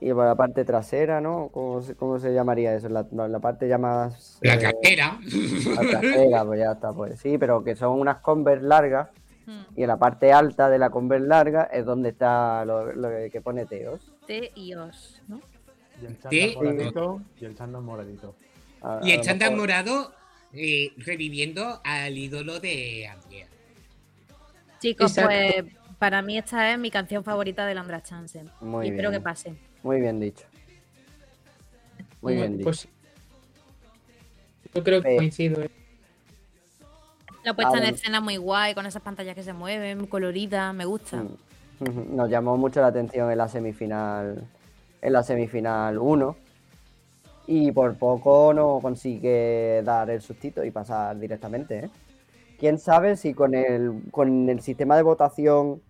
Y 0.00 0.12
por 0.12 0.26
la 0.26 0.34
parte 0.34 0.64
trasera, 0.64 1.20
¿no? 1.22 1.48
¿Cómo 1.52 1.80
se, 1.80 1.94
cómo 1.94 2.18
se 2.18 2.34
llamaría 2.34 2.74
eso? 2.74 2.88
La, 2.88 3.06
la 3.10 3.38
parte 3.40 3.66
ya 3.66 3.78
más. 3.78 4.38
La 4.42 4.54
eh, 4.54 4.58
trasera. 4.58 5.18
la 5.74 5.80
trasera, 5.80 6.44
pues 6.44 6.60
ya 6.60 6.72
está, 6.72 6.92
pues 6.92 7.18
sí, 7.18 7.38
pero 7.38 7.64
que 7.64 7.74
son 7.74 7.98
unas 7.98 8.18
Converse 8.18 8.66
largas. 8.66 9.08
Y 9.76 9.82
en 9.82 9.88
la 9.88 9.96
parte 9.98 10.32
alta 10.32 10.68
de 10.68 10.78
la 10.78 10.90
Converse 10.90 11.26
larga 11.28 11.64
es 11.64 11.84
donde 11.84 12.08
está 12.10 12.64
lo, 12.64 12.92
lo 12.92 13.08
que 13.30 13.40
pone 13.40 13.64
Teos. 13.66 14.12
T 14.26 14.50
y 14.54 14.74
os, 14.74 15.22
¿no? 15.28 15.40
Y 16.02 16.06
el 16.06 16.16
Sí. 16.16 16.18
chándal 16.22 16.54
moradito. 16.56 17.22
Y 17.40 17.44
el 17.44 17.54
chándal 17.56 17.82
moradito. 17.82 18.34
A- 18.82 19.00
Y 19.02 19.12
el 19.12 19.20
chándal 19.20 19.56
morado 19.56 20.12
eh, 20.52 20.92
reviviendo 20.98 21.80
al 21.84 22.16
ídolo 22.16 22.58
de 22.60 23.06
Andrea. 23.08 23.46
Chicos, 24.80 25.16
Exacto. 25.16 25.30
pues 25.62 25.74
para 25.98 26.22
mí 26.22 26.36
esta 26.38 26.72
es 26.72 26.78
mi 26.78 26.90
canción 26.90 27.24
favorita 27.24 27.66
de 27.66 27.74
Lambra 27.74 28.02
Chansen. 28.02 28.50
Muy 28.60 28.86
y 28.86 28.90
espero 28.90 29.10
bien. 29.10 29.20
que 29.20 29.24
pase. 29.24 29.54
Muy 29.82 30.00
bien 30.00 30.18
dicho. 30.20 30.44
Muy 32.20 32.34
bien 32.34 32.52
dicho. 32.58 32.64
Pues 32.64 32.88
yo 34.74 34.82
creo 34.84 35.02
que 35.02 35.14
Eh. 35.14 35.16
coincido. 35.16 35.62
¿eh? 35.62 35.70
La 37.46 37.54
puesta 37.54 37.78
en 37.78 37.84
escena 37.84 38.20
muy 38.20 38.38
guay, 38.38 38.74
con 38.74 38.86
esas 38.86 39.00
pantallas 39.00 39.36
que 39.36 39.44
se 39.44 39.52
mueven, 39.52 40.08
coloridas, 40.08 40.74
me 40.74 40.84
gusta. 40.84 41.18
Mm. 41.18 42.16
Nos 42.16 42.28
llamó 42.28 42.56
mucho 42.56 42.80
la 42.80 42.88
atención 42.88 43.30
en 43.30 43.38
la 43.38 43.46
semifinal, 43.46 44.42
en 45.00 45.12
la 45.12 45.22
semifinal 45.22 45.96
1 45.96 46.36
y 47.46 47.70
por 47.70 47.94
poco 47.98 48.52
no 48.52 48.80
consigue 48.82 49.80
dar 49.84 50.10
el 50.10 50.22
sustito 50.22 50.64
y 50.64 50.72
pasar 50.72 51.20
directamente. 51.20 51.84
¿eh? 51.84 51.90
Quién 52.58 52.80
sabe 52.80 53.16
si 53.16 53.32
con 53.32 53.54
el, 53.54 54.02
con 54.10 54.48
el 54.48 54.60
sistema 54.60 54.96
de 54.96 55.02
votación, 55.02 55.80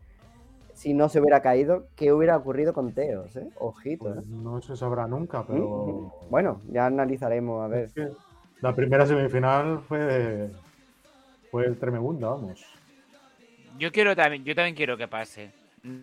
si 0.75 0.93
no 0.93 1.09
se 1.09 1.23
hubiera 1.23 1.41
caído, 1.41 1.87
qué 1.97 2.13
hubiera 2.13 2.37
ocurrido 2.37 2.75
con 2.75 2.93
Teos. 2.93 3.35
¿eh? 3.35 3.49
Ojito. 3.59 4.13
Pues 4.13 4.19
¿eh? 4.19 4.29
no 4.29 4.61
se 4.61 4.77
sabrá 4.77 5.07
nunca, 5.07 5.43
pero. 5.47 6.13
Mm, 6.23 6.31
Bueno, 6.31 6.61
ya 6.69 6.85
analizaremos 6.85 7.65
a 7.65 7.69
ver. 7.69 7.85
Es 7.85 7.95
que 7.95 8.09
la 8.61 8.75
primera 8.75 9.07
semifinal 9.07 9.81
fue. 9.89 10.51
Fue 11.57 11.71
tremenda, 11.71 12.29
vamos. 12.29 12.61
Yo 13.79 13.91
quiero 13.91 14.15
también, 14.15 14.45
yo 14.45 14.55
también 14.55 14.75
quiero 14.77 14.99
que 14.99 15.09
pase. 15.09 15.53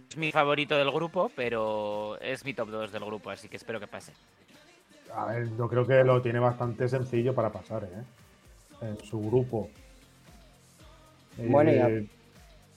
Es 0.10 0.18
mi 0.18 0.32
favorito 0.32 0.76
del 0.76 0.90
grupo, 0.90 1.30
pero 1.36 2.20
es 2.22 2.44
mi 2.44 2.56
top 2.56 2.70
2 2.72 2.92
del 2.92 3.06
grupo, 3.06 3.30
así 3.30 3.48
que 3.48 3.58
espero 3.58 3.80
que 3.80 3.86
pase. 3.86 4.14
A 5.14 5.26
ver, 5.26 5.56
yo 5.56 5.68
creo 5.70 5.86
que 5.86 6.04
lo 6.04 6.24
tiene 6.24 6.40
bastante 6.40 6.90
sencillo 6.90 7.36
para 7.36 7.52
pasar, 7.52 7.84
¿eh? 7.84 8.04
En 8.82 8.98
su 9.06 9.20
grupo. 9.22 9.70
Bueno, 11.38 11.70
Eh, 11.70 12.08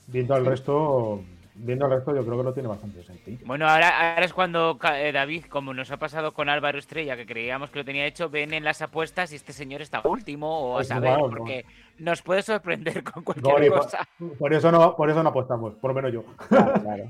viendo 0.05 0.35
al 0.35 0.45
resto, 0.45 1.23
viendo 1.57 1.85
al 1.85 1.91
resto, 1.91 2.15
yo 2.15 2.23
creo 2.25 2.37
que 2.37 2.43
lo 2.43 2.53
tiene 2.53 2.69
bastante 2.69 3.03
sencillo. 3.03 3.39
Bueno, 3.45 3.67
ahora, 3.67 4.11
ahora 4.13 4.25
es 4.25 4.33
cuando 4.33 4.77
eh, 4.95 5.11
David, 5.11 5.45
como 5.45 5.73
nos 5.73 5.91
ha 5.91 5.97
pasado 5.97 6.33
con 6.33 6.49
Álvaro 6.49 6.77
Estrella, 6.77 7.15
que 7.15 7.25
creíamos 7.25 7.71
que 7.71 7.79
lo 7.79 7.85
tenía 7.85 8.05
hecho, 8.05 8.29
ven 8.29 8.53
en 8.53 8.63
las 8.63 8.81
apuestas 8.81 9.31
y 9.31 9.35
este 9.35 9.53
señor 9.53 9.81
está 9.81 10.01
último, 10.03 10.59
o 10.59 10.73
a 10.73 10.75
Pues 10.77 10.87
saber, 10.87 11.13
igual, 11.13 11.31
¿no? 11.31 11.37
porque 11.37 11.65
nos 11.97 12.21
puede 12.21 12.41
sorprender 12.41 13.03
con 13.03 13.23
cualquier 13.23 13.69
por, 13.69 13.79
cosa. 13.79 14.07
por 14.39 14.53
eso 14.53 14.71
no, 14.71 14.95
por 14.95 15.09
eso 15.09 15.23
no 15.23 15.29
apostamos, 15.29 15.73
por 15.75 15.91
lo 15.91 15.95
menos 15.95 16.13
yo. 16.13 16.23
Claro, 16.47 16.81
claro. 16.81 17.03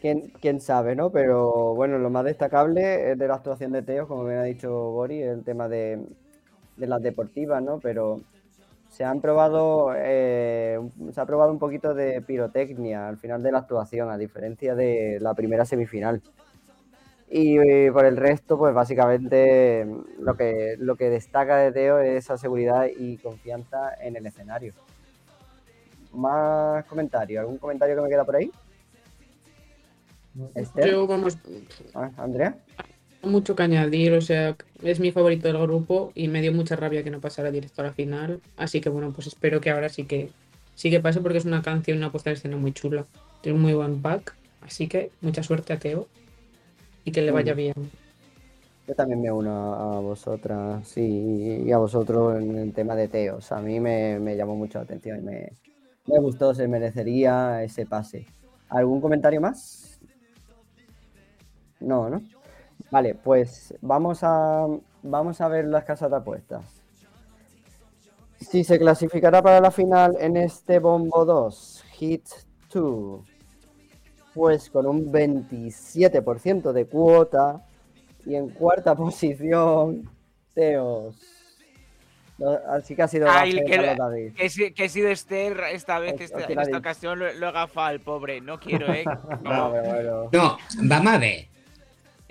¿Quién, 0.00 0.32
quién 0.40 0.60
sabe, 0.60 0.96
¿no? 0.96 1.10
Pero 1.10 1.74
bueno, 1.74 1.96
lo 1.98 2.10
más 2.10 2.24
destacable 2.24 3.12
es 3.12 3.18
de 3.18 3.28
la 3.28 3.34
actuación 3.36 3.70
de 3.70 3.82
Teo, 3.82 4.08
como 4.08 4.24
bien 4.24 4.38
ha 4.38 4.42
dicho 4.42 4.90
Gori, 4.90 5.22
el 5.22 5.44
tema 5.44 5.68
de, 5.68 6.04
de 6.76 6.86
las 6.88 7.00
deportivas, 7.00 7.62
¿no? 7.62 7.78
Pero 7.78 8.20
se 8.92 9.04
han 9.04 9.22
probado, 9.22 9.94
eh, 9.96 10.78
se 11.12 11.20
ha 11.20 11.24
probado 11.24 11.50
un 11.50 11.58
poquito 11.58 11.94
de 11.94 12.20
pirotecnia 12.20 13.08
al 13.08 13.16
final 13.16 13.42
de 13.42 13.50
la 13.50 13.60
actuación, 13.60 14.10
a 14.10 14.18
diferencia 14.18 14.74
de 14.74 15.18
la 15.18 15.32
primera 15.32 15.64
semifinal. 15.64 16.20
Y 17.30 17.56
eh, 17.56 17.90
por 17.90 18.04
el 18.04 18.18
resto, 18.18 18.58
pues 18.58 18.74
básicamente 18.74 19.86
lo 20.18 20.34
que, 20.34 20.76
lo 20.78 20.96
que 20.96 21.08
destaca 21.08 21.56
de 21.56 21.72
Teo 21.72 22.00
es 22.00 22.24
esa 22.24 22.36
seguridad 22.36 22.86
y 22.94 23.16
confianza 23.16 23.94
en 23.98 24.16
el 24.16 24.26
escenario. 24.26 24.74
Más 26.12 26.84
comentarios, 26.84 27.40
¿algún 27.40 27.56
comentario 27.56 27.96
que 27.96 28.02
me 28.02 28.10
queda 28.10 28.26
por 28.26 28.36
ahí? 28.36 28.52
Esther, 30.54 30.90
Yo, 30.90 31.06
vamos, 31.06 31.38
Ah, 31.94 32.10
Andrea. 32.18 32.58
Mucho 33.22 33.54
que 33.54 33.62
añadir, 33.62 34.12
o 34.12 34.20
sea, 34.20 34.56
es 34.82 35.00
mi 35.00 35.12
favorito 35.12 35.48
del 35.48 35.58
grupo 35.58 36.12
y 36.14 36.28
me 36.28 36.40
dio 36.40 36.52
mucha 36.52 36.76
rabia 36.76 37.02
que 37.02 37.10
no 37.10 37.20
pasara 37.20 37.50
directo 37.50 37.82
a 37.82 37.86
la 37.86 37.92
final. 37.92 38.40
Así 38.56 38.80
que 38.80 38.88
bueno, 38.88 39.12
pues 39.12 39.26
espero 39.26 39.60
que 39.60 39.70
ahora 39.70 39.88
sí 39.88 40.04
que 40.04 40.30
sí 40.74 40.90
que 40.90 41.00
pase 41.00 41.20
porque 41.20 41.38
es 41.38 41.44
una 41.44 41.62
canción, 41.62 41.98
una 41.98 42.10
puesta 42.10 42.30
en 42.30 42.36
escena 42.36 42.56
muy 42.56 42.72
chula. 42.72 43.04
Tiene 43.40 43.56
un 43.56 43.62
muy 43.62 43.74
buen 43.74 44.02
pack. 44.02 44.34
Así 44.62 44.88
que 44.88 45.10
mucha 45.20 45.42
suerte 45.42 45.72
a 45.72 45.78
Teo 45.78 46.06
y 47.04 47.12
que 47.12 47.22
le 47.22 47.32
vaya 47.32 47.54
bien. 47.54 47.74
Yo 48.86 48.94
también 48.94 49.22
me 49.22 49.30
uno 49.30 49.74
a, 49.74 49.96
a 49.96 50.00
vosotras 50.00 50.86
sí, 50.88 51.62
y 51.64 51.70
a 51.72 51.78
vosotros 51.78 52.40
en 52.40 52.56
el 52.56 52.72
tema 52.72 52.94
de 52.94 53.08
Teos. 53.08 53.52
A 53.52 53.60
mí 53.60 53.80
me, 53.80 54.18
me 54.18 54.36
llamó 54.36 54.56
mucho 54.56 54.78
la 54.78 54.84
atención 54.84 55.18
y 55.18 55.22
me, 55.22 55.52
me 56.06 56.18
gustó, 56.18 56.54
se 56.54 56.66
merecería 56.66 57.62
ese 57.62 57.86
pase. 57.86 58.26
¿Algún 58.68 59.00
comentario 59.00 59.40
más? 59.40 60.00
No, 61.80 62.08
¿no? 62.08 62.22
Vale, 62.92 63.14
pues 63.14 63.74
vamos 63.80 64.18
a, 64.22 64.66
vamos 65.02 65.40
a 65.40 65.48
ver 65.48 65.64
las 65.64 65.82
casas 65.84 66.10
de 66.10 66.16
apuestas. 66.18 66.62
Si 68.38 68.64
se 68.64 68.78
clasificará 68.78 69.40
para 69.40 69.60
la 69.62 69.70
final 69.70 70.14
en 70.20 70.36
este 70.36 70.78
Bombo 70.78 71.24
2, 71.24 71.84
Hit 71.92 72.26
2, 72.70 73.24
pues 74.34 74.68
con 74.68 74.86
un 74.86 75.10
27% 75.10 76.72
de 76.72 76.84
cuota 76.86 77.64
y 78.26 78.34
en 78.34 78.50
cuarta 78.50 78.94
posición, 78.96 80.10
Teos. 80.52 81.16
Así 82.68 82.94
que 82.94 83.02
ha 83.04 83.08
sido 83.08 83.26
Ay, 83.30 83.54
baja 83.54 83.64
que- 83.64 83.94
David. 83.96 84.34
Que, 84.34 84.84
he 84.84 84.88
sido 84.90 85.08
Esther 85.08 85.58
esta 85.72 85.98
vez, 85.98 86.20
esta- 86.20 86.44
en 86.44 86.60
esta 86.60 86.76
ocasión 86.76 87.18
lo, 87.18 87.32
lo 87.32 87.48
he 87.48 87.52
al 87.86 88.00
pobre. 88.00 88.42
No 88.42 88.60
quiero, 88.60 88.92
¿eh? 88.92 89.04
No, 89.42 89.70
pero 89.72 89.82
bueno. 89.82 90.28
No, 90.30 90.58
vamos 90.82 91.12
a 91.14 91.18
ver. 91.18 91.51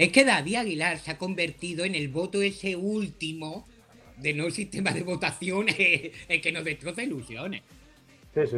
Es 0.01 0.11
que 0.11 0.25
David 0.25 0.55
Aguilar 0.55 0.97
se 0.99 1.11
ha 1.11 1.17
convertido 1.17 1.85
en 1.85 1.93
el 1.95 2.07
voto 2.09 2.41
ese 2.41 2.75
último 2.75 3.67
de 4.17 4.33
no 4.33 4.49
sistema 4.49 4.91
de 4.91 5.03
votación 5.03 5.67
eh, 5.69 6.11
el 6.27 6.41
que 6.41 6.51
nos 6.51 6.63
destroza 6.63 7.03
ilusiones. 7.03 7.61
Sí, 8.33 8.41
sí. 8.47 8.57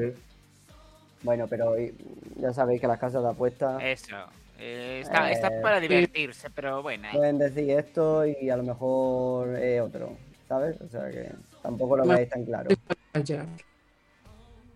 Bueno, 1.23 1.47
pero 1.47 1.79
y- 1.79 1.93
ya 2.37 2.53
sabéis 2.53 2.79
que 2.81 2.87
las 2.87 2.99
casas 2.99 3.23
de 3.23 3.29
apuestas 3.29 3.81
Eso. 3.83 4.15
eh, 4.59 5.01
está, 5.03 5.31
está 5.31 5.47
Eh, 5.47 5.61
para 5.61 5.79
divertirse, 5.79 6.49
pero 6.49 6.81
bueno. 6.81 7.07
eh. 7.07 7.11
pueden 7.13 7.37
decir 7.37 7.69
esto 7.71 8.25
y 8.25 8.49
a 8.49 8.57
lo 8.57 8.63
mejor 8.63 9.49
otro, 9.81 10.15
¿sabes? 10.47 10.79
O 10.81 10.87
sea 10.89 11.09
que 11.09 11.29
tampoco 11.61 11.97
lo 11.97 12.05
veis 12.05 12.29
tan 12.29 12.45
claro. 12.45 12.69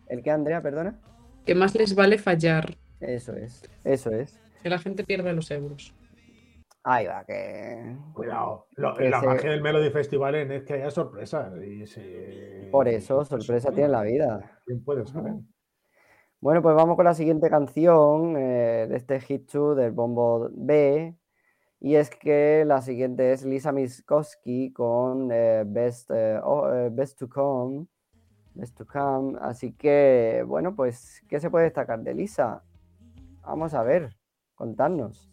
¿El 0.09 0.22
que, 0.24 0.32
Andrea, 0.32 0.61
perdona? 0.61 0.95
Que 1.45 1.55
más 1.55 1.76
les 1.76 1.95
vale 1.95 2.18
fallar. 2.18 2.76
Eso 3.01 3.34
es, 3.36 3.61
eso 3.84 4.11
es. 4.11 4.34
Que 4.63 4.70
la 4.70 4.80
gente 4.80 5.03
pierda 5.03 5.32
los 5.34 5.51
euros. 5.51 5.93
Ahí 6.89 7.05
va, 7.05 7.25
que. 7.25 7.97
Cuidado. 8.13 8.67
Lo- 8.77 8.93
Que 8.95 9.09
la 9.09 9.19
se- 9.19 9.25
magia 9.25 9.51
del 9.51 9.61
Melody 9.61 9.89
Festival 9.89 10.35
es 10.35 10.63
que 10.63 10.75
haya 10.75 10.89
sorpresas. 10.89 11.51
Y 11.61 12.69
Por 12.71 12.88
eso, 12.88 13.25
sorpresa 13.25 13.73
tiene 13.73 13.89
la 13.89 14.03
vida. 14.03 14.61
¿Quién 14.65 14.81
puede 14.85 15.05
saber? 15.05 15.33
Bueno, 16.39 16.61
pues 16.61 16.75
vamos 16.75 16.95
con 16.95 17.03
la 17.03 17.13
siguiente 17.13 17.49
canción 17.49 18.38
eh, 18.38 18.88
de 18.88 18.95
este 18.95 19.19
Hit 19.19 19.51
2 19.51 19.75
del 19.75 19.91
bombo 19.91 20.47
B. 20.53 21.13
Y 21.81 21.95
es 21.95 22.09
que 22.09 22.63
la 22.65 22.81
siguiente 22.81 23.33
es 23.33 23.43
Lisa 23.43 23.73
Miskowski 23.73 24.71
con 24.71 25.29
eh, 25.29 25.63
Best, 25.67 26.09
eh, 26.13 26.39
oh, 26.41 26.69
Best 26.89 27.19
to 27.19 27.27
Come. 27.27 27.85
Best 28.53 28.77
to 28.77 28.88
Come. 28.88 29.38
Así 29.41 29.73
que, 29.73 30.41
bueno, 30.47 30.73
pues, 30.73 31.21
¿qué 31.27 31.41
se 31.41 31.49
puede 31.49 31.65
destacar 31.65 31.99
de 31.99 32.13
Lisa? 32.13 32.63
Vamos 33.41 33.73
a 33.73 33.83
ver, 33.83 34.15
contarnos. 34.55 35.29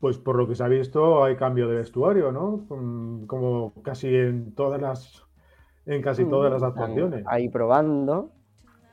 Pues 0.00 0.16
por 0.18 0.36
lo 0.36 0.46
que 0.46 0.54
se 0.54 0.62
ha 0.62 0.68
visto 0.68 1.24
hay 1.24 1.34
cambio 1.36 1.68
de 1.68 1.76
vestuario, 1.76 2.30
¿no? 2.30 2.64
Mm, 2.68 3.26
Como 3.26 3.72
casi 3.82 4.14
en 4.14 4.54
todas 4.54 4.80
las 4.80 5.24
en 5.86 6.02
casi 6.02 6.24
todas 6.26 6.52
las 6.52 6.62
actuaciones. 6.62 7.24
Ahí 7.26 7.48
probando. 7.48 8.30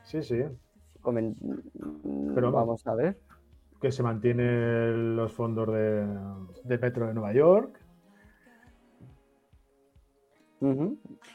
Sí, 0.04 0.22
sí. 0.22 0.42
comen- 1.02 1.36
Pero- 2.34 2.50
vamos 2.52 2.84
a 2.86 2.94
ver. 2.94 3.18
Que 3.80 3.92
se 3.92 4.02
mantienen 4.02 5.14
los 5.16 5.32
fondos 5.32 5.68
de, 5.72 6.06
de 6.64 6.78
Metro 6.78 7.06
de 7.06 7.14
Nueva 7.14 7.32
York. 7.34 7.78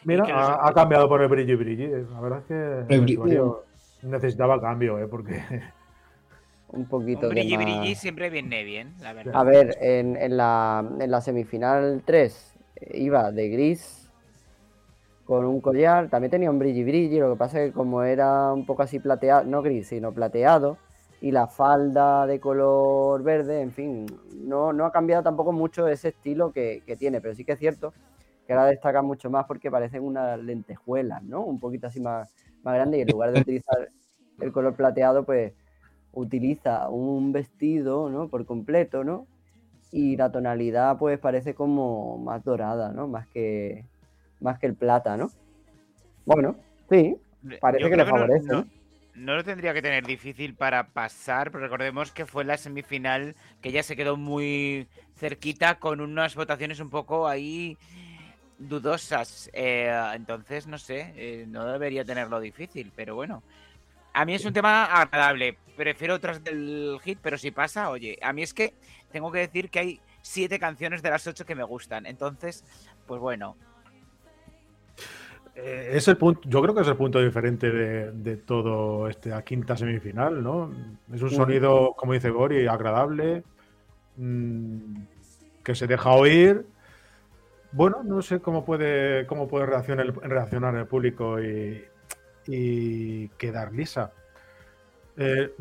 Mira, 0.03 0.25
ha, 0.33 0.67
ha 0.67 0.73
cambiado 0.73 1.07
por 1.07 1.21
el 1.21 1.29
brilli 1.29 1.55
brilli. 1.55 1.87
La 2.11 2.19
verdad 2.19 2.39
es 2.39 2.45
que 2.45 2.93
el 2.95 3.01
vestuario 3.05 3.63
necesitaba 4.03 4.59
cambio, 4.59 4.97
¿eh? 4.97 5.07
Porque 5.07 5.39
Un 6.73 6.85
poquito 6.85 7.27
Un 7.27 7.35
de 7.35 7.41
brilli 7.41 7.57
más- 7.57 7.65
brilli 7.65 7.95
siempre 7.95 8.29
viene 8.29 8.63
bien, 8.63 8.93
la 9.01 9.13
verdad. 9.13 9.33
A 9.35 9.43
ver, 9.43 9.77
en, 9.81 10.15
en 10.15 10.37
la, 10.37 10.83
en 10.99 11.11
la 11.11 11.21
semifinal 11.21 12.01
3 12.05 12.55
eh, 12.77 12.97
iba 12.97 13.31
de 13.31 13.49
gris 13.49 14.09
con 15.25 15.45
un 15.45 15.61
collar, 15.61 16.09
también 16.09 16.31
tenía 16.31 16.49
un 16.49 16.59
brilli 16.59 16.83
brilli, 16.83 17.19
lo 17.19 17.31
que 17.33 17.37
pasa 17.37 17.61
es 17.61 17.69
que 17.69 17.73
como 17.73 18.03
era 18.03 18.51
un 18.53 18.65
poco 18.65 18.83
así 18.83 18.99
plateado, 18.99 19.43
no 19.45 19.61
gris, 19.61 19.87
sino 19.87 20.11
plateado, 20.13 20.77
y 21.21 21.31
la 21.31 21.47
falda 21.47 22.25
de 22.25 22.39
color 22.39 23.21
verde, 23.23 23.61
en 23.61 23.71
fin, 23.71 24.05
no, 24.43 24.73
no 24.73 24.85
ha 24.85 24.91
cambiado 24.91 25.23
tampoco 25.23 25.51
mucho 25.51 25.87
ese 25.87 26.09
estilo 26.09 26.51
que, 26.51 26.81
que 26.85 26.95
tiene, 26.97 27.21
pero 27.21 27.35
sí 27.35 27.45
que 27.45 27.53
es 27.53 27.59
cierto 27.59 27.93
que 28.47 28.53
ahora 28.53 28.65
destaca 28.65 29.01
mucho 29.01 29.29
más 29.29 29.45
porque 29.45 29.69
parecen 29.71 30.03
unas 30.03 30.39
lentejuelas, 30.39 31.21
¿no? 31.23 31.41
Un 31.41 31.59
poquito 31.59 31.87
así 31.87 31.99
más, 32.01 32.33
más 32.63 32.73
grande 32.73 32.97
y 32.97 33.01
en 33.01 33.09
lugar 33.09 33.31
de 33.31 33.39
utilizar 33.41 33.89
el 34.39 34.51
color 34.51 34.73
plateado, 34.75 35.23
pues 35.23 35.53
utiliza 36.13 36.89
un 36.89 37.31
vestido, 37.31 38.09
¿no? 38.09 38.27
Por 38.27 38.45
completo, 38.45 39.03
¿no? 39.03 39.27
Y 39.91 40.15
la 40.15 40.31
tonalidad, 40.31 40.97
pues, 40.97 41.19
parece 41.19 41.53
como 41.53 42.17
más 42.17 42.43
dorada, 42.43 42.91
¿no? 42.91 43.07
Más 43.07 43.27
que, 43.27 43.85
más 44.39 44.59
que 44.59 44.67
el 44.67 44.75
plata, 44.75 45.17
¿no? 45.17 45.29
Bueno, 46.25 46.55
sí, 46.89 47.17
parece 47.59 47.83
Yo 47.83 47.89
que 47.89 47.97
le 47.97 48.05
favorece, 48.05 48.47
No, 48.47 48.61
¿no? 48.61 48.67
no 49.15 49.35
lo 49.35 49.43
tendría 49.43 49.73
que 49.73 49.81
tener 49.81 50.05
difícil 50.05 50.55
para 50.55 50.87
pasar, 50.87 51.51
pero 51.51 51.63
recordemos 51.63 52.11
que 52.11 52.25
fue 52.25 52.45
la 52.45 52.57
semifinal 52.57 53.35
que 53.61 53.71
ya 53.71 53.83
se 53.83 53.95
quedó 53.95 54.17
muy 54.17 54.87
cerquita 55.15 55.75
con 55.79 55.99
unas 55.99 56.35
votaciones 56.35 56.79
un 56.79 56.89
poco 56.89 57.27
ahí 57.27 57.77
dudosas. 58.57 59.49
Eh, 59.53 59.91
entonces, 60.13 60.67
no 60.67 60.77
sé, 60.77 61.13
eh, 61.15 61.45
no 61.47 61.65
debería 61.65 62.05
tenerlo 62.05 62.39
difícil, 62.39 62.91
pero 62.95 63.15
bueno. 63.15 63.43
A 64.13 64.25
mí 64.25 64.35
es 64.35 64.45
un 64.45 64.53
tema 64.53 64.85
agradable. 64.85 65.57
Prefiero 65.75 66.15
otras 66.15 66.43
del 66.43 66.97
hit, 67.01 67.19
pero 67.21 67.37
si 67.37 67.51
pasa, 67.51 67.89
oye, 67.89 68.17
a 68.21 68.33
mí 68.33 68.43
es 68.43 68.53
que 68.53 68.73
tengo 69.11 69.31
que 69.31 69.39
decir 69.39 69.69
que 69.69 69.79
hay 69.79 70.01
siete 70.21 70.59
canciones 70.59 71.01
de 71.01 71.09
las 71.09 71.25
ocho 71.27 71.45
que 71.45 71.55
me 71.55 71.63
gustan. 71.63 72.05
Entonces, 72.05 72.63
pues 73.07 73.19
bueno, 73.19 73.55
eh, 75.55 75.91
es 75.93 76.07
el 76.07 76.17
punto, 76.17 76.41
yo 76.45 76.61
creo 76.61 76.73
que 76.73 76.81
es 76.81 76.87
el 76.87 76.95
punto 76.95 77.21
diferente 77.21 77.71
de, 77.71 78.11
de 78.11 78.37
todo 78.37 79.07
esta 79.07 79.41
quinta 79.43 79.75
semifinal, 79.75 80.41
¿no? 80.41 80.71
Es 81.13 81.21
un 81.21 81.27
Ujú. 81.27 81.35
sonido, 81.35 81.93
como 81.97 82.13
dice 82.13 82.29
Gori, 82.29 82.67
agradable, 82.67 83.43
mm, 84.15 84.95
que 85.63 85.75
se 85.75 85.87
deja 85.87 86.11
oír. 86.11 86.65
Bueno, 87.73 88.01
no 88.03 88.21
sé 88.21 88.39
cómo 88.39 88.63
puede, 88.63 89.25
cómo 89.27 89.47
puede 89.47 89.65
reaccionar 89.65 90.05
el, 90.05 90.13
reaccionar 90.13 90.75
el 90.75 90.87
público 90.87 91.41
y, 91.41 91.83
y 92.47 93.27
quedar 93.29 93.71
lisa. 93.73 94.11
Eh, 95.17 95.51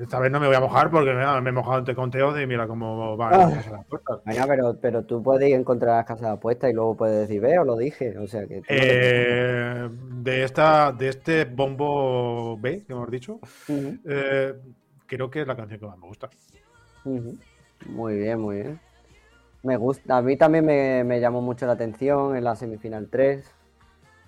esta 0.00 0.18
vez 0.18 0.32
no 0.32 0.40
me 0.40 0.46
voy 0.46 0.56
a 0.56 0.60
mojar 0.60 0.90
porque 0.90 1.12
me, 1.12 1.40
me 1.42 1.50
he 1.50 1.52
mojado 1.52 1.76
ante 1.76 1.94
conteos 1.94 2.40
y 2.40 2.46
mira 2.46 2.66
cómo 2.66 3.16
van 3.16 3.34
Ah. 3.34 3.50
las 3.70 3.84
cosas. 3.86 4.20
Venga, 4.24 4.46
pero, 4.46 4.76
pero 4.80 5.02
tú 5.04 5.22
puedes 5.22 5.46
ir 5.48 5.54
a 5.54 5.58
encontrar 5.58 5.96
las 5.98 6.06
casas 6.06 6.22
de 6.22 6.28
apuestas 6.30 6.70
y 6.70 6.72
luego 6.72 6.96
puedes 6.96 7.20
decir, 7.28 7.40
veo, 7.40 7.64
lo 7.64 7.76
dije. 7.76 8.16
O 8.18 8.26
sea 8.26 8.46
que. 8.46 8.62
Eh, 8.66 9.88
de, 10.22 10.42
esta, 10.44 10.90
de 10.92 11.08
este 11.10 11.44
bombo 11.44 12.56
B 12.58 12.82
que 12.86 12.92
hemos 12.94 13.10
dicho, 13.10 13.38
eh, 13.68 14.54
creo 15.06 15.30
que 15.30 15.42
es 15.42 15.46
la 15.46 15.54
canción 15.54 15.78
que 15.78 15.86
más 15.86 15.98
me 15.98 16.06
gusta. 16.08 16.30
Muy 17.04 18.16
bien, 18.16 18.40
muy 18.40 18.56
bien. 18.56 18.80
Me 19.62 19.76
gusta. 19.76 20.16
A 20.16 20.22
mí 20.22 20.36
también 20.36 20.64
me, 20.64 21.04
me 21.04 21.20
llamó 21.20 21.40
mucho 21.42 21.66
la 21.66 21.72
atención 21.72 22.36
en 22.36 22.44
la 22.44 22.56
semifinal 22.56 23.08
3. 23.10 23.53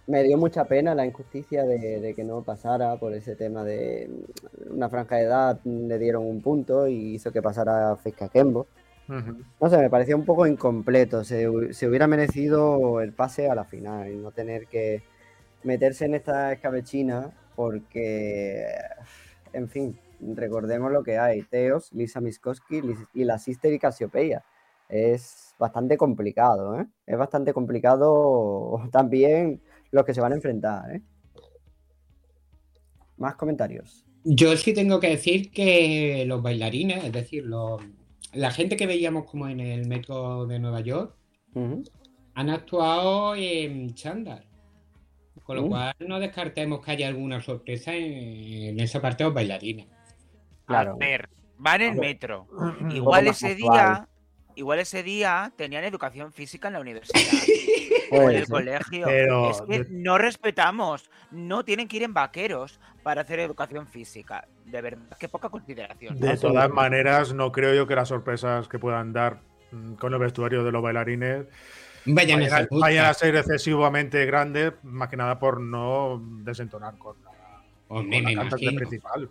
Me 0.07 0.23
dio 0.23 0.39
mucha 0.39 0.65
pena 0.65 0.95
la 0.95 1.05
injusticia 1.05 1.65
de, 1.65 2.01
de 2.01 2.15
que 2.15 2.25
no 2.25 2.43
pasara 2.43 2.97
por 2.97 3.13
ese 3.13 3.35
tema 3.35 3.65
de 3.65 4.09
mm, 4.09 4.75
una 4.75 4.89
franja 4.89 5.17
de 5.17 5.23
edad, 5.23 5.61
le 5.65 5.99
dieron 5.99 6.25
un 6.25 6.41
punto 6.43 6.87
y 6.87 7.15
hizo 7.15 7.33
que 7.33 7.43
pasara 7.43 7.93
a 7.93 7.97
Feska 7.97 8.29
Kembo. 8.29 8.67
No 9.09 9.71
sé, 9.71 9.79
me 9.79 9.91
pareció 9.91 10.17
un 10.17 10.25
poco 10.25 10.47
incompleto. 10.47 11.23
Se, 11.23 11.49
se 11.73 11.89
hubiera 11.89 12.09
merecido 12.09 13.01
el 13.01 13.13
pase 13.13 13.49
a 13.49 13.55
la 13.55 13.65
final 13.65 14.11
y 14.11 14.17
no 14.17 14.33
tener 14.33 14.67
que 14.67 15.03
meterse 15.63 16.07
en 16.07 16.15
esta 16.15 16.53
escabechina 16.53 17.33
porque, 17.55 18.67
en 19.53 19.69
fin, 19.69 19.99
recordemos 20.21 20.91
lo 20.91 21.05
que 21.05 21.19
hay. 21.19 21.43
Teos, 21.43 21.93
Lisa 21.93 22.21
Miskowski 22.21 22.83
y 23.15 23.25
la 23.25 23.39
Sister 23.39 23.73
y 23.73 23.79
Casiopeia. 23.79 24.45
Es 24.89 25.55
bastante 25.59 25.97
complicado, 25.97 26.81
¿eh? 26.81 26.87
Es 27.07 27.17
bastante 27.17 27.53
complicado 27.53 28.89
también 28.93 29.61
los 29.91 30.05
que 30.05 30.15
se 30.15 30.21
van 30.21 30.33
a 30.33 30.37
enfrentar, 30.37 30.95
¿eh? 30.95 31.03
Más 33.17 33.35
comentarios. 33.37 34.05
Yo 34.25 34.57
sí 34.57 34.75
tengo 34.75 35.01
que 35.01 35.09
decir 35.11 35.51
que 35.51 36.25
los 36.27 36.43
bailarines, 36.43 37.05
es 37.05 37.13
decir, 37.13 37.45
los- 37.45 37.81
la 38.33 38.51
gente 38.51 38.77
que 38.77 38.87
veíamos 38.87 39.25
como 39.25 39.49
en 39.49 39.61
el 39.61 39.87
metro 39.87 40.47
de 40.47 40.59
Nueva 40.59 40.81
York, 40.81 41.15
han 42.35 42.51
actuado 42.51 43.35
en 43.35 43.95
chándal. 43.95 44.45
Con 45.43 45.57
lo 45.57 45.63
Mm. 45.63 45.69
cual 45.69 45.95
no 46.01 46.19
descartemos 46.21 46.85
que 46.85 46.91
haya 46.91 47.07
alguna 47.09 47.41
sorpresa 47.41 47.95
en, 47.95 48.13
en 48.71 48.81
esa 48.81 49.01
parte 49.01 49.23
de 49.25 49.29
los 49.31 49.35
bailarines. 49.35 49.87
Claro. 50.67 50.95
a 50.95 50.97
ver, 50.97 51.29
van 51.57 51.81
en 51.81 51.97
metro. 51.97 52.49
Igual 52.91 53.29
ese 53.29 53.55
día, 53.55 54.09
igual 54.57 54.81
ese 54.81 55.05
día 55.05 55.53
tenían 55.57 55.85
educación 55.85 56.33
física 56.33 56.67
en 56.67 56.75
la 56.75 56.81
universidad 56.81 57.21
en 58.11 58.31
el 58.31 58.49
colegio. 58.49 59.07
Pero 59.07 59.51
es 59.51 59.63
que 59.63 59.87
no 59.91 60.19
respetamos, 60.19 61.11
no 61.31 61.65
tienen 61.65 61.89
que 61.89 61.97
ir 61.99 62.03
en 62.03 62.15
vaqueros 62.15 62.81
para 63.03 63.23
hacer 63.23 63.41
educación 63.41 63.87
física. 63.87 64.47
De 64.65 64.81
verdad, 64.81 65.17
qué 65.19 65.29
poca 65.29 65.49
consideración. 65.49 66.19
De 66.19 66.37
todas 66.37 66.71
maneras, 66.71 67.33
no 67.33 67.53
creo 67.53 67.75
yo 67.75 67.87
que 67.87 67.95
las 67.95 68.09
sorpresas 68.09 68.69
que 68.69 68.79
puedan 68.79 69.13
dar 69.13 69.41
mm, 69.73 69.95
con 69.95 70.13
el 70.13 70.19
vestuario 70.19 70.65
de 70.65 70.73
los 70.73 70.83
bailarines 70.83 71.47
Vayan 72.09 72.41
a 72.41 72.43
vayan 72.43 72.43
a, 72.43 72.47
esa 72.61 72.69
vayan 72.71 73.05
a 73.05 73.09
justa. 73.09 73.25
ser 73.27 73.37
excesivamente 73.37 74.25
grandes, 74.27 74.73
más 74.85 75.09
que 75.09 75.17
nada 75.17 75.39
por 75.39 75.61
no 75.61 76.23
desentonar 76.43 76.97
con 76.99 77.17
la, 77.25 77.31
con 77.89 78.09
la 78.09 78.21
me 78.21 78.23
cantante 78.35 78.65
imagino. 78.65 78.77
principal. 78.79 79.31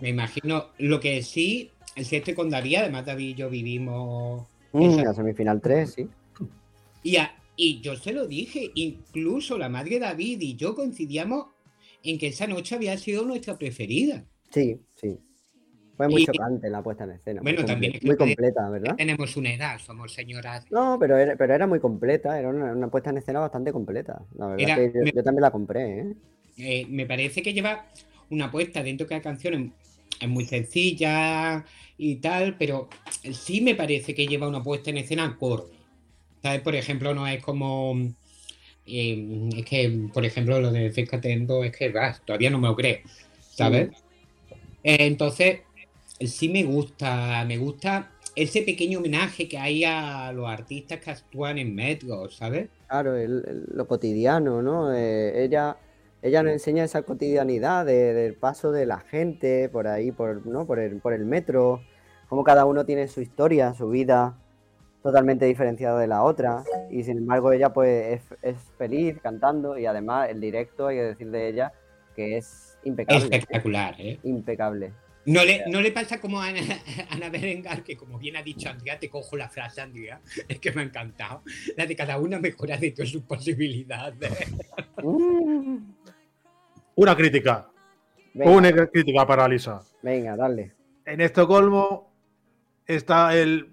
Me 0.00 0.08
imagino. 0.10 0.66
Lo 0.78 1.00
que 1.00 1.22
sí, 1.22 1.72
sí 1.96 2.16
estoy 2.16 2.34
con 2.34 2.48
Daría, 2.50 2.80
además 2.80 3.06
David 3.06 3.28
y 3.30 3.34
yo 3.34 3.50
vivimos. 3.50 4.46
Mm, 4.72 4.82
esa- 4.90 5.04
la 5.04 5.14
semifinal 5.14 5.60
3, 5.60 5.94
sí. 5.94 6.08
Y, 7.02 7.16
a- 7.16 7.34
y 7.56 7.80
yo 7.80 7.96
se 7.96 8.12
lo 8.12 8.26
dije, 8.26 8.70
incluso 8.74 9.56
la 9.58 9.68
madre 9.68 9.98
David 9.98 10.40
y 10.40 10.56
yo 10.56 10.74
coincidíamos 10.74 11.46
en 12.02 12.18
que 12.18 12.28
esa 12.28 12.46
noche 12.46 12.74
había 12.74 12.96
sido 12.98 13.24
nuestra 13.24 13.56
preferida. 13.58 14.24
Sí, 14.50 14.78
sí. 14.94 15.16
Fue 15.96 16.08
muy 16.08 16.22
Y- 16.22 16.26
chocante 16.26 16.68
la 16.68 16.82
puesta 16.82 17.04
en 17.04 17.12
escena. 17.12 17.40
muy 17.40 17.52
Bueno, 17.52 17.66
también 17.66 17.92
comple- 17.92 17.96
es 17.96 18.00
que 18.02 18.06
muy 18.06 18.16
completa, 18.16 18.68
¿verdad? 18.70 18.96
Tenemos 18.96 19.36
una 19.36 19.52
edad, 19.54 19.78
somos 19.78 20.12
señoras. 20.12 20.66
No, 20.70 20.98
pero 21.00 21.16
era, 21.16 21.36
pero 21.36 21.54
era 21.54 21.66
muy 21.66 21.80
completa, 21.80 22.38
era 22.38 22.50
una, 22.50 22.72
una 22.72 22.88
puesta 22.90 23.08
en 23.10 23.16
escena 23.18 23.40
bastante 23.40 23.72
completa. 23.72 24.22
La 24.36 24.48
verdad 24.48 24.60
Era- 24.62 24.76
que 24.76 24.92
yo, 24.98 25.04
me- 25.04 25.12
yo 25.12 25.22
también 25.22 25.42
la 25.42 25.50
compré, 25.50 26.00
¿eh? 26.00 26.14
Eh, 26.58 26.86
me 26.90 27.06
parece 27.06 27.42
que 27.42 27.52
lleva 27.54 27.86
una 28.30 28.50
puesta 28.50 28.82
dentro 28.82 29.06
de 29.06 29.08
cada 29.08 29.22
canción 29.22 29.72
es, 30.20 30.28
muy 30.28 30.44
sencilla 30.44 31.64
y 31.98 32.16
tal, 32.16 32.56
pero 32.58 32.88
sí 33.32 33.60
me 33.62 33.74
parece 33.74 34.14
que 34.14 34.26
lleva 34.26 34.48
una 34.48 34.62
puesta 34.62 34.90
en 34.90 34.98
escena 34.98 35.24
acorde. 35.24 35.75
¿Sabes? 36.46 36.60
Por 36.60 36.76
ejemplo, 36.76 37.12
no 37.12 37.26
es 37.26 37.42
como 37.42 37.96
eh, 38.86 39.48
es 39.56 39.64
que, 39.64 40.08
por 40.14 40.24
ejemplo, 40.24 40.60
lo 40.60 40.70
de 40.70 40.92
Fake 40.92 41.14
Atento 41.14 41.64
es 41.64 41.76
que 41.76 41.92
ah, 41.98 42.16
todavía 42.24 42.50
no 42.50 42.58
me 42.60 42.68
lo 42.68 42.76
creo, 42.76 42.98
¿sabes? 43.40 43.88
Eh, 44.84 44.96
entonces, 45.00 45.62
sí 46.20 46.48
me 46.48 46.62
gusta, 46.62 47.44
me 47.48 47.58
gusta 47.58 48.12
ese 48.36 48.62
pequeño 48.62 49.00
homenaje 49.00 49.48
que 49.48 49.58
hay 49.58 49.82
a 49.82 50.30
los 50.32 50.48
artistas 50.48 51.00
que 51.00 51.10
actúan 51.10 51.58
en 51.58 51.74
Metro, 51.74 52.30
¿sabes? 52.30 52.68
Claro, 52.86 53.16
el- 53.16 53.42
el- 53.44 53.64
lo 53.74 53.88
cotidiano, 53.88 54.62
¿no? 54.62 54.94
Eh, 54.94 55.42
ella, 55.42 55.76
ella 56.22 56.44
nos 56.44 56.52
enseña 56.52 56.84
esa 56.84 57.02
cotidianidad 57.02 57.84
de- 57.86 58.14
del 58.14 58.34
paso 58.34 58.70
de 58.70 58.86
la 58.86 59.00
gente 59.00 59.68
por 59.68 59.88
ahí, 59.88 60.12
por, 60.12 60.46
¿no? 60.46 60.64
por, 60.64 60.78
el, 60.78 61.00
por 61.00 61.12
el 61.12 61.24
metro, 61.24 61.80
cómo 62.28 62.44
cada 62.44 62.66
uno 62.66 62.86
tiene 62.86 63.08
su 63.08 63.20
historia, 63.20 63.74
su 63.74 63.88
vida 63.88 64.38
totalmente 65.06 65.46
diferenciada 65.46 65.98
de 66.00 66.06
la 66.06 66.22
otra, 66.22 66.64
y 66.90 67.02
sin 67.04 67.18
embargo 67.18 67.52
ella 67.52 67.72
pues 67.72 68.20
es, 68.20 68.38
es 68.42 68.56
feliz 68.76 69.16
cantando 69.22 69.78
y 69.78 69.86
además 69.86 70.28
el 70.28 70.40
directo, 70.40 70.88
hay 70.88 70.96
que 70.96 71.02
decir 71.02 71.30
de 71.30 71.48
ella, 71.48 71.72
que 72.14 72.36
es 72.36 72.76
impecable, 72.84 73.24
Espectacular, 73.24 73.94
¿eh? 73.98 74.18
impecable. 74.24 74.92
No 75.26 75.44
le, 75.44 75.64
no 75.66 75.80
le 75.80 75.90
pasa 75.90 76.20
como 76.20 76.40
a 76.40 76.46
Ana, 76.48 76.60
a 77.10 77.14
Ana 77.14 77.28
Berengar, 77.30 77.82
que 77.82 77.96
como 77.96 78.18
bien 78.18 78.36
ha 78.36 78.42
dicho 78.42 78.68
Andrea, 78.68 78.98
te 78.98 79.10
cojo 79.10 79.36
la 79.36 79.48
frase, 79.48 79.80
Andrea, 79.80 80.20
es 80.48 80.58
que 80.60 80.70
me 80.72 80.82
ha 80.82 80.84
encantado. 80.84 81.42
La 81.76 81.84
de 81.86 81.96
cada 81.96 82.18
una 82.18 82.38
mejora 82.38 82.76
de 82.76 82.92
todas 82.92 83.10
sus 83.10 83.22
posibilidades. 83.22 84.30
Mm, 85.02 85.78
Una 86.94 87.14
crítica. 87.14 87.68
venga, 88.32 88.50
Una 88.50 88.72
crítica 88.72 89.26
para 89.26 89.46
Lisa. 89.48 89.80
venga, 90.02 90.36
dale. 90.36 90.72
En 91.04 91.20
Estocolmo 91.20 92.10
está 92.86 93.36
el, 93.36 93.68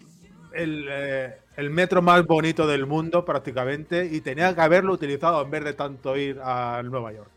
el, 0.54 0.88
eh, 0.89 1.38
el 1.58 1.70
metro 1.70 2.01
más 2.01 2.26
bonito 2.26 2.68
del 2.68 2.86
mundo 2.86 3.26
prácticamente 3.26 4.06
y 4.12 4.22
tenía 4.22 4.54
que 4.56 4.62
haberlo 4.62 4.93
utilizado 4.93 5.41
en 5.43 5.51
vez 5.51 5.64
de 5.64 5.74
tanto 5.74 6.18
ir 6.18 6.39
a 6.43 6.82
Nueva 6.84 7.14
York. 7.14 7.30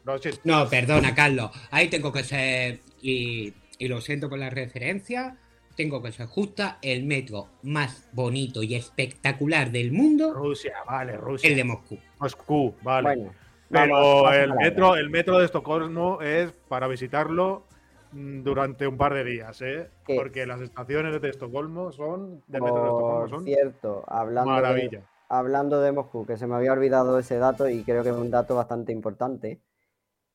No 0.45 0.69
perdona, 0.69 1.15
Carlos. 1.15 1.51
Ahí 1.71 1.89
tengo 1.89 2.13
que 2.13 2.25
ser, 2.25 2.81
y, 3.01 3.53
y 3.79 3.89
lo 3.89 4.01
siento 4.01 4.29
por 4.29 4.39
la 4.39 4.51
referencia, 4.51 5.37
tengo 5.77 6.03
que 6.03 6.13
ser 6.13 6.27
justa, 6.27 6.79
el 6.81 7.05
metro 7.05 7.49
más 7.63 8.09
bonito 8.13 8.63
y 8.63 8.75
espectacular 8.75 9.71
del 9.71 9.93
mundo, 9.93 10.33
Rusia, 10.33 10.75
vale, 10.87 11.17
Rusia. 11.17 11.51
el 11.51 11.57
de 11.57 11.65
Moscú. 11.65 11.99
Moscú, 12.19 12.75
vale. 12.83 13.09
Bueno, 13.17 13.33
Pero 13.69 14.23
vamos, 14.23 14.35
el 14.37 14.55
metro, 14.55 14.97
el 14.97 15.11
metro 15.11 15.39
de 15.39 15.45
Estocolmo 15.45 16.23
es 16.23 16.53
para 16.69 16.87
visitarlo 16.87 17.67
durante 18.13 18.87
un 18.87 18.97
par 18.97 19.15
de 19.15 19.25
días, 19.25 19.61
¿eh? 19.63 19.91
¿Qué? 20.05 20.17
Porque 20.17 20.47
las 20.47 20.61
estaciones 20.61 21.21
de 21.21 21.29
Estocolmo 21.29 21.93
son 21.93 22.43
del 22.47 22.63
metro 22.63 22.83
de 22.83 22.89
Estocolmo 22.89 23.29
son 23.29 23.45
cierto, 23.45 24.05
hablando 24.07 24.51
de, 24.51 24.57
maravilla. 24.63 25.03
hablando 25.29 25.81
de 25.81 25.93
Moscú, 25.93 26.27
que 26.27 26.37
se 26.37 26.47
me 26.47 26.55
había 26.55 26.73
olvidado 26.73 27.19
ese 27.19 27.39
dato 27.39 27.69
y 27.69 27.83
creo 27.83 28.03
que 28.03 28.11
es 28.11 28.17
un 28.17 28.31
dato 28.31 28.55
bastante 28.55 28.93
importante. 28.93 29.61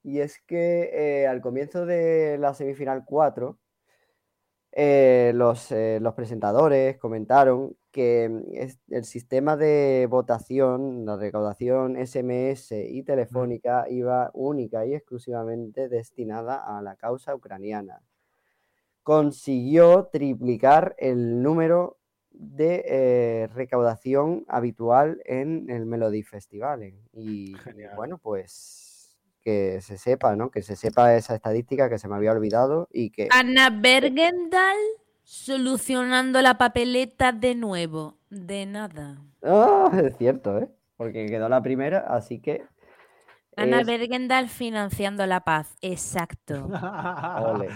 Y 0.04 0.20
es 0.20 0.40
que 0.40 0.90
eh, 0.94 1.28
al 1.28 1.42
comienzo 1.42 1.86
de 1.86 2.38
la 2.40 2.54
semifinal 2.54 3.04
4, 3.06 3.58
eh, 4.74 5.32
los, 5.36 5.72
eh, 5.72 6.00
los 6.02 6.14
presentadores 6.14 6.98
comentaron 6.98 7.76
que 7.92 8.30
mm, 8.30 8.42
es- 8.56 8.80
el 8.90 9.04
sistema 9.06 9.58
de 9.58 10.08
votación, 10.10 11.06
la 11.06 11.18
recaudación 11.18 11.98
SMS 11.98 12.72
y 12.90 13.04
telefónica 13.04 13.86
iba 13.90 14.32
única 14.34 14.86
y 14.86 14.94
exclusivamente 14.96 15.90
destinada 15.90 16.64
a 16.78 16.82
la 16.82 16.96
causa 16.96 17.36
ucraniana. 17.36 18.02
Consiguió 19.04 20.10
triplicar 20.12 20.96
el 21.00 21.42
número 21.42 21.98
de 22.30 22.84
eh, 22.88 23.48
recaudación 23.48 24.46
habitual 24.48 25.22
en 25.26 25.70
el 25.72 25.86
Melody 25.88 26.22
Festival. 26.22 26.84
Y, 26.84 27.00
y 27.14 27.56
Genial. 27.58 27.96
bueno, 27.96 28.20
pues 28.20 28.91
que 29.44 29.82
se 29.82 29.98
sepa, 29.98 30.36
¿no? 30.36 30.52
Que 30.52 30.62
se 30.62 30.76
sepa 30.76 31.16
esa 31.16 31.36
estadística 31.36 31.89
que 31.89 31.98
se 31.98 32.08
me 32.08 32.16
había 32.16 32.32
olvidado 32.32 32.88
y 32.92 33.10
que... 33.10 33.28
Ana 33.32 33.70
Bergendal 33.70 34.78
solucionando 35.24 36.42
la 36.42 36.58
papeleta 36.58 37.32
de 37.32 37.56
nuevo. 37.56 38.18
De 38.30 38.66
nada. 38.66 39.22
Ah, 39.44 39.92
es 40.04 40.18
cierto, 40.18 40.58
¿eh? 40.60 40.70
Porque 40.98 41.26
quedó 41.26 41.50
la 41.50 41.62
primera, 41.62 42.00
así 42.08 42.39
que... 42.39 42.64
Ana 43.56 43.82
es- 43.82 43.88
Bergendal 43.88 44.48
financiando 44.50 45.26
la 45.26 45.42
paz. 45.42 45.76
Exacto. 45.82 46.66
Ole. 47.46 47.70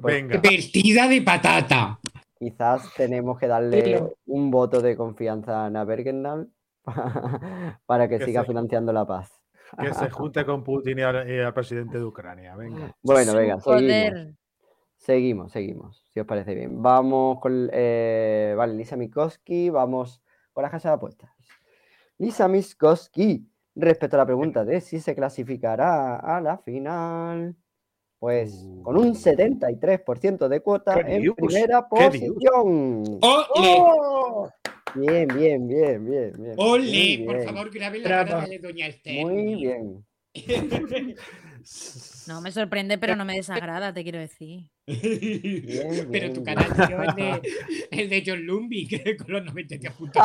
Pues, 0.00 0.14
Venga. 0.14 0.40
De 0.40 1.22
patata. 1.22 1.98
Quizás 2.38 2.94
tenemos 2.96 3.38
que 3.38 3.46
darle 3.46 4.02
un 4.24 4.50
voto 4.50 4.80
de 4.80 4.96
confianza 4.96 5.62
a 5.62 5.66
Ana 5.66 5.84
Bergendal 5.84 6.48
para 7.86 8.08
que 8.08 8.18
Que 8.18 8.24
siga 8.24 8.44
financiando 8.44 8.92
la 8.94 9.06
paz. 9.06 9.39
Que 9.78 9.94
se 9.94 10.10
junte 10.10 10.44
con 10.44 10.64
Putin 10.64 10.98
y 10.98 11.02
al, 11.02 11.30
y 11.30 11.38
al 11.38 11.54
presidente 11.54 11.98
de 11.98 12.04
Ucrania. 12.04 12.56
Venga. 12.56 12.94
Bueno, 13.02 13.34
venga, 13.34 13.60
seguimos. 13.60 14.34
Seguimos, 14.96 15.52
seguimos, 15.52 16.04
si 16.12 16.20
os 16.20 16.26
parece 16.26 16.54
bien. 16.54 16.82
Vamos 16.82 17.40
con, 17.40 17.70
eh, 17.72 18.54
vale, 18.54 18.74
Lisa 18.74 18.96
Mikoski, 18.96 19.70
vamos 19.70 20.22
con 20.52 20.62
la 20.62 20.70
casa 20.70 20.90
de 20.90 20.94
apuestas. 20.96 21.30
Lisa 22.18 22.48
Mikoski, 22.48 23.48
respecto 23.74 24.16
a 24.16 24.18
la 24.18 24.26
pregunta 24.26 24.62
de 24.62 24.82
si 24.82 25.00
se 25.00 25.14
clasificará 25.14 26.16
a 26.16 26.42
la 26.42 26.58
final, 26.58 27.56
pues 28.18 28.68
con 28.82 28.98
un 28.98 29.14
73% 29.14 30.48
de 30.48 30.60
cuota 30.60 30.98
Uh. 30.98 31.02
¿Qué 31.02 31.14
en 31.16 31.22
dios? 31.22 31.34
primera 31.34 31.88
posición. 31.88 33.04
¡Oh! 33.22 34.50
Bien, 34.94 35.28
bien, 35.28 35.66
bien, 35.68 36.04
bien, 36.04 36.32
bien. 36.38 36.54
¡Ole! 36.56 37.22
Por 37.26 37.42
favor, 37.44 37.70
graben 37.70 38.02
la 38.02 38.08
Bravo. 38.08 38.30
cara 38.30 38.46
de 38.48 38.58
Doña 38.58 38.86
Esther. 38.86 39.24
Muy 39.26 39.54
bien. 39.56 40.04
No 42.26 42.40
me 42.40 42.50
sorprende, 42.52 42.96
pero 42.96 43.16
no 43.16 43.24
me 43.26 43.34
desagrada, 43.36 43.92
te 43.92 44.02
quiero 44.02 44.18
decir. 44.18 44.62
Bien, 44.86 46.08
Pero 46.12 46.32
tu 46.32 46.42
canal 46.42 46.64
tío, 46.74 47.02
es 47.02 47.14
de, 47.16 47.42
el 47.90 48.08
de 48.08 48.22
John 48.26 48.46
Lumby, 48.46 48.88
que 48.88 49.16
con 49.16 49.32
los 49.32 49.44
93 49.44 49.92
puntos. 49.92 50.22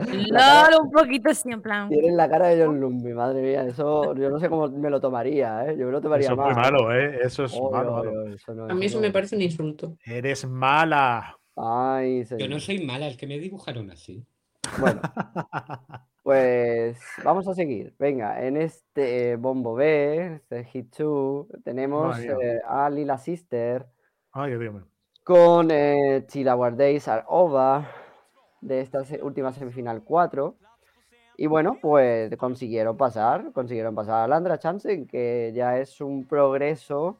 LOL, 0.00 0.82
un 0.84 0.90
poquito 0.90 1.30
así, 1.30 1.50
en 1.50 1.62
plan. 1.62 1.88
Tienen 1.88 2.16
la 2.16 2.28
cara 2.28 2.48
de 2.48 2.64
John 2.64 2.80
Lumby, 2.80 3.12
madre 3.12 3.40
mía, 3.40 3.64
eso 3.64 4.14
yo 4.16 4.30
no 4.30 4.40
sé 4.40 4.48
cómo 4.48 4.68
me 4.68 4.90
lo 4.90 5.00
tomaría, 5.00 5.66
¿eh? 5.66 5.76
Yo 5.78 5.86
me 5.86 5.92
lo 5.92 6.00
tomaría 6.00 6.24
Eso 6.26 6.32
es 6.32 6.38
mal. 6.38 6.52
muy 6.54 6.62
malo, 6.62 6.92
¿eh? 6.92 7.20
Eso 7.22 7.44
es 7.44 7.52
malo, 7.70 8.28
eso 8.34 8.54
no, 8.54 8.64
A 8.68 8.74
mí 8.74 8.86
eso 8.86 8.96
no. 8.98 9.02
me 9.02 9.10
parece 9.12 9.36
un 9.36 9.42
insulto. 9.42 9.96
Eres 10.04 10.44
mala. 10.46 11.36
Ay, 11.56 12.24
Yo 12.38 12.48
no 12.48 12.58
soy 12.60 12.84
mala, 12.84 13.08
es 13.08 13.16
que 13.16 13.26
me 13.26 13.38
dibujaron 13.38 13.90
así. 13.90 14.24
Bueno, 14.78 15.00
pues 16.22 16.98
vamos 17.24 17.46
a 17.48 17.54
seguir. 17.54 17.94
Venga, 17.98 18.44
en 18.44 18.56
este 18.56 19.32
eh, 19.32 19.36
Bombo 19.36 19.74
B, 19.74 20.36
este 20.36 20.64
Hit 20.64 20.96
2, 20.96 21.46
tenemos 21.64 22.18
mía. 22.18 22.36
eh, 22.40 22.60
a 22.66 22.88
Lila 22.88 23.18
Sister 23.18 23.86
Ay, 24.32 24.52
con 25.24 25.70
eh, 25.70 26.24
Till 26.28 26.48
Our 26.48 26.76
Days 26.76 27.06
Are 27.08 27.24
Over 27.28 27.84
de 28.60 28.80
esta 28.80 29.04
se- 29.04 29.22
última 29.22 29.52
semifinal 29.52 30.02
4. 30.02 30.56
Y 31.36 31.46
bueno, 31.46 31.78
pues 31.80 32.34
consiguieron 32.36 32.96
pasar, 32.96 33.52
consiguieron 33.52 33.94
pasar 33.94 34.24
a 34.24 34.28
Landra 34.28 34.58
Chansen, 34.58 35.06
que 35.06 35.52
ya 35.54 35.78
es 35.78 36.00
un 36.00 36.26
progreso 36.26 37.18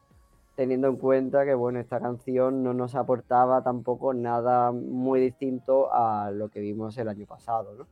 teniendo 0.55 0.89
en 0.89 0.97
cuenta 0.97 1.45
que 1.45 1.55
bueno, 1.55 1.81
esta 1.81 1.99
canción 2.01 2.63
no 2.63 2.75
nos 2.75 2.95
aportaba 2.95 3.63
tampoco 3.63 4.13
nada 4.15 4.71
muy 4.73 5.21
distinto 5.21 5.93
a 5.93 6.31
lo 6.31 6.49
que 6.49 6.61
vimos 6.61 6.97
el 6.99 7.09
año 7.09 7.27
pasado, 7.27 7.75
¿no? 7.75 7.87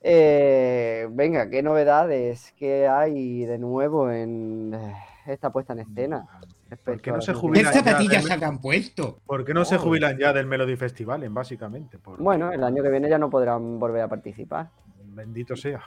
Eh, 0.00 1.08
venga, 1.10 1.50
¿qué 1.50 1.62
novedades 1.62 2.52
que 2.56 2.86
hay 2.86 3.44
de 3.44 3.58
nuevo 3.58 4.10
en 4.10 4.72
eh, 4.74 4.94
esta 5.26 5.50
puesta 5.50 5.72
en 5.72 5.80
escena? 5.80 6.26
respecto 6.70 7.02
qué 7.02 7.10
no 7.12 7.20
se 7.22 7.32
Jubilan 7.34 7.72
ya 7.72 7.80
zapatillas 7.82 8.24
de- 8.24 8.30
se 8.38 8.44
han 8.44 8.60
puesto? 8.60 9.18
¿Por 9.26 9.44
qué 9.44 9.54
no 9.54 9.64
se 9.64 9.76
Oh. 9.76 9.78
jubilan 9.80 10.16
ya 10.18 10.32
del 10.32 10.46
Melody 10.46 10.76
Festival, 10.76 11.24
en 11.24 11.34
básicamente? 11.34 11.98
Porque, 11.98 12.22
Bueno, 12.22 12.52
el 12.52 12.62
año 12.62 12.82
que 12.82 12.90
viene 12.90 13.08
ya 13.08 13.18
no 13.18 13.28
podrán 13.30 13.78
volver 13.78 14.02
a 14.02 14.08
participar. 14.08 14.68
Bendito 15.04 15.56
sea. 15.56 15.80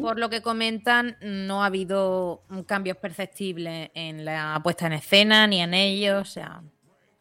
Por 0.00 0.18
lo 0.18 0.28
que 0.28 0.42
comentan, 0.42 1.16
no 1.20 1.62
ha 1.62 1.66
habido 1.66 2.42
cambios 2.66 2.96
perceptibles 2.96 3.90
en 3.94 4.24
la 4.24 4.60
puesta 4.62 4.86
en 4.86 4.94
escena 4.94 5.46
ni 5.46 5.60
en 5.60 5.72
ellos, 5.74 6.22
o 6.22 6.24
sea, 6.32 6.62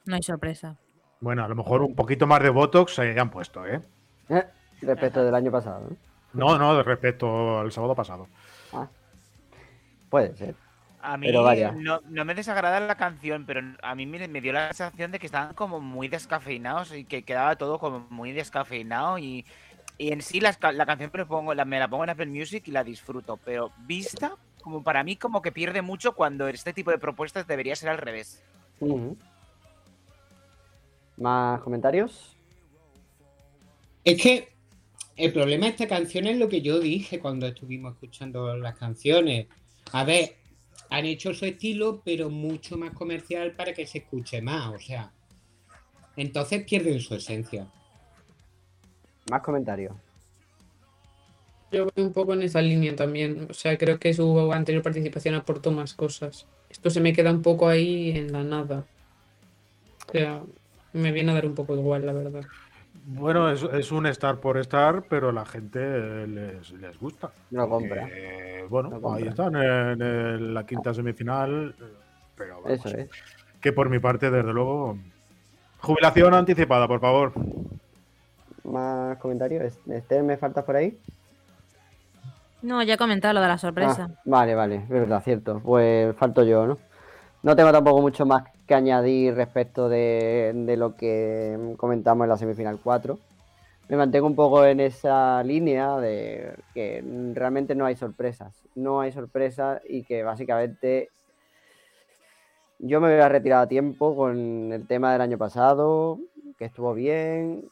no 0.06 0.16
hay 0.16 0.24
sorpresa. 0.24 0.76
Bueno, 1.20 1.44
a 1.46 1.48
lo 1.48 1.56
mejor 1.56 1.82
un 1.82 1.96
poquito 1.96 2.28
más 2.28 2.42
de 2.42 2.50
Botox 2.50 2.96
se 2.96 3.18
han 3.20 3.30
puesto, 3.30 3.66
¿eh? 3.66 3.80
Eh, 4.30 4.44
Respecto 4.82 5.24
del 5.24 5.36
año 5.36 5.52
pasado. 5.52 5.88
¿no? 6.34 6.58
No, 6.58 6.58
no, 6.58 6.84
respecto 6.84 7.60
al 7.60 7.72
sábado 7.72 7.96
pasado. 7.96 8.28
Ah, 8.74 8.88
puede 10.10 10.36
ser. 10.36 10.56
A 11.02 11.18
mí 11.18 11.28
Pero 11.28 11.44
vaya. 11.44 11.74
no, 11.74 12.00
no 12.10 12.26
me 12.26 12.34
desagrada 12.34 12.80
la 12.80 12.96
canción, 12.96 13.46
pero 13.46 13.62
a 13.82 13.94
mí 13.94 14.06
me, 14.06 14.26
me 14.28 14.42
dio 14.42 14.54
la 14.54 14.74
sensación 14.74 15.12
de 15.12 15.20
que 15.20 15.26
estaban 15.26 15.54
como 15.54 15.80
muy 15.82 16.08
descafeinados 16.08 16.94
y 16.96 17.04
que 17.04 17.24
quedaba 17.24 17.56
todo 17.58 17.78
como 17.78 18.08
muy 18.10 18.32
descafeinado 18.32 19.18
y, 19.20 19.46
y 20.04 20.12
en 20.12 20.22
sí 20.22 20.42
la, 20.42 20.54
canción 20.54 21.10
me, 21.14 21.26
pongo, 21.26 21.54
la, 21.54 21.64
me 21.64 21.80
la 21.80 21.88
pongo 21.88 22.04
en 22.04 22.10
Apple 22.10 22.26
Music 22.26 22.68
y 22.68 22.72
la 22.72 22.84
disfruto, 22.84 23.40
pero 23.46 23.72
vista, 23.88 24.36
como 24.62 24.84
para 24.84 25.02
mí 25.02 25.16
como 25.16 25.42
que 25.42 25.54
pierde 25.54 25.82
mucho 25.82 26.14
cuando 26.14 26.50
este 26.50 26.74
tipo 26.74 26.92
de 26.92 26.98
propuestas 26.98 27.48
debería 27.48 27.74
ser 27.78 27.88
al 27.88 28.00
revés. 28.00 28.44
¿Más 31.16 31.62
comentarios? 31.62 32.36
Es 34.04 34.22
que 34.22 34.50
el 35.16 35.32
problema 35.32 35.68
de 35.68 35.72
esta 35.72 35.88
canción 35.88 36.28
es 36.28 36.38
lo 36.38 36.50
que 36.50 36.62
yo 36.62 36.82
dije 36.82 37.22
cuando 37.22 37.48
estuvimos 37.48 37.94
escuchando 37.94 38.58
las 38.58 38.78
canciones. 38.78 39.48
A 39.94 40.04
ver, 40.04 40.36
han 40.90 41.06
hecho 41.06 41.34
su 41.34 41.46
estilo, 41.46 42.02
pero 42.04 42.30
mucho 42.30 42.78
más 42.78 42.92
comercial 42.92 43.54
para 43.54 43.74
que 43.74 43.88
se 43.88 44.00
escuche 44.00 44.42
más. 44.42 44.68
O 44.68 44.80
sea, 44.80 45.14
entonces 46.18 46.66
pierden 46.66 47.00
su 47.00 47.16
esencia. 47.16 47.72
Más 49.30 49.42
comentarios. 49.42 49.94
Yo 51.72 51.86
voy 51.86 52.04
un 52.06 52.14
poco 52.14 52.34
en 52.34 52.44
esa 52.44 52.62
línea 52.62 52.96
también. 52.96 53.48
O 53.50 53.54
sea, 53.54 53.78
creo 53.78 53.98
que 54.00 54.14
su 54.14 54.52
anterior 54.54 54.84
participación 54.84 55.36
aportó 55.36 55.72
más 55.72 55.94
cosas. 55.94 56.46
Esto 56.70 56.90
se 56.90 57.02
me 57.02 57.14
queda 57.14 57.32
un 57.32 57.42
poco 57.42 57.68
ahí 57.68 58.12
en 58.12 58.32
la 58.32 58.44
nada. 58.44 58.86
O 60.08 60.12
sea, 60.12 60.44
me 60.94 61.12
viene 61.12 61.32
a 61.32 61.36
dar 61.36 61.46
un 61.48 61.56
poco 61.56 61.76
igual, 61.76 62.06
la 62.06 62.14
verdad. 62.14 62.44
Bueno, 63.06 63.50
es, 63.50 63.64
es 63.64 63.92
un 63.92 64.06
estar 64.06 64.40
por 64.40 64.58
estar, 64.58 65.04
pero 65.10 65.32
la 65.32 65.46
gente 65.46 66.28
les, 66.28 66.72
les 66.72 66.98
gusta. 67.00 67.32
No 67.52 67.68
compra. 67.68 68.08
Bueno, 68.70 68.90
No 68.92 69.02
compra. 69.02 69.20
ahí 69.24 69.28
están 69.30 69.56
en, 69.56 70.02
en 70.02 70.54
la 70.54 70.66
quinta 70.66 70.94
semifinal. 70.94 71.76
Pero 72.38 72.62
vamos, 72.62 72.72
Eso 72.86 72.90
es. 72.98 73.10
que 73.60 73.74
por 73.74 73.90
mi 73.90 74.00
parte, 74.00 74.30
desde 74.30 74.54
luego. 74.54 74.98
Jubilación 75.80 76.34
anticipada, 76.36 76.88
por 76.88 77.00
favor. 77.02 77.34
Más 78.64 79.18
comentarios. 79.18 79.64
Es- 79.64 79.80
Esther, 79.88 80.24
¿me 80.24 80.38
faltas 80.38 80.64
por 80.64 80.76
ahí? 80.76 80.98
No, 82.62 82.82
ya 82.82 82.94
he 82.94 82.98
comentado 82.98 83.34
lo 83.34 83.42
de 83.42 83.48
la 83.50 83.58
sorpresa. 83.58 84.08
Ah, 84.10 84.16
vale, 84.26 84.56
vale, 84.56 84.76
es 84.76 84.90
verdad, 84.90 85.22
cierto. 85.24 85.62
Pues 85.64 86.16
falto 86.16 86.44
yo, 86.44 86.66
¿no? 86.66 86.78
No 87.42 87.56
tengo 87.58 87.74
tampoco 87.74 88.02
mucho 88.02 88.26
más 88.26 88.46
que 88.66 88.74
añadir 88.74 89.36
respecto 89.36 89.90
de, 89.90 90.54
de 90.56 90.78
lo 90.78 90.96
que 90.96 91.74
comentamos 91.78 92.24
en 92.24 92.30
la 92.30 92.38
semifinal 92.38 92.80
4. 92.82 93.20
Me 93.90 93.98
mantengo 93.98 94.28
un 94.28 94.36
poco 94.36 94.66
en 94.66 94.80
esa 94.80 95.44
línea 95.44 95.98
de 95.98 96.56
que 96.74 97.04
realmente 97.34 97.76
no 97.76 97.86
hay 97.86 97.98
sorpresas. 97.98 98.54
No 98.76 99.02
hay 99.02 99.12
sorpresas 99.12 99.82
y 99.90 100.04
que 100.06 100.24
básicamente 100.24 101.10
yo 102.80 103.02
me 103.02 103.12
voy 103.12 103.20
a 103.22 103.28
retirar 103.28 103.64
a 103.64 103.68
tiempo 103.68 104.16
con 104.16 104.72
el 104.72 104.88
tema 104.88 105.12
del 105.12 105.22
año 105.22 105.38
pasado, 105.38 106.18
que 106.58 106.64
estuvo 106.66 106.94
bien, 106.94 107.66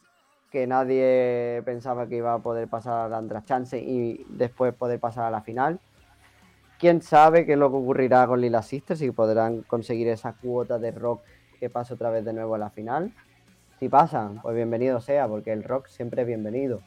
que 0.52 0.66
nadie 0.66 1.62
pensaba 1.64 2.06
que 2.06 2.16
iba 2.16 2.34
a 2.34 2.38
poder 2.38 2.68
pasar 2.68 3.10
a 3.10 3.16
Andras 3.16 3.46
Chance 3.46 3.78
y 3.78 4.26
después 4.28 4.74
poder 4.74 5.00
pasar 5.00 5.24
a 5.24 5.30
la 5.30 5.40
final. 5.40 5.80
Quién 6.78 7.00
sabe 7.00 7.46
qué 7.46 7.54
es 7.54 7.58
lo 7.58 7.70
que 7.70 7.78
ocurrirá 7.78 8.26
con 8.26 8.42
Lila 8.42 8.60
Sisters 8.60 9.00
y 9.00 9.10
podrán 9.12 9.62
conseguir 9.62 10.08
esa 10.08 10.34
cuota 10.34 10.78
de 10.78 10.90
rock 10.90 11.22
que 11.58 11.70
pase 11.70 11.94
otra 11.94 12.10
vez 12.10 12.22
de 12.24 12.34
nuevo 12.34 12.54
a 12.54 12.58
la 12.58 12.68
final. 12.68 13.14
Si 13.78 13.88
pasan, 13.88 14.42
pues 14.42 14.54
bienvenido 14.54 15.00
sea, 15.00 15.26
porque 15.26 15.52
el 15.52 15.64
rock 15.64 15.86
siempre 15.86 16.20
es 16.20 16.28
bienvenido. 16.28 16.80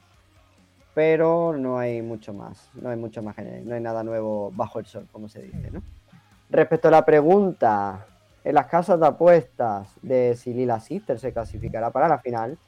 Pero 0.94 1.58
no 1.58 1.80
hay 1.80 2.04
mucho 2.04 2.34
más, 2.34 2.70
no 2.76 2.90
hay 2.90 2.98
mucho 2.98 3.24
más, 3.24 3.36
no 3.38 3.74
hay 3.74 3.82
nada 3.82 4.04
nuevo 4.04 4.52
bajo 4.54 4.78
el 4.78 4.86
sol, 4.86 5.08
como 5.12 5.28
se 5.28 5.42
dice, 5.42 5.72
¿no? 5.72 5.82
Respecto 6.52 6.90
a 6.90 6.92
la 6.92 7.04
pregunta, 7.04 8.06
en 8.44 8.54
las 8.54 8.68
casas 8.68 9.00
de 9.00 9.08
apuestas 9.08 9.96
de 10.04 10.36
si 10.36 10.54
Lila 10.54 10.80
Sisters 10.80 11.22
se 11.22 11.34
clasificará 11.34 11.90
para 11.90 12.08
la 12.08 12.20
final, 12.20 12.60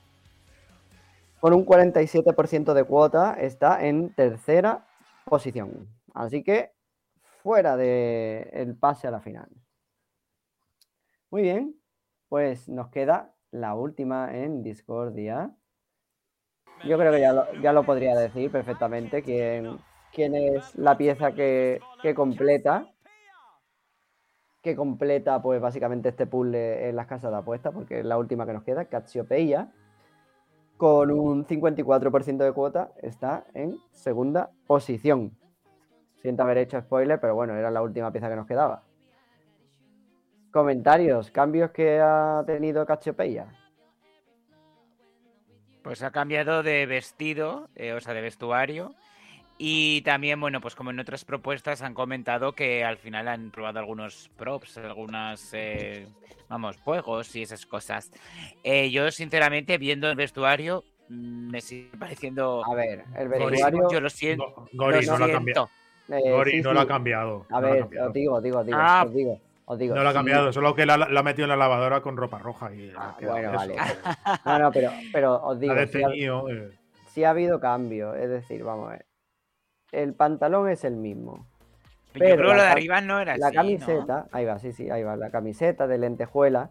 con 1.39 1.53
un 1.53 1.65
47% 1.65 2.73
de 2.73 2.83
cuota 2.83 3.33
está 3.33 3.85
en 3.85 4.13
tercera 4.13 4.87
posición. 5.25 5.87
Así 6.13 6.43
que 6.43 6.71
fuera 7.43 7.77
del 7.77 8.49
el 8.51 8.75
pase 8.75 9.07
a 9.07 9.11
la 9.11 9.21
final. 9.21 9.49
Muy 11.29 11.41
bien, 11.41 11.75
pues 12.29 12.69
nos 12.69 12.89
queda 12.89 13.33
la 13.51 13.75
última 13.75 14.35
en 14.35 14.63
Discordia. 14.63 15.51
Yo 16.85 16.97
creo 16.97 17.11
que 17.11 17.19
ya 17.19 17.33
lo, 17.33 17.53
ya 17.61 17.73
lo 17.73 17.83
podría 17.83 18.15
decir 18.15 18.51
perfectamente 18.51 19.23
quién, 19.23 19.79
quién 20.13 20.35
es 20.35 20.75
la 20.75 20.97
pieza 20.97 21.33
que, 21.33 21.79
que 22.01 22.13
completa 22.13 22.91
que 24.67 24.75
completa 24.75 25.41
pues 25.41 25.61
básicamente 25.61 26.09
este 26.09 26.25
puzzle 26.25 26.89
en 26.89 26.95
las 26.97 27.07
casas 27.07 27.31
de 27.31 27.37
apuestas, 27.37 27.73
porque 27.73 27.99
es 27.99 28.05
la 28.05 28.17
última 28.17 28.45
que 28.45 28.51
nos 28.51 28.63
queda, 28.63 28.85
Cassiopeia, 28.85 29.71
con 30.77 31.11
un 31.11 31.45
54% 31.45 32.37
de 32.37 32.51
cuota, 32.53 32.91
está 33.01 33.45
en 33.53 33.79
segunda 33.91 34.51
posición. 34.67 35.35
Siento 36.21 36.43
haber 36.43 36.59
hecho 36.59 36.79
spoiler, 36.79 37.19
pero 37.19 37.35
bueno, 37.35 37.55
era 37.55 37.71
la 37.71 37.81
última 37.81 38.11
pieza 38.11 38.29
que 38.29 38.35
nos 38.35 38.47
quedaba. 38.47 38.83
Comentarios, 40.51 41.31
cambios 41.31 41.71
que 41.71 41.99
ha 41.99 42.43
tenido 42.45 42.85
Cassiopeia. 42.85 43.47
Pues 45.83 46.03
ha 46.03 46.11
cambiado 46.11 46.63
de 46.63 46.85
vestido, 46.85 47.69
eh, 47.75 47.93
o 47.93 47.99
sea, 47.99 48.13
de 48.13 48.21
vestuario. 48.21 48.93
Y 49.59 50.01
también, 50.01 50.39
bueno, 50.39 50.61
pues 50.61 50.75
como 50.75 50.91
en 50.91 50.99
otras 50.99 51.25
propuestas 51.25 51.81
han 51.81 51.93
comentado 51.95 52.53
que 52.53 52.83
al 52.83 52.97
final 52.97 53.27
han 53.27 53.49
probado 53.51 53.79
algunos 53.79 54.29
props, 54.37 54.77
algunas, 54.77 55.49
eh, 55.53 56.07
vamos, 56.47 56.77
juegos 56.77 57.35
y 57.35 57.41
esas 57.41 57.65
cosas. 57.65 58.11
Eh, 58.63 58.91
yo, 58.91 59.09
sinceramente, 59.09 59.77
viendo 59.79 60.09
el 60.09 60.15
vestuario, 60.15 60.83
mm, 61.09 61.49
me 61.49 61.61
sigue 61.61 61.89
pareciendo... 61.97 62.63
A 62.65 62.75
ver, 62.75 63.03
el 63.17 63.29
Gori, 63.29 63.45
vestuario. 63.51 63.87
Yo 63.91 63.99
lo 64.01 64.09
siento. 64.11 64.45
Go- 64.55 64.67
Gori 64.73 65.05
lo 65.05 65.11
no, 65.17 65.17
lo 65.17 65.25
ha 65.25 65.69
eh, 66.19 66.31
Gori 66.31 66.51
sí, 66.51 66.61
no 66.61 66.73
lo 66.73 66.79
ha 66.79 66.83
sí. 66.83 66.87
cambiado. 66.87 67.45
A 67.49 67.59
no 67.59 67.67
ha 67.67 67.69
ver, 67.71 67.79
cambiado. 67.79 68.07
os 68.07 68.13
digo, 68.13 68.33
os 68.35 68.43
digo, 68.43 68.59
os 68.59 68.65
digo, 68.65 68.77
Ah. 68.79 69.03
os 69.07 69.13
digo, 69.13 69.41
os 69.65 69.79
digo. 69.79 69.95
No 69.95 70.03
lo 70.03 70.09
ha 70.09 70.11
sí, 70.11 70.17
cambiado, 70.17 70.53
solo 70.53 70.75
que 70.75 70.85
la, 70.85 70.97
la 70.97 71.19
ha 71.19 71.23
metido 71.23 71.45
en 71.45 71.49
la 71.49 71.55
lavadora 71.57 72.01
con 72.01 72.15
ropa 72.15 72.37
roja 72.37 72.73
y 72.75 72.93
Ah, 72.95 73.15
ha 73.19 73.25
bueno, 73.25 73.49
eso. 73.49 73.57
vale. 73.57 73.75
No, 74.45 74.59
no, 74.59 74.71
pero, 74.71 74.91
pero 75.11 75.43
os 75.43 75.59
digo, 75.59 75.73
Ha 75.73 75.75
sí 75.77 75.81
ha- 75.81 75.85
desteñido, 76.07 76.49
eh. 76.49 76.69
sí 77.07 77.23
ha 77.23 77.31
habido 77.31 77.59
cambio. 77.59 78.13
Es 78.13 78.29
decir, 78.29 78.63
vamos 78.63 78.87
a 78.89 78.91
ver. 78.91 79.05
El 79.91 80.13
pantalón 80.13 80.69
es 80.69 80.83
el 80.83 80.95
mismo. 80.95 81.45
Yo 82.13 82.19
Pero 82.19 82.35
creo 82.37 82.47
la 82.47 82.53
que 82.53 82.57
lo 82.57 82.63
de 82.63 82.69
arriba 82.69 83.01
no 83.01 83.19
era 83.19 83.37
La 83.37 83.47
así, 83.47 83.55
¿no? 83.55 83.61
camiseta, 83.61 84.27
ahí 84.31 84.45
va, 84.45 84.59
sí, 84.59 84.71
sí, 84.71 84.89
ahí 84.89 85.03
va. 85.03 85.15
La 85.15 85.29
camiseta 85.29 85.87
de 85.87 85.97
lentejuela. 85.97 86.69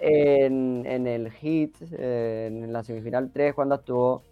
En, 0.00 0.84
en 0.86 1.06
el 1.06 1.30
hit, 1.32 1.76
en 1.92 2.72
la 2.72 2.82
semifinal 2.82 3.30
3, 3.32 3.54
cuando 3.54 3.76
actuó, 3.76 4.22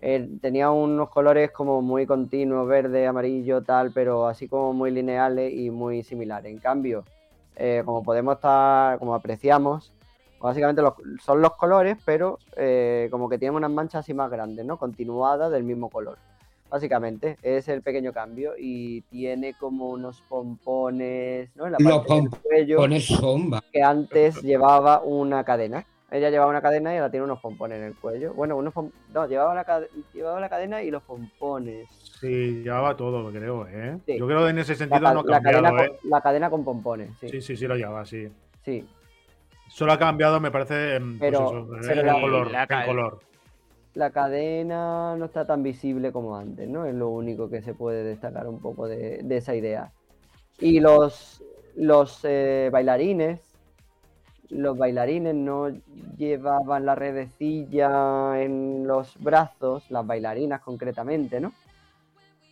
eh, 0.00 0.26
tenía 0.40 0.70
unos 0.70 1.10
colores 1.10 1.50
como 1.50 1.82
muy 1.82 2.06
continuos, 2.06 2.66
verde, 2.66 3.06
amarillo, 3.06 3.62
tal, 3.62 3.90
pero 3.92 4.26
así 4.26 4.48
como 4.48 4.72
muy 4.72 4.90
lineales 4.90 5.52
y 5.52 5.70
muy 5.70 6.02
similares. 6.02 6.50
En 6.50 6.58
cambio, 6.58 7.04
eh, 7.56 7.82
como 7.84 8.02
podemos 8.02 8.36
estar, 8.36 8.98
como 8.98 9.14
apreciamos, 9.14 9.92
básicamente 10.40 10.80
los- 10.80 10.94
son 11.20 11.42
los 11.42 11.54
colores, 11.56 11.98
pero 12.06 12.38
eh, 12.56 13.08
como 13.10 13.28
que 13.28 13.38
tienen 13.38 13.56
unas 13.56 13.70
manchas 13.70 14.00
así 14.00 14.14
más 14.14 14.30
grandes, 14.30 14.64
¿no? 14.64 14.78
Continuadas 14.78 15.50
del 15.52 15.64
mismo 15.64 15.90
color. 15.90 16.16
Básicamente, 16.70 17.38
es 17.42 17.66
el 17.68 17.82
pequeño 17.82 18.12
cambio 18.12 18.52
y 18.58 19.00
tiene 19.02 19.54
como 19.54 19.88
unos 19.90 20.20
pompones, 20.28 21.48
¿no? 21.56 21.66
En 21.66 21.72
la 21.72 21.78
Los 21.80 22.06
parte 22.06 22.14
del 22.14 22.30
cuello 22.30 22.76
Pone 22.76 23.00
sombra. 23.00 23.62
que 23.72 23.82
antes 23.82 24.42
llevaba 24.42 25.00
una 25.02 25.44
cadena. 25.44 25.84
Ella 26.10 26.30
llevaba 26.30 26.50
una 26.50 26.62
cadena 26.62 26.94
y 26.94 26.96
ahora 26.98 27.10
tiene 27.10 27.24
unos 27.24 27.40
pompones 27.40 27.78
en 27.78 27.84
el 27.84 27.94
cuello. 27.94 28.32
Bueno, 28.32 28.56
unos 28.56 28.72
pom- 28.72 28.90
no, 29.12 29.26
llevaba 29.26 29.54
la, 29.54 29.64
cade- 29.66 29.88
llevaba 30.14 30.40
la 30.40 30.48
cadena 30.48 30.82
y 30.82 30.90
los 30.90 31.02
pompones. 31.02 31.86
Sí, 32.20 32.62
llevaba 32.62 32.96
todo, 32.96 33.30
creo, 33.30 33.66
¿eh? 33.68 33.98
Sí. 34.06 34.18
Yo 34.18 34.26
creo 34.26 34.44
que 34.44 34.50
en 34.50 34.58
ese 34.58 34.72
La, 34.72 34.78
sentido 34.78 35.00
ca- 35.02 35.12
no 35.14 35.20
ha 35.20 35.24
la 35.24 35.42
cadena 35.42 35.68
cambiado, 35.68 35.88
con, 35.92 35.96
¿eh? 35.96 36.00
la 36.10 36.20
cadena 36.22 36.50
con 36.50 36.64
pompones, 36.64 37.10
sí. 37.20 37.28
Sí, 37.28 37.40
sí, 37.42 37.56
sí 37.56 37.66
lo 37.66 37.76
llevaba, 37.76 38.04
sí. 38.06 38.26
sí. 38.64 38.86
Solo 39.68 39.92
ha 39.92 39.98
cambiado, 39.98 40.40
me 40.40 40.50
parece, 40.50 40.96
en, 40.96 41.18
pues 41.18 41.30
Pero- 41.30 41.46
eso, 41.46 41.68
pero 41.86 42.00
en 42.00 42.06
la- 42.06 42.20
color. 42.20 42.50
la 42.50 42.62
en 42.62 42.68
ca- 42.68 42.86
color. 42.86 43.20
La 43.94 44.10
cadena 44.10 45.16
no 45.16 45.24
está 45.24 45.46
tan 45.46 45.62
visible 45.62 46.12
como 46.12 46.36
antes, 46.36 46.68
¿no? 46.68 46.84
Es 46.86 46.94
lo 46.94 47.08
único 47.08 47.48
que 47.50 47.62
se 47.62 47.74
puede 47.74 48.04
destacar 48.04 48.46
un 48.46 48.60
poco 48.60 48.86
de, 48.86 49.20
de 49.24 49.36
esa 49.36 49.54
idea. 49.54 49.90
Y 50.60 50.80
los, 50.80 51.42
los 51.74 52.20
eh, 52.24 52.68
bailarines, 52.72 53.40
los 54.50 54.78
bailarines 54.78 55.34
no 55.34 55.68
llevaban 56.16 56.86
la 56.86 56.94
redecilla 56.94 58.40
en 58.40 58.86
los 58.86 59.16
brazos, 59.22 59.90
las 59.90 60.06
bailarinas 60.06 60.60
concretamente, 60.60 61.40
¿no? 61.40 61.52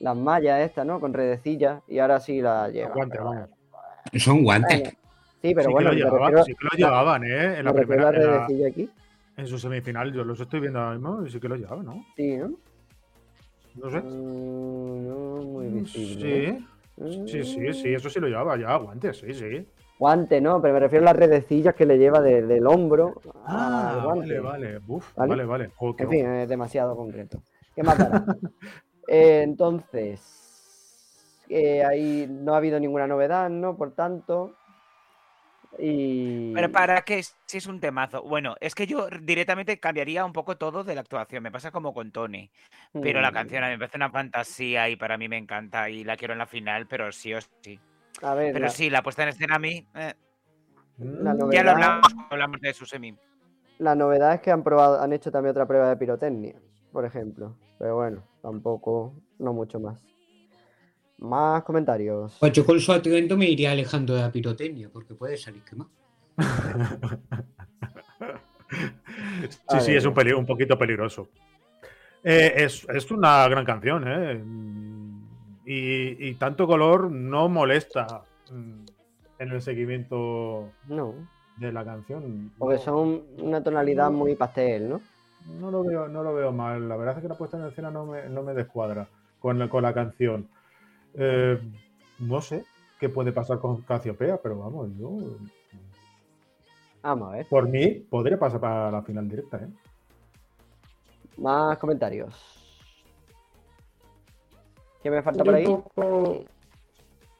Las 0.00 0.16
mallas 0.16 0.60
estas, 0.60 0.84
¿no? 0.84 1.00
Con 1.00 1.14
redecilla, 1.14 1.80
y 1.88 1.98
ahora 2.00 2.20
sí 2.20 2.40
la 2.42 2.68
llevan. 2.68 2.92
Guante, 2.92 3.16
pero 3.18 3.30
vamos. 3.30 3.48
Son 4.18 4.42
guantes. 4.42 4.94
Sí, 5.42 5.54
pero 5.54 5.68
sí, 5.68 5.72
bueno, 5.72 5.90
que 5.90 5.96
lo 5.96 6.04
llevaban, 6.04 6.20
refiero- 6.32 6.44
sí 6.44 6.52
que 6.54 6.64
lo 6.64 6.70
llevaban, 6.76 7.24
¿eh? 7.24 7.58
En 7.58 7.64
la 7.64 7.72
primera, 7.72 8.02
la 8.02 8.18
en, 8.18 8.24
la- 8.26 8.32
redecilla 8.46 8.68
aquí. 8.68 8.90
En 9.36 9.46
su 9.46 9.58
semifinal, 9.58 10.12
yo 10.12 10.24
los 10.24 10.40
estoy 10.40 10.60
viendo 10.60 10.78
ahora 10.78 10.92
mismo 10.98 11.24
y 11.26 11.30
sí 11.30 11.40
que 11.40 11.48
lo 11.48 11.56
llevaban, 11.56 11.84
¿no? 11.84 12.04
Sí, 12.16 12.36
¿no? 12.36 12.50
No 13.74 13.90
sé. 13.90 14.00
Mm, 14.00 15.08
no 15.08 15.42
muy 15.42 15.68
visible. 15.68 16.62
Sí, 16.98 17.44
sí, 17.44 17.44
sí, 17.44 17.74
sí, 17.74 17.94
eso 17.94 18.08
sí 18.08 18.18
lo 18.20 18.28
llevaba 18.28 18.56
ya, 18.58 18.74
guantes, 18.76 19.18
sí, 19.18 19.32
sí. 19.34 19.66
Guante, 19.98 20.40
no, 20.40 20.60
pero 20.60 20.74
me 20.74 20.80
refiero 20.80 21.04
a 21.04 21.12
las 21.12 21.16
redecillas 21.16 21.74
que 21.74 21.86
le 21.86 21.98
lleva 21.98 22.20
de- 22.20 22.42
del 22.42 22.66
hombro 22.66 23.20
Ah, 23.44 24.00
guante. 24.02 24.38
vale, 24.40 24.74
vale. 24.74 24.80
Uf, 24.86 25.12
¿Vale? 25.16 25.30
vale, 25.30 25.44
vale. 25.44 25.70
Joder, 25.76 25.94
En 26.04 26.10
fin, 26.10 26.26
es 26.26 26.48
demasiado 26.48 26.96
concreto. 26.96 27.42
¿Qué 27.74 27.82
más 27.82 27.98
dará? 27.98 28.24
Eh, 29.08 29.42
entonces, 29.44 30.20
eh, 31.48 31.84
ahí 31.84 32.26
no 32.28 32.54
ha 32.54 32.56
habido 32.56 32.80
ninguna 32.80 33.06
novedad, 33.06 33.48
¿no? 33.48 33.76
Por 33.76 33.94
tanto, 33.94 34.56
Y... 35.78 36.52
Pero 36.54 36.72
¿para 36.72 37.02
qué? 37.02 37.22
Si 37.46 37.58
es 37.58 37.66
un 37.66 37.80
temazo. 37.80 38.22
Bueno, 38.22 38.56
es 38.60 38.74
que 38.74 38.86
yo 38.86 39.08
directamente 39.22 39.78
cambiaría 39.78 40.24
un 40.24 40.32
poco 40.32 40.56
todo 40.56 40.84
de 40.84 40.94
la 40.94 41.02
actuación. 41.02 41.42
Me 41.42 41.50
pasa 41.52 41.70
como 41.70 41.92
con 41.92 42.10
Tony. 42.12 42.50
Pero 43.00 43.20
la 43.20 43.28
Mm, 43.28 43.34
canción 43.34 43.62
a 43.62 43.66
mí 43.66 43.72
me 43.74 43.78
parece 43.78 43.98
una 43.98 44.10
fantasía 44.10 44.88
y 44.88 44.96
para 44.96 45.18
mí 45.18 45.28
me 45.28 45.36
encanta 45.36 45.90
y 45.90 46.02
la 46.04 46.16
quiero 46.16 46.32
en 46.32 46.38
la 46.38 46.46
final, 46.46 46.86
pero 46.86 47.12
sí 47.12 47.34
o 47.34 47.38
sí. 47.62 47.78
A 48.22 48.34
ver, 48.34 48.54
Pero 48.54 48.66
la, 48.66 48.70
sí, 48.70 48.88
la 48.90 49.02
puesta 49.02 49.22
en 49.22 49.28
escena 49.30 49.56
a 49.56 49.58
mí. 49.58 49.86
eh, 49.94 50.14
la 50.98 51.34
Mm, 51.34 51.50
ya 51.52 51.62
novedad, 51.62 51.64
lo 51.64 51.70
hablamos 51.72 52.14
cuando 52.14 52.26
hablamos 52.30 52.60
de 52.60 52.72
su 52.74 52.86
semi. 52.86 53.14
la 53.78 53.94
novedad 53.94 54.34
es 54.34 54.40
que 54.40 54.50
han 54.50 54.62
probado, 54.62 55.00
han 55.00 55.12
hecho 55.12 55.30
también 55.30 55.50
otra 55.50 55.66
prueba 55.66 55.88
de 55.90 55.96
pirotecnia, 55.96 56.54
por 56.92 57.04
ejemplo. 57.04 57.54
Pero 57.78 57.96
bueno, 57.96 58.22
tampoco, 58.42 59.12
no 59.38 59.52
mucho 59.52 59.78
más. 59.78 60.00
Más 61.18 61.62
comentarios. 61.64 62.36
Pues 62.38 62.52
yo 62.52 62.64
con 62.66 62.78
su 62.80 62.92
atuendo 62.92 63.36
me 63.36 63.48
iría 63.48 63.72
alejando 63.72 64.14
de 64.14 64.20
la 64.22 64.30
pirotecnia, 64.32 64.88
porque 64.92 65.14
puede 65.14 65.36
salir 65.36 65.62
quemado. 65.62 65.90
Sí, 69.70 69.80
sí, 69.80 69.94
es 69.94 70.04
un, 70.04 70.12
ver. 70.14 70.24
peli- 70.26 70.32
un 70.36 70.44
poquito 70.46 70.76
peligroso. 70.78 71.28
Eh, 72.24 72.52
es, 72.56 72.84
es 72.92 73.10
una 73.10 73.46
gran 73.48 73.64
canción, 73.64 74.04
¿eh? 74.06 74.34
Mm, 74.34 75.22
Y, 75.66 76.28
y 76.28 76.34
tanto 76.34 76.66
color 76.66 77.10
no 77.10 77.48
molesta 77.48 78.22
mm, 78.50 78.84
en 79.38 79.48
el 79.50 79.62
seguimiento 79.62 80.70
No, 80.88 81.14
de 81.58 81.72
la 81.72 81.84
canción. 81.84 82.52
porque 82.58 82.76
No- 82.76 82.82
son 82.82 83.22
una 83.38 83.62
tonalidad 83.62 84.10
muy 84.10 84.34
pastel, 84.34 84.88
¿no? 84.88 85.00
No 85.60 85.70
lo 85.70 85.84
veo, 85.84 86.08
no 86.08 86.22
lo 86.24 86.34
veo 86.34 86.50
mal. 86.52 86.88
La 86.88 86.96
verdad 86.96 87.16
es 87.18 87.22
que 87.22 87.28
la 87.28 87.36
puesta 87.38 87.56
en 87.56 87.66
escena 87.66 87.90
no 87.90 88.04
me, 88.06 88.28
no 88.28 88.42
me 88.42 88.52
descuadra 88.52 89.06
con 89.38 89.68
con 89.68 89.82
la 89.82 89.94
canción. 89.94 90.48
Eh, 91.16 91.58
no 92.18 92.40
sé 92.40 92.64
qué 93.00 93.08
puede 93.08 93.32
pasar 93.32 93.58
con 93.58 93.82
Casiopea, 93.82 94.38
pero 94.42 94.58
vamos, 94.58 94.90
yo 94.98 95.18
Vamos 97.02 97.28
a 97.32 97.36
ver. 97.36 97.46
por 97.48 97.68
mí 97.68 97.88
podría 98.10 98.38
pasar 98.38 98.60
para 98.60 98.90
la 98.90 99.02
final 99.02 99.28
directa, 99.28 99.58
¿eh? 99.58 99.68
Más 101.38 101.78
comentarios. 101.78 102.34
¿Qué 105.02 105.10
me 105.10 105.22
falta 105.22 105.38
Yo 105.38 105.44
por 105.44 105.54
ahí? 105.54 105.66
Un 105.66 105.82
poco, 105.82 106.44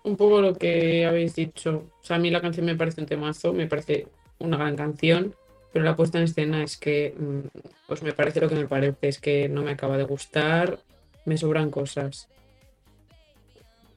un 0.04 0.16
poco 0.16 0.40
lo 0.40 0.54
que 0.54 1.04
habéis 1.06 1.34
dicho. 1.34 1.84
O 2.00 2.04
sea, 2.04 2.16
a 2.16 2.18
mí 2.18 2.30
la 2.30 2.40
canción 2.40 2.66
me 2.66 2.76
parece 2.76 3.00
un 3.00 3.06
temazo, 3.06 3.52
me 3.52 3.66
parece 3.66 4.06
una 4.38 4.56
gran 4.56 4.76
canción, 4.76 5.34
pero 5.72 5.84
la 5.84 5.96
puesta 5.96 6.18
en 6.18 6.24
escena 6.24 6.62
es 6.62 6.76
que, 6.76 7.14
mm, 7.18 7.58
pues 7.88 8.02
me 8.02 8.12
parece 8.12 8.40
lo 8.40 8.48
que 8.48 8.54
me 8.54 8.68
parece, 8.68 9.08
es 9.08 9.20
que 9.20 9.48
no 9.48 9.62
me 9.62 9.72
acaba 9.72 9.96
de 9.96 10.04
gustar, 10.04 10.78
me 11.24 11.36
sobran 11.36 11.70
cosas. 11.70 12.28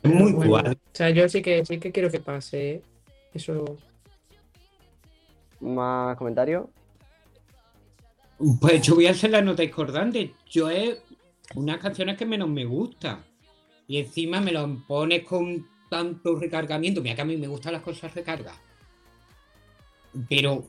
Es 0.04 0.14
muy 0.14 0.32
Bueno, 0.32 0.50
cuadro. 0.52 0.72
o 0.74 0.76
sea, 0.94 1.10
yo 1.10 1.28
sí 1.30 1.42
que 1.42 1.66
sí 1.66 1.80
que 1.80 1.92
quiero 1.92 2.10
que 2.10 2.20
pase, 2.20 2.72
¿eh? 2.72 2.82
Eso. 3.34 3.78
Más 5.60 6.18
comentarios. 6.18 6.68
Pues 8.62 8.82
yo 8.82 8.96
voy 8.96 9.08
a 9.08 9.12
hacer 9.12 9.32
la 9.32 9.42
nota 9.42 9.62
discordante. 9.62 10.34
Yo 10.50 10.70
es 10.70 11.00
unas 11.56 11.80
canciones 11.80 12.18
que 12.18 12.26
menos 12.26 12.50
me 12.50 12.64
gusta. 12.66 13.24
Y 13.88 13.98
encima 13.98 14.40
me 14.40 14.52
lo 14.54 14.82
pones 14.88 15.24
con 15.24 15.68
tanto 15.90 16.36
recargamiento. 16.36 17.02
Mira 17.02 17.16
que 17.16 17.22
a 17.22 17.26
mí 17.26 17.36
me 17.36 17.48
gustan 17.48 17.74
las 17.74 17.82
cosas 17.82 18.14
recargadas. 18.16 18.60
Pero 20.30 20.66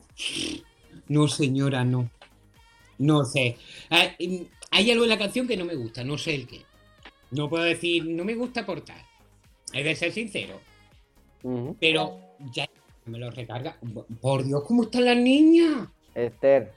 no, 1.07 1.27
señora, 1.27 1.85
no. 1.85 2.09
No 2.97 3.23
sé. 3.25 3.57
Ah, 3.89 4.07
mm, 4.19 4.41
Hay 4.71 4.91
algo 4.91 5.03
en 5.05 5.09
la 5.09 5.17
canción 5.17 5.47
que 5.47 5.57
no 5.57 5.65
me 5.65 5.75
gusta, 5.75 6.03
no 6.03 6.17
sé 6.17 6.35
el 6.35 6.47
qué. 6.47 6.61
No 7.31 7.49
puedo 7.49 7.63
decir, 7.63 8.05
no 8.05 8.23
me 8.25 8.35
gusta 8.35 8.65
por 8.65 8.81
tal. 8.81 9.01
Es 9.73 9.83
de 9.83 9.95
ser 9.95 10.11
sincero. 10.11 10.55
Pero 11.79 12.19
ya 12.53 12.65
me 13.05 13.17
lo 13.17 13.31
recarga. 13.31 13.75
Por 14.21 14.43
Dios, 14.43 14.63
¿cómo 14.67 14.83
están 14.83 15.05
las 15.05 15.17
niñas? 15.17 15.87
Esther, 16.15 16.73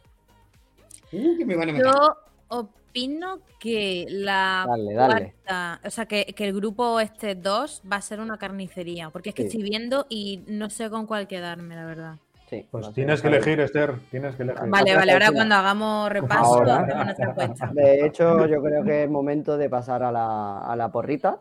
Uh, 1.12 1.36
que 1.38 1.44
me 1.44 1.54
van 1.54 1.68
a 1.68 1.72
matar. 1.74 1.92
Yo 1.92 2.16
opino 2.48 3.38
que 3.60 4.04
la 4.08 4.64
Dale, 4.68 4.94
dale. 4.94 5.14
cuarta, 5.44 5.80
o 5.84 5.90
sea, 5.90 6.06
que, 6.06 6.24
que 6.26 6.44
el 6.48 6.54
grupo 6.54 6.98
este 6.98 7.36
2 7.36 7.82
va 7.90 7.96
a 7.96 8.00
ser 8.02 8.18
una 8.20 8.36
carnicería, 8.36 9.10
porque 9.10 9.28
es 9.28 9.34
que 9.34 9.42
Sí. 9.42 9.48
estoy 9.48 9.62
viendo 9.62 10.06
y 10.08 10.42
no 10.48 10.70
sé 10.70 10.90
con 10.90 11.06
cuál 11.06 11.28
quedarme, 11.28 11.76
la 11.76 11.84
verdad. 11.86 12.16
sí. 12.50 12.66
Pues 12.70 12.92
tienes 12.94 13.22
que 13.22 13.28
elegir, 13.28 13.60
Esther. 13.60 13.94
Tienes 14.10 14.34
que 14.34 14.42
elegir. 14.42 14.68
Vale, 14.68 14.94
vale, 14.96 15.12
ahora 15.12 15.30
cuando 15.32 15.54
hagamos 15.54 16.10
repaso 16.10 16.44
Ahora. 16.56 16.76
hacemos 16.80 17.04
nuestra 17.04 17.30
apuesta. 17.30 17.70
De 17.74 18.06
hecho, 18.06 18.46
yo 18.46 18.62
creo 18.62 18.82
que 18.84 19.04
es 19.04 19.10
momento 19.10 19.56
de 19.56 19.70
pasar 19.70 20.02
a 20.02 20.10
la, 20.10 20.58
a 20.58 20.74
la 20.74 20.90
porrita. 20.90 21.38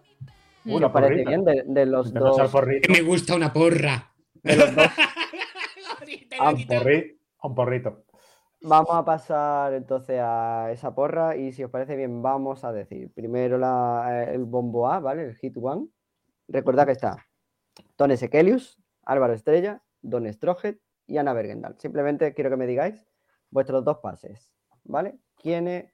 ¿Os 0.65 0.81
la 0.81 0.91
parece 0.91 1.23
porrita. 1.23 1.29
bien? 1.29 1.43
De, 1.45 1.63
de 1.65 1.85
los 1.85 2.13
dos. 2.13 2.37
me 2.89 3.01
gusta 3.01 3.35
una 3.35 3.51
porra. 3.51 4.11
de 4.43 4.55
los 4.55 4.75
dos. 4.75 4.85
Ahorita 5.99 6.35
Ah, 6.39 6.49
Un, 6.51 6.57
porri- 6.57 7.17
un 7.43 7.55
porrito. 7.55 8.03
Vamos 8.61 8.91
a 8.91 9.03
pasar 9.03 9.73
entonces 9.73 10.19
a 10.21 10.69
esa 10.71 10.95
porra 10.95 11.35
y 11.35 11.51
si 11.51 11.63
os 11.63 11.69
parece 11.71 11.95
bien, 11.97 12.21
vamos 12.21 12.63
a 12.63 12.71
decir 12.71 13.11
primero 13.13 13.57
la- 13.57 14.23
el 14.31 14.45
bombo 14.45 14.89
A, 14.89 14.99
¿vale? 14.99 15.23
El 15.23 15.35
hit 15.35 15.55
one. 15.61 15.87
Recordad 16.47 16.85
que 16.85 16.93
está 16.93 17.25
Tone 17.97 18.15
Sekelius, 18.17 18.79
Álvaro 19.03 19.33
Estrella, 19.33 19.81
Don 20.01 20.31
Strohet 20.31 20.79
y 21.07 21.17
Ana 21.17 21.33
Bergendal. 21.33 21.75
Simplemente 21.77 22.33
quiero 22.33 22.49
que 22.49 22.57
me 22.57 22.65
digáis 22.67 23.05
vuestros 23.49 23.83
dos 23.83 23.97
pases, 23.97 24.53
¿vale? 24.85 25.17
¿Quiénes, 25.35 25.93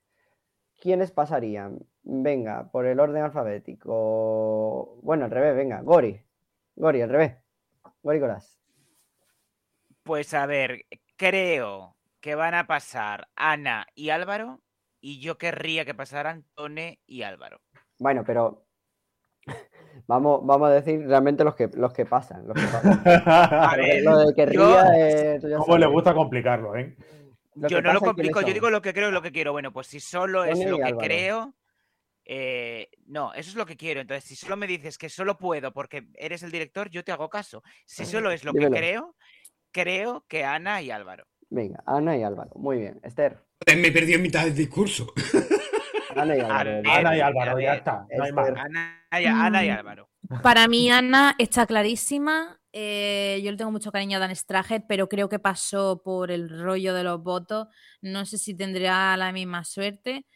quiénes 0.79 1.11
pasarían? 1.11 1.79
Venga, 2.03 2.69
por 2.71 2.85
el 2.85 2.99
orden 2.99 3.23
alfabético. 3.23 4.99
Bueno, 5.03 5.25
al 5.25 5.31
revés, 5.31 5.55
venga. 5.55 5.81
Gori. 5.81 6.19
Gori, 6.75 7.01
al 7.01 7.09
revés. 7.09 7.37
Gori 8.01 8.19
Coraz. 8.19 8.59
Pues 10.03 10.33
a 10.33 10.45
ver, 10.45 10.85
creo 11.17 11.95
que 12.19 12.35
van 12.35 12.53
a 12.55 12.67
pasar 12.67 13.27
Ana 13.35 13.85
y 13.95 14.09
Álvaro 14.09 14.61
y 15.01 15.19
yo 15.21 15.37
querría 15.37 15.85
que 15.85 15.93
pasaran 15.93 16.45
Tone 16.55 16.99
y 17.05 17.21
Álvaro. 17.23 17.61
Bueno, 17.99 18.23
pero 18.25 18.65
vamos, 20.07 20.45
vamos 20.45 20.69
a 20.69 20.73
decir 20.73 21.05
realmente 21.05 21.43
los 21.43 21.55
que, 21.55 21.69
los 21.73 21.93
que 21.93 22.05
pasan. 22.05 22.47
Los 22.47 22.55
que 22.55 22.61
pasan. 22.71 23.01
A 23.27 23.75
ver, 23.75 24.03
lo 24.03 24.17
de 24.19 24.33
que 24.33 24.51
yo- 24.53 24.79
eh, 24.95 25.39
¿Cómo 25.57 25.77
le 25.77 25.85
gusta 25.85 26.13
complicarlo, 26.13 26.75
eh? 26.75 26.95
Yo 27.55 27.81
no 27.81 27.93
lo 27.93 27.99
pasan, 27.99 28.15
¿quiénes 28.15 28.31
complico, 28.33 28.41
yo 28.41 28.53
digo 28.53 28.69
lo 28.69 28.81
que 28.81 28.93
creo 28.93 29.09
y 29.09 29.11
lo 29.11 29.21
que 29.21 29.31
quiero. 29.33 29.51
Bueno, 29.51 29.73
pues 29.73 29.87
si 29.87 29.99
solo 29.99 30.45
es 30.45 30.59
lo 30.65 30.77
que 30.77 30.83
Álvaro. 30.83 30.97
creo, 30.99 31.53
eh, 32.31 32.89
no, 33.07 33.33
eso 33.33 33.49
es 33.49 33.55
lo 33.55 33.65
que 33.65 33.75
quiero. 33.75 34.01
Entonces, 34.01 34.23
si 34.23 34.35
solo 34.35 34.55
me 34.55 34.67
dices 34.67 34.99
que 34.99 35.09
solo 35.09 35.35
puedo 35.37 35.73
porque 35.73 36.09
eres 36.13 36.43
el 36.43 36.51
director, 36.51 36.87
yo 36.91 37.03
te 37.03 37.11
hago 37.11 37.27
caso. 37.27 37.63
Si 37.87 38.05
solo 38.05 38.29
es 38.31 38.43
lo 38.43 38.51
Dímelo. 38.51 38.71
que 38.71 38.77
creo, 38.77 39.15
creo 39.71 40.25
que 40.27 40.43
Ana 40.43 40.79
y 40.83 40.91
Álvaro. 40.91 41.25
Venga, 41.49 41.81
Ana 41.87 42.15
y 42.15 42.21
Álvaro. 42.23 42.51
Muy 42.55 42.77
bien. 42.77 42.99
Esther. 43.03 43.43
Me 43.75 43.91
perdí 43.91 44.13
en 44.13 44.21
mitad 44.21 44.43
del 44.45 44.53
discurso. 44.55 45.11
Ana 46.15 46.35
y 46.37 46.39
Álvaro. 46.39 46.69
ver, 46.71 46.87
Ana 46.87 47.17
y 47.17 47.19
a 47.19 47.27
Álvaro, 47.27 47.59
ya 47.59 47.73
está. 47.75 48.05
No 48.15 48.23
hay 48.23 48.31
más. 48.31 48.49
Ana 48.49 49.05
y, 49.19 49.25
Ana 49.25 49.65
y 49.65 49.69
Mm. 49.69 49.73
Álvaro. 49.73 50.09
Para 50.43 50.67
mí, 50.67 50.91
Ana 50.91 51.35
está 51.39 51.65
clarísima. 51.65 52.55
eh, 52.71 53.41
yo 53.43 53.49
le 53.49 53.57
tengo 53.57 53.71
mucho 53.71 53.91
cariño 53.91 54.17
a 54.17 54.19
Dan 54.19 54.35
Strahet, 54.35 54.83
pero 54.87 55.09
creo 55.09 55.27
que 55.27 55.39
pasó 55.39 56.03
por 56.03 56.29
el 56.29 56.47
rollo 56.49 56.93
de 56.93 57.03
los 57.03 57.23
votos. 57.23 57.67
No 58.01 58.25
sé 58.27 58.37
si 58.37 58.55
tendrá 58.55 59.17
la 59.17 59.31
misma 59.31 59.63
suerte, 59.63 60.27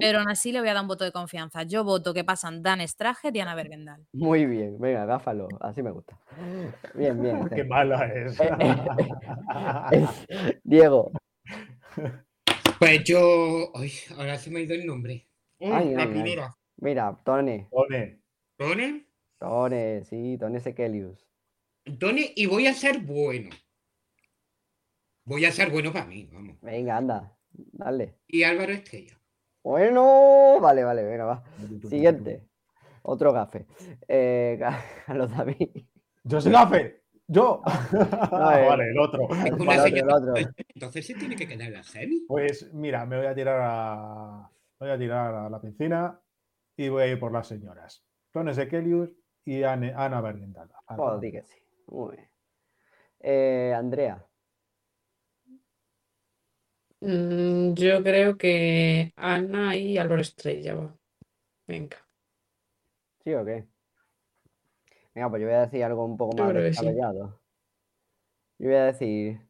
Pero 0.00 0.18
aún 0.18 0.28
así 0.28 0.52
le 0.52 0.60
voy 0.60 0.68
a 0.68 0.74
dar 0.74 0.82
un 0.82 0.88
voto 0.88 1.04
de 1.04 1.12
confianza. 1.12 1.62
Yo 1.62 1.82
voto 1.82 2.12
que 2.12 2.24
pasan 2.24 2.62
Dan 2.62 2.86
Strahet 2.86 3.34
y 3.34 3.40
Ana 3.40 3.54
Bergendal. 3.54 4.06
Muy 4.12 4.44
bien. 4.44 4.78
Venga, 4.78 5.06
gáfalo. 5.06 5.48
Así 5.60 5.82
me 5.82 5.90
gusta. 5.90 6.18
Bien, 6.94 7.20
bien. 7.20 7.48
Qué 7.54 7.64
mala 7.64 8.06
es. 8.12 8.38
Es- 9.92 10.60
Diego. 10.62 11.12
Pues 12.78 13.04
yo. 13.04 13.70
Ay, 13.74 13.90
ahora 14.18 14.36
se 14.38 14.50
me 14.50 14.60
ha 14.60 14.62
ido 14.62 14.74
el 14.74 14.86
nombre. 14.86 15.26
Mm, 15.60 15.72
Ay, 15.72 15.94
la 15.94 16.02
ay, 16.02 16.06
ay. 16.08 16.12
primera. 16.12 16.56
Mira, 16.76 17.18
Tone. 17.24 17.68
Tone. 17.70 18.20
Tone. 18.58 19.06
Tone, 19.38 20.04
sí, 20.04 20.36
Tone 20.38 20.60
Sekelius. 20.60 21.26
Tone, 21.98 22.32
y 22.36 22.46
voy 22.46 22.66
a 22.66 22.74
ser 22.74 23.00
bueno. 23.00 23.50
Voy 25.24 25.44
a 25.44 25.52
ser 25.52 25.70
bueno 25.70 25.92
para 25.92 26.06
mí, 26.06 26.28
vamos. 26.32 26.56
Venga, 26.60 26.96
anda. 26.96 27.36
Dale. 27.52 28.18
Y 28.26 28.42
Álvaro 28.42 28.72
Estrella. 28.72 29.18
Bueno, 29.62 30.58
vale, 30.60 30.84
vale, 30.84 31.04
venga, 31.04 31.24
va. 31.24 31.42
Siguiente. 31.88 32.48
Otro 33.02 33.32
gafe. 33.32 33.66
Eh, 34.08 34.58
Carlos 35.06 35.30
David. 35.36 35.84
Yo 36.24 36.40
soy 36.40 36.52
gafe. 36.52 37.02
Yo. 37.26 37.62
eh. 37.92 37.98
vale, 38.30 38.90
el 38.90 38.98
otro. 38.98 39.28
Es 39.30 39.46
El 39.46 39.54
una 39.54 39.72
otro, 39.72 39.82
señora- 39.84 40.00
el 40.00 40.10
otro. 40.10 40.34
Entonces 40.74 41.06
se 41.06 41.14
tiene 41.14 41.36
que 41.36 41.46
quedar 41.48 41.70
la 41.70 41.82
semi. 41.82 42.24
Pues 42.28 42.72
mira, 42.74 43.06
me 43.06 43.16
voy 43.18 43.26
a 43.26 43.34
tirar 43.34 43.60
a. 43.62 44.50
Voy 44.78 44.90
a 44.90 44.98
tirar 44.98 45.34
a 45.34 45.48
la 45.48 45.60
piscina 45.60 46.20
y 46.76 46.88
voy 46.88 47.02
a 47.04 47.06
ir 47.06 47.20
por 47.20 47.32
las 47.32 47.46
señoras. 47.46 48.04
Tone 48.32 48.52
Sekelius 48.54 49.10
y 49.44 49.62
Anne- 49.62 49.94
Ana 49.96 50.20
Bergendal. 50.20 50.68
Joder, 50.88 51.20
di 51.20 51.32
que 51.32 51.42
sí. 51.44 51.58
Muy 51.86 52.16
bien. 52.16 52.28
Eh, 53.20 53.72
Andrea. 53.76 54.24
Mm, 57.04 57.74
yo 57.74 58.02
creo 58.02 58.36
que 58.38 59.12
Ana 59.16 59.74
y 59.76 59.98
Álvaro 59.98 60.20
Estrella 60.22 60.74
va. 60.74 60.94
Venga. 61.66 61.96
¿Sí 63.24 63.34
o 63.34 63.44
qué? 63.44 63.66
Venga, 65.14 65.28
pues 65.28 65.42
yo 65.42 65.48
voy 65.48 65.56
a 65.56 65.60
decir 65.62 65.82
algo 65.84 66.04
un 66.04 66.16
poco 66.16 66.36
Yo 66.36 66.44
más 66.44 66.52
creo 66.52 66.62
que 66.62 66.72
sí. 66.72 66.80
descabellado. 66.84 67.40
Yo 68.58 68.68
voy 68.68 68.76
a 68.76 68.84
decir 68.84 69.40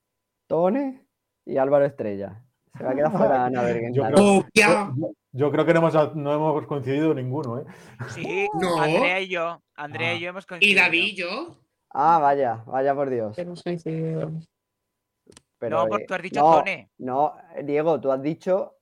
Tone 0.46 1.06
y 1.44 1.56
Álvaro 1.58 1.84
Estrella. 1.84 2.42
Se 2.76 2.84
va 2.84 2.90
a 2.92 2.94
quedar 2.94 3.12
fuera 3.12 3.44
Ana 3.46 3.90
Yo 3.92 4.02
creo- 4.04 4.16
¡Copia! 4.42 4.92
Yo, 4.96 5.12
yo 5.32 5.52
creo 5.52 5.66
que 5.66 5.74
no 5.74 5.80
hemos, 5.80 6.16
no 6.16 6.34
hemos 6.34 6.66
coincidido 6.66 7.12
ninguno, 7.12 7.58
¿eh? 7.60 7.64
Sí, 8.14 8.48
No. 8.60 8.80
Andrea 8.82 9.20
y 9.20 9.28
yo. 9.28 9.62
Andrea 9.74 10.10
Ah. 10.12 10.14
y 10.14 10.20
yo 10.20 10.28
hemos 10.30 10.44
Y 10.44 10.46
coincidido. 10.46 10.80
David 10.80 11.02
y 11.04 11.14
yo. 11.16 11.58
Ah, 11.90 12.18
vaya, 12.18 12.64
vaya 12.66 12.94
por 12.94 13.10
Dios. 13.10 13.38
Hemos 13.38 13.62
coincidido. 13.62 14.30
Pero, 15.62 15.76
no, 15.78 15.84
eh, 15.84 15.88
porque 15.90 16.04
tú 16.06 16.14
has 16.14 16.22
dicho 16.22 16.40
no, 16.40 16.56
Tone. 16.58 16.90
No, 16.98 17.34
Diego, 17.62 18.00
tú 18.00 18.10
has 18.10 18.20
dicho 18.20 18.78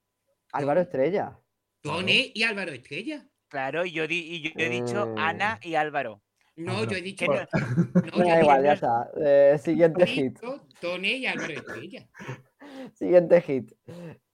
Álvaro 0.53 0.81
Estrella. 0.81 1.39
Tone 1.83 2.31
y 2.35 2.43
Álvaro 2.43 2.73
Estrella. 2.73 3.23
Claro, 3.49 3.85
y 3.85 3.93
yo, 3.93 4.07
di- 4.07 4.27
y 4.37 4.41
yo 4.43 4.51
he 4.57 4.69
dicho 4.71 5.07
Mm. 5.09 5.19
Ana 5.19 5.59
y 5.63 5.75
Álvaro. 5.75 6.23
No, 6.57 6.85
yo 6.85 6.97
he 6.97 7.03
dicho. 7.03 7.27
Que 7.27 7.47
No, 8.17 8.17
no- 8.25 8.41
igual, 8.41 8.65
ya 8.65 8.73
está. 8.73 9.11
Eh, 9.21 9.59
siguiente 9.63 10.07
hit. 10.07 10.39
Tone 10.81 11.09
y 11.19 11.27
Álvaro 11.27 11.53
Estrella. 11.53 12.09
Siguiente 12.95 13.41
hit. 13.43 13.73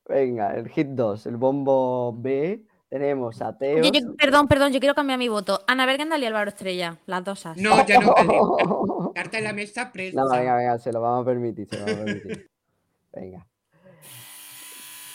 Venga, 0.09 0.55
el 0.55 0.69
hit 0.69 0.87
2, 0.89 1.27
el 1.27 1.37
bombo 1.37 2.13
B. 2.17 2.63
Tenemos 2.89 3.43
a 3.43 3.59
Teo. 3.59 3.83
Yo- 3.83 4.15
perdón, 4.17 4.47
perdón, 4.47 4.73
yo 4.73 4.79
quiero 4.79 4.95
cambiar 4.95 5.19
mi 5.19 5.27
voto. 5.29 5.65
Ana 5.67 5.85
Bergendal 5.87 6.23
y 6.23 6.27
Álvaro 6.27 6.49
Estrella, 6.51 6.99
las 7.07 7.25
dos 7.25 7.45
as. 7.47 7.57
No, 7.57 7.85
ya 7.85 7.99
no. 7.99 8.15
Carta 9.17 9.39
en 9.39 9.45
la 9.45 9.55
mesa, 9.55 9.91
presa. 9.91 10.21
No, 10.21 10.29
venga, 10.29 10.57
venga, 10.57 10.79
se 10.79 10.93
lo 10.93 11.01
vamos 11.01 11.23
a 11.23 11.25
permitir, 11.25 11.67
se 11.67 11.79
lo 11.79 11.87
vamos 11.87 12.01
a 12.01 12.05
permitir. 12.05 12.51
Venga. 13.15 13.47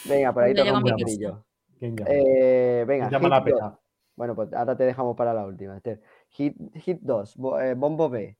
Venga, 0.05 0.33
por 0.33 0.43
ahí 0.43 0.55
toca 0.55 0.71
un 0.71 0.77
a 0.77 0.81
mi 0.95 1.03
brillo. 1.03 1.45
¿Quién 1.77 1.95
llama? 1.95 2.09
Eh, 2.11 2.83
venga, 2.87 3.09
¿Quién 3.09 3.21
llama 3.21 3.29
la 3.29 3.43
peta? 3.43 3.79
Bueno, 4.15 4.33
pues 4.33 4.51
ahora 4.53 4.75
te 4.75 4.85
dejamos 4.85 5.15
para 5.15 5.35
la 5.35 5.45
última. 5.45 5.77
Esther. 5.77 6.01
Hit, 6.29 6.57
hit 6.77 6.97
2, 7.01 7.35
bombo 7.37 8.09
B. 8.09 8.35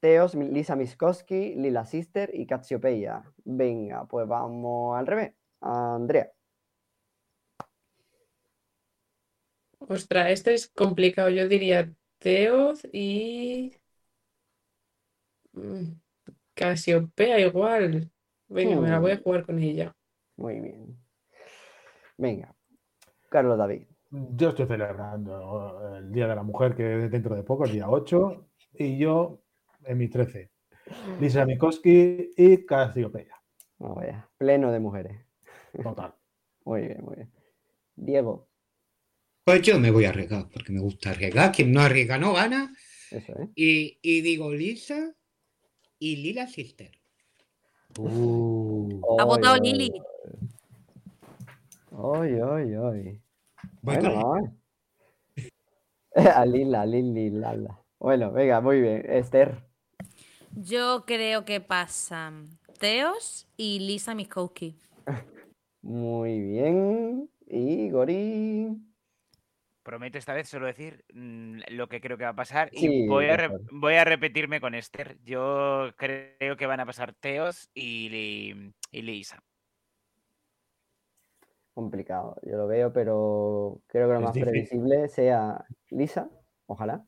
Teos, 0.00 0.34
Lisa 0.34 0.74
Miskowski, 0.74 1.54
Lila 1.54 1.84
Sister 1.84 2.28
y 2.34 2.44
Cacciopeia. 2.44 3.22
Venga, 3.44 4.06
pues 4.06 4.26
vamos 4.26 4.98
al 4.98 5.06
revés. 5.06 5.34
Andrea. 5.60 6.32
Ostras, 9.78 10.30
este 10.30 10.54
es 10.54 10.66
complicado. 10.66 11.28
Yo 11.28 11.46
diría 11.46 11.92
Teoz 12.18 12.84
y. 12.92 13.70
mm, 15.56 16.00
Casiopea 16.54 17.40
igual. 17.40 18.10
Venga, 18.48 18.80
me 18.80 18.88
la 18.88 18.98
voy 18.98 19.12
a 19.12 19.18
jugar 19.18 19.44
con 19.44 19.58
ella. 19.58 19.94
Muy 20.36 20.60
bien. 20.60 20.96
Venga. 22.16 22.54
Carlos 23.28 23.58
David. 23.58 23.82
Yo 24.10 24.50
estoy 24.50 24.66
celebrando 24.66 25.96
el 25.96 26.12
Día 26.12 26.28
de 26.28 26.36
la 26.36 26.42
Mujer, 26.42 26.74
que 26.74 27.04
es 27.04 27.10
dentro 27.10 27.34
de 27.34 27.42
poco, 27.42 27.64
el 27.64 27.72
día 27.72 27.90
8, 27.90 28.48
y 28.74 28.96
yo 28.98 29.42
en 29.84 29.98
mis 29.98 30.10
13. 30.10 30.50
Lisa 31.20 31.44
Mikoski 31.44 32.30
y 32.36 32.64
Casiopeia. 32.64 33.34
Vamos 33.78 33.98
allá. 34.04 34.30
Pleno 34.38 34.70
de 34.70 34.80
mujeres. 34.80 35.20
Total. 35.82 36.14
Muy 36.64 36.82
bien, 36.82 37.04
muy 37.04 37.14
bien. 37.14 37.32
Diego. 37.94 38.48
Pues 39.44 39.62
yo 39.62 39.78
me 39.78 39.92
voy 39.92 40.04
a 40.04 40.08
arriesgar, 40.08 40.48
porque 40.52 40.72
me 40.72 40.80
gusta 40.80 41.10
arriesgar. 41.10 41.52
Quien 41.52 41.72
no 41.72 41.80
arriesga 41.80 42.18
no 42.18 42.32
gana. 42.32 42.74
Eso, 43.12 43.38
¿eh? 43.38 43.48
Y, 43.54 43.98
y 44.02 44.20
digo 44.22 44.52
Lisa 44.52 45.15
y 45.98 46.16
Lila 46.16 46.46
Sister. 46.46 46.90
Uh, 47.98 49.00
Ha 49.18 49.24
Oy, 49.24 49.28
votado 49.28 49.54
oy, 49.54 49.60
Lili. 49.60 50.02
Oy, 51.92 52.40
oy, 52.40 52.76
oy. 52.76 53.22
Voy 53.82 53.96
Bueno. 53.96 54.58
A 56.14 56.46
Lila, 56.46 56.86
Lili, 56.86 57.30
Lala. 57.30 57.82
Bueno, 57.98 58.32
venga, 58.32 58.60
muy 58.60 58.80
bien. 58.80 59.04
Esther. 59.08 59.62
Yo 60.54 61.04
creo 61.06 61.44
que 61.44 61.60
pasan 61.60 62.58
Teos 62.78 63.46
y 63.56 63.78
Lisa 63.80 64.14
Miskowski. 64.14 64.78
Muy 65.82 66.40
bien. 66.40 67.30
Y 67.46 67.90
Gori. 67.90 68.76
Prometo 69.86 70.18
esta 70.18 70.34
vez 70.34 70.48
solo 70.48 70.66
decir 70.66 71.04
mm, 71.14 71.60
lo 71.68 71.88
que 71.88 72.00
creo 72.00 72.18
que 72.18 72.24
va 72.24 72.30
a 72.30 72.34
pasar 72.34 72.70
y 72.72 73.06
voy, 73.06 73.26
a 73.26 73.48
voy 73.70 73.96
repetirme 74.02 74.60
con 74.60 74.74
Esther. 74.74 75.16
Yo 75.22 75.92
creo 75.96 76.56
que 76.56 76.66
van 76.66 76.80
a 76.80 76.86
pasar 76.86 77.14
Teos 77.14 77.70
y, 77.72 78.08
Li- 78.08 78.74
y 78.90 79.02
Lisa. 79.02 79.40
Complicado. 81.72 82.34
Yo 82.42 82.56
lo 82.56 82.66
veo, 82.66 82.92
pero 82.92 83.80
creo 83.86 84.08
que 84.08 84.14
lo 84.14 84.18
Es 84.18 84.24
más 84.24 84.34
difícil. 84.34 84.50
previsible 84.52 85.08
sea 85.08 85.64
Lisa. 85.90 86.28
Ojalá. 86.66 87.04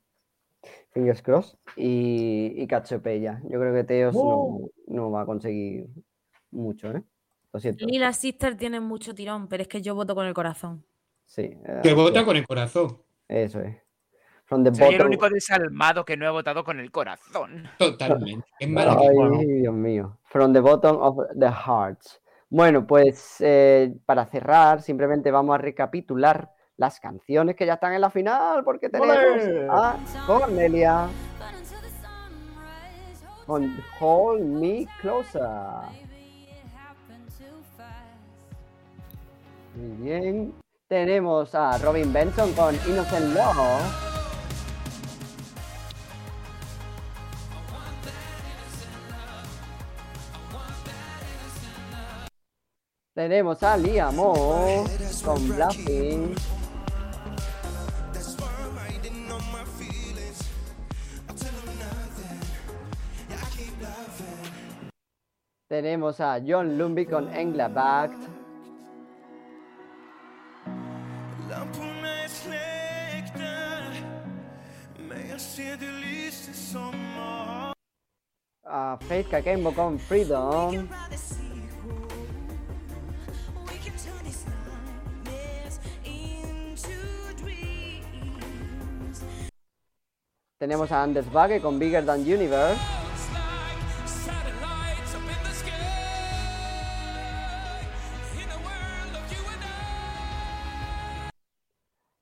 Fingers 0.93 1.21
crossed. 1.21 1.59
Y, 1.77 2.53
y 2.63 2.67
Cachopeya. 2.69 3.41
Yo 3.51 3.59
creo 3.59 3.75
que 3.75 3.83
Teos 3.83 4.15
no, 4.15 4.21
¡Oh! 4.21 4.71
no 4.87 5.11
va 5.11 5.23
a 5.23 5.27
conseguir 5.27 5.89
mucho, 6.53 6.93
¿eh? 6.93 7.03
Lo 7.53 7.59
siento. 7.59 7.87
Lila 7.87 8.13
Sister 8.13 8.57
tiene 8.57 8.79
mucho 8.79 9.17
tirón, 9.17 9.49
pero 9.49 9.63
es 9.63 9.69
que 9.69 9.83
yo 9.83 9.97
voto 9.97 10.15
con 10.15 10.27
el 10.27 10.35
corazón. 10.35 10.85
Sí. 11.29 11.57
Que 11.83 11.91
sí, 11.91 11.95
vota 11.95 12.25
con 12.25 12.37
el 12.37 12.47
corazón. 12.47 13.01
Eso 13.29 13.61
es. 13.61 13.77
From 14.47 14.65
the 14.65 14.75
Soy 14.75 14.95
el 14.95 15.01
bottom- 15.03 15.07
único 15.09 15.29
desalmado 15.29 16.05
que 16.07 16.17
no 16.17 16.27
he 16.27 16.31
votado 16.31 16.65
con 16.65 16.81
el 16.81 16.91
corazón. 16.91 17.69
Totalmente. 17.79 18.47
Es 18.59 18.67
Ay, 18.67 18.73
maravilloso. 18.73 19.39
Dios 19.41 19.75
mío. 19.75 20.19
From 20.25 20.53
the 20.55 20.61
bottom 20.61 20.97
of 21.03 21.19
the 21.39 21.51
hearts. 21.51 22.21
Bueno, 22.49 22.87
pues 22.87 23.37
eh, 23.41 23.95
para 24.07 24.25
cerrar, 24.25 24.81
simplemente 24.81 25.31
vamos 25.31 25.55
a 25.55 25.59
recapitular 25.59 26.51
las 26.79 26.99
canciones 26.99 27.57
que 27.57 27.67
ya 27.67 27.75
están 27.75 27.93
en 27.93 28.01
la 28.01 28.09
final, 28.09 28.65
porque 28.65 28.89
tenemos 28.89 29.17
a 29.71 29.97
Cornelia 30.27 31.09
con 33.45 33.77
Hold 34.01 34.43
Me 34.47 34.87
Closer. 35.03 35.43
Muy 39.75 39.97
bien. 40.09 40.55
Tenemos 40.89 41.55
a 41.55 41.77
Robin 41.77 42.11
Benson 42.11 42.55
con 42.55 42.75
Innocent 42.89 43.35
Love. 43.35 43.83
Tenemos 53.15 53.63
a 53.63 53.77
Liamo 53.77 54.87
con 55.23 55.49
Bluffing. 55.49 56.35
Tenemos 65.69 66.19
a 66.21 66.41
John 66.43 66.79
Lumby 66.79 67.05
con 67.05 67.29
Englabakt. 67.35 68.17
Lamporna 68.17 68.38
A 78.71 78.99
Faith 79.09 79.31
Kakembo 79.31 79.73
con 79.73 79.99
Freedom. 79.99 80.87
Tenemos 90.59 90.93
a 90.93 91.03
Anders 91.03 91.33
Bagge 91.33 91.63
con 91.63 91.79
Bigger 91.79 92.05
Than 92.05 92.21
Universe. 92.21 92.79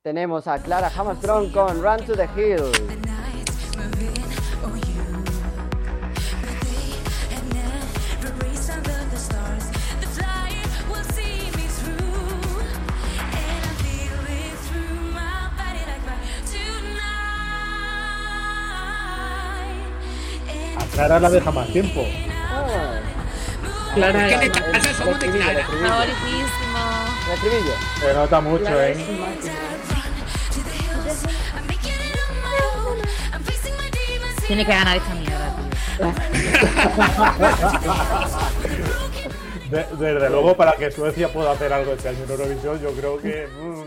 Tenemos 0.05 0.47
a 0.47 0.63
Clara 0.63 0.89
Hammerstrong 0.95 1.51
con 1.51 1.83
Run 1.83 2.07
to 2.07 2.15
the 2.15 2.29
Hill. 2.37 3.06
Clara 21.07 21.21
la 21.21 21.31
deja 21.31 21.53
más 21.53 21.69
tiempo. 21.69 22.05
Ah, 22.51 22.99
Clara, 23.95 24.29
es 24.29 24.43
esta 24.43 24.73
casa 24.73 24.93
somos 24.95 25.21
de 25.21 25.31
Clara. 25.31 25.53
El 25.53 27.33
estribillo. 27.33 27.75
Se 28.01 28.13
nota 28.13 28.41
mucho, 28.41 28.65
Clara 28.65 28.89
¿eh? 28.89 28.97
Tiene 34.47 34.65
que 34.65 34.73
ganar 34.73 34.97
esta 34.97 35.15
mierda, 35.15 35.57
tío. 35.57 36.13
De- 39.71 39.87
desde 39.97 40.31
luego, 40.31 40.57
para 40.57 40.73
que 40.73 40.91
Suecia 40.93 41.29
pueda 41.33 41.51
hacer 41.53 41.73
algo 41.73 41.93
este 41.93 42.09
año 42.11 42.19
en 42.25 42.31
Eurovisión, 42.31 42.81
yo 42.81 42.93
creo 42.93 43.19
que. 43.19 43.47
mm, 43.49 43.83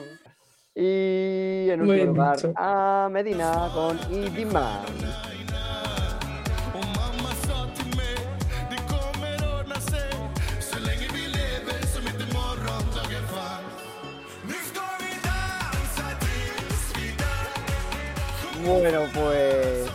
Y 0.76 1.70
en 1.72 1.82
último 1.82 2.06
lugar 2.14 2.38
a 2.56 3.08
Medina 3.12 3.70
con 3.74 3.98
Idiman. 4.14 4.82
Bueno, 18.70 19.02
pues 19.16 19.90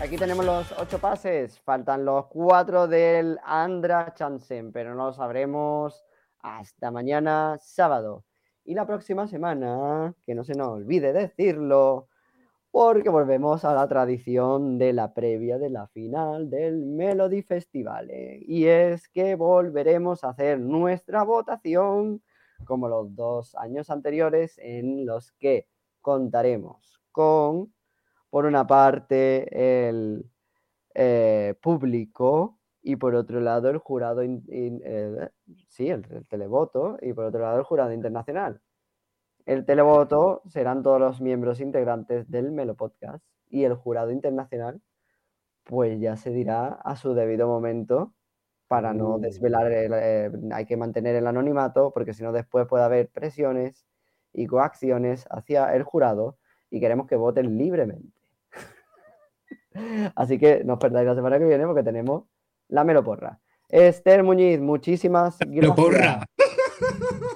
aquí 0.00 0.16
tenemos 0.16 0.44
los 0.44 0.72
ocho 0.72 0.98
pases. 0.98 1.60
Faltan 1.60 2.04
los 2.04 2.26
cuatro 2.26 2.88
del 2.88 3.38
Andra 3.44 4.12
Chansen, 4.12 4.72
pero 4.72 4.96
no 4.96 5.06
lo 5.06 5.12
sabremos 5.12 6.04
hasta 6.40 6.90
mañana 6.90 7.58
sábado. 7.60 8.24
Y 8.64 8.74
la 8.74 8.88
próxima 8.88 9.28
semana, 9.28 10.16
que 10.26 10.34
no 10.34 10.42
se 10.42 10.54
nos 10.54 10.70
olvide 10.70 11.12
decirlo, 11.12 12.08
porque 12.72 13.08
volvemos 13.08 13.64
a 13.64 13.72
la 13.72 13.86
tradición 13.86 14.78
de 14.78 14.92
la 14.92 15.14
previa 15.14 15.58
de 15.58 15.70
la 15.70 15.86
final 15.86 16.50
del 16.50 16.84
Melody 16.84 17.42
Festival. 17.42 18.10
¿eh? 18.10 18.40
Y 18.48 18.66
es 18.66 19.08
que 19.10 19.36
volveremos 19.36 20.24
a 20.24 20.30
hacer 20.30 20.58
nuestra 20.58 21.22
votación 21.22 22.20
como 22.64 22.88
los 22.88 23.14
dos 23.14 23.54
años 23.54 23.90
anteriores 23.90 24.58
en 24.58 25.06
los 25.06 25.30
que 25.38 25.68
contaremos 26.00 26.98
con, 27.12 27.72
por 28.32 28.46
una 28.46 28.66
parte, 28.66 29.46
el 29.88 30.24
eh, 30.94 31.54
público 31.60 32.58
y 32.80 32.96
por 32.96 33.14
otro 33.14 33.40
lado 33.40 33.68
el 33.68 33.76
jurado, 33.76 34.22
in- 34.22 34.42
in- 34.48 34.80
eh, 34.86 35.28
sí, 35.68 35.90
el, 35.90 36.06
el 36.10 36.26
televoto 36.26 36.96
y 37.02 37.12
por 37.12 37.26
otro 37.26 37.42
lado 37.42 37.58
el 37.58 37.64
jurado 37.64 37.92
internacional. 37.92 38.62
El 39.44 39.66
televoto 39.66 40.40
serán 40.46 40.82
todos 40.82 40.98
los 40.98 41.20
miembros 41.20 41.60
integrantes 41.60 42.30
del 42.30 42.52
Melo 42.52 42.74
Podcast 42.74 43.22
y 43.50 43.64
el 43.64 43.74
jurado 43.74 44.10
internacional, 44.10 44.80
pues 45.64 46.00
ya 46.00 46.16
se 46.16 46.30
dirá 46.30 46.68
a 46.68 46.96
su 46.96 47.12
debido 47.12 47.46
momento 47.48 48.14
para 48.66 48.94
no 48.94 49.16
Uh. 49.16 49.20
desvelar, 49.20 49.70
el, 49.70 49.92
eh, 49.94 50.30
hay 50.54 50.64
que 50.64 50.78
mantener 50.78 51.16
el 51.16 51.26
anonimato 51.26 51.90
porque 51.92 52.14
si 52.14 52.22
no 52.22 52.32
después 52.32 52.66
puede 52.66 52.84
haber 52.84 53.10
presiones 53.10 53.84
y 54.32 54.46
coacciones 54.46 55.26
hacia 55.28 55.74
el 55.76 55.82
jurado 55.82 56.38
y 56.70 56.80
queremos 56.80 57.06
que 57.06 57.16
voten 57.16 57.58
libremente. 57.58 58.21
Así 60.14 60.38
que 60.38 60.62
no 60.64 60.74
os 60.74 60.78
perdáis 60.78 61.06
la 61.06 61.14
semana 61.14 61.38
que 61.38 61.44
viene 61.44 61.66
porque 61.66 61.82
tenemos 61.82 62.24
la 62.68 62.84
Meloporra. 62.84 63.40
Esther 63.68 64.22
Muñiz, 64.22 64.60
muchísimas 64.60 65.38
Lo 65.40 65.74
gracias. 65.74 65.76
porra. 65.76 66.26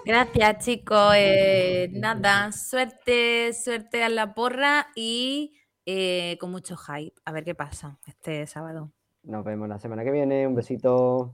Gracias, 0.04 0.64
chicos. 0.64 1.14
Eh, 1.16 1.88
nada, 1.92 2.52
suerte, 2.52 3.52
suerte 3.52 4.02
a 4.02 4.08
la 4.08 4.34
porra 4.34 4.88
y 4.94 5.56
eh, 5.84 6.36
con 6.40 6.50
mucho 6.50 6.76
hype. 6.76 7.14
A 7.24 7.32
ver 7.32 7.44
qué 7.44 7.54
pasa 7.54 7.98
este 8.06 8.46
sábado. 8.46 8.92
Nos 9.22 9.44
vemos 9.44 9.68
la 9.68 9.78
semana 9.78 10.04
que 10.04 10.10
viene. 10.10 10.46
Un 10.46 10.54
besito. 10.54 11.32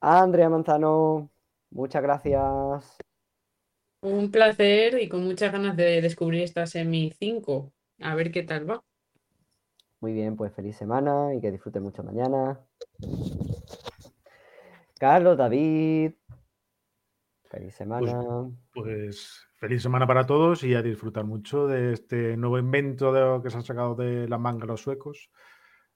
A 0.00 0.20
Andrea 0.20 0.48
Manzano, 0.48 1.30
muchas 1.70 2.02
gracias. 2.02 2.96
Un 4.02 4.30
placer 4.30 5.00
y 5.02 5.08
con 5.08 5.24
muchas 5.24 5.52
ganas 5.52 5.76
de 5.76 6.00
descubrir 6.00 6.42
esta 6.42 6.66
semi 6.66 7.12
5. 7.18 7.72
A 8.02 8.14
ver 8.14 8.30
qué 8.30 8.42
tal 8.42 8.70
va. 8.70 8.84
Muy 10.06 10.12
bien, 10.12 10.36
pues 10.36 10.52
feliz 10.52 10.76
semana 10.76 11.34
y 11.34 11.40
que 11.40 11.50
disfruten 11.50 11.82
mucho 11.82 12.04
mañana. 12.04 12.60
Carlos, 15.00 15.36
David, 15.36 16.12
feliz 17.50 17.74
semana. 17.74 18.48
Pues 18.72 19.48
feliz 19.56 19.82
semana 19.82 20.06
para 20.06 20.24
todos 20.24 20.62
y 20.62 20.76
a 20.76 20.82
disfrutar 20.82 21.24
mucho 21.24 21.66
de 21.66 21.92
este 21.94 22.36
nuevo 22.36 22.56
invento 22.56 23.12
de, 23.12 23.42
que 23.42 23.50
se 23.50 23.56
han 23.56 23.64
sacado 23.64 23.96
de 23.96 24.28
la 24.28 24.38
manga 24.38 24.64
los 24.64 24.80
suecos, 24.80 25.28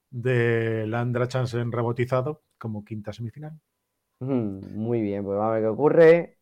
del 0.09 0.93
Andra 0.93 1.29
Chansen 1.29 1.71
rebotizado 1.71 2.43
como 2.57 2.83
quinta 2.83 3.13
semifinal. 3.13 3.57
Mm, 4.19 4.75
Muy 4.75 4.99
bien, 4.99 5.23
pues 5.23 5.37
vamos 5.37 5.51
a 5.51 5.53
ver 5.53 5.63
qué 5.63 5.69
ocurre. 5.69 6.37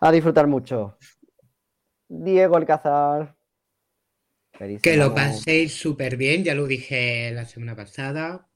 A 0.00 0.10
disfrutar 0.10 0.48
mucho. 0.48 0.98
Diego 2.08 2.56
Alcázar. 2.56 3.36
Feliz 4.58 4.80
Que 4.80 4.96
lo 4.96 5.14
paséis 5.14 5.74
súper 5.74 6.16
bien, 6.16 6.44
ya 6.44 6.54
lo 6.54 6.66
dije 6.66 7.30
la 7.32 7.44
semana 7.44 7.74
pasada. 7.76 8.48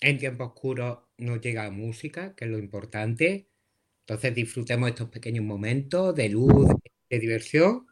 En 0.00 0.18
tiempo 0.18 0.44
oscuro 0.44 1.10
nos 1.18 1.40
llega 1.40 1.70
música, 1.70 2.34
que 2.34 2.44
es 2.44 2.50
lo 2.50 2.58
importante. 2.58 3.48
Entonces 4.00 4.34
disfrutemos 4.34 4.88
estos 4.88 5.10
pequeños 5.10 5.44
momentos 5.44 6.14
de 6.14 6.28
luz, 6.30 6.68
de, 6.68 6.76
de 7.10 7.18
diversión. 7.18 7.86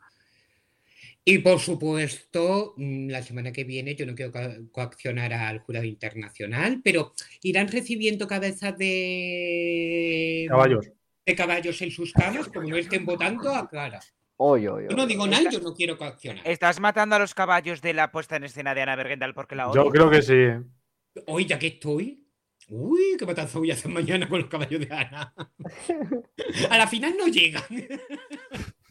Y 1.24 1.38
por 1.38 1.58
supuesto, 1.58 2.74
mm, 2.76 3.08
la 3.08 3.22
semana 3.22 3.52
que 3.52 3.64
viene 3.64 3.96
yo 3.96 4.06
no 4.06 4.14
quiero 4.14 4.32
co- 4.32 4.70
coaccionar 4.70 5.32
al 5.34 5.58
jurado 5.58 5.84
internacional, 5.84 6.80
pero 6.84 7.12
irán 7.42 7.68
recibiendo 7.68 8.28
cabezas 8.28 8.78
de 8.78 10.46
Caballos. 10.48 10.86
de 11.26 11.34
caballos 11.34 11.82
en 11.82 11.90
sus 11.90 12.12
camas, 12.12 12.46
como 12.48 12.68
no 12.68 12.76
estén 12.76 13.04
votando 13.04 13.52
a 13.54 13.68
cara. 13.68 14.00
Oy, 14.38 14.68
oy, 14.68 14.86
Yo 14.90 14.96
no 14.96 15.06
digo 15.06 15.26
nada, 15.26 15.48
yo 15.50 15.60
no 15.60 15.72
quiero 15.74 15.96
coaccionar. 15.96 16.46
¿Estás 16.46 16.78
matando 16.78 17.16
a 17.16 17.18
los 17.18 17.34
caballos 17.34 17.80
de 17.80 17.94
la 17.94 18.12
puesta 18.12 18.36
en 18.36 18.44
escena 18.44 18.74
de 18.74 18.82
Ana 18.82 18.96
Bergendal 18.96 19.32
porque 19.32 19.54
la 19.56 19.72
Yo 19.72 19.82
odias? 19.82 19.92
creo 19.92 20.10
que 20.10 20.22
sí. 20.22 21.22
Hoy 21.26 21.46
ya 21.46 21.58
que 21.58 21.68
estoy. 21.68 22.22
Uy, 22.68 23.16
qué 23.18 23.24
matanza 23.24 23.58
voy 23.58 23.70
a 23.70 23.74
hacer 23.74 23.90
mañana 23.90 24.28
con 24.28 24.40
los 24.40 24.48
caballos 24.48 24.80
de 24.86 24.92
Ana. 24.94 25.32
A 26.70 26.78
la 26.78 26.86
final 26.86 27.14
no 27.16 27.28
llegan. 27.28 27.62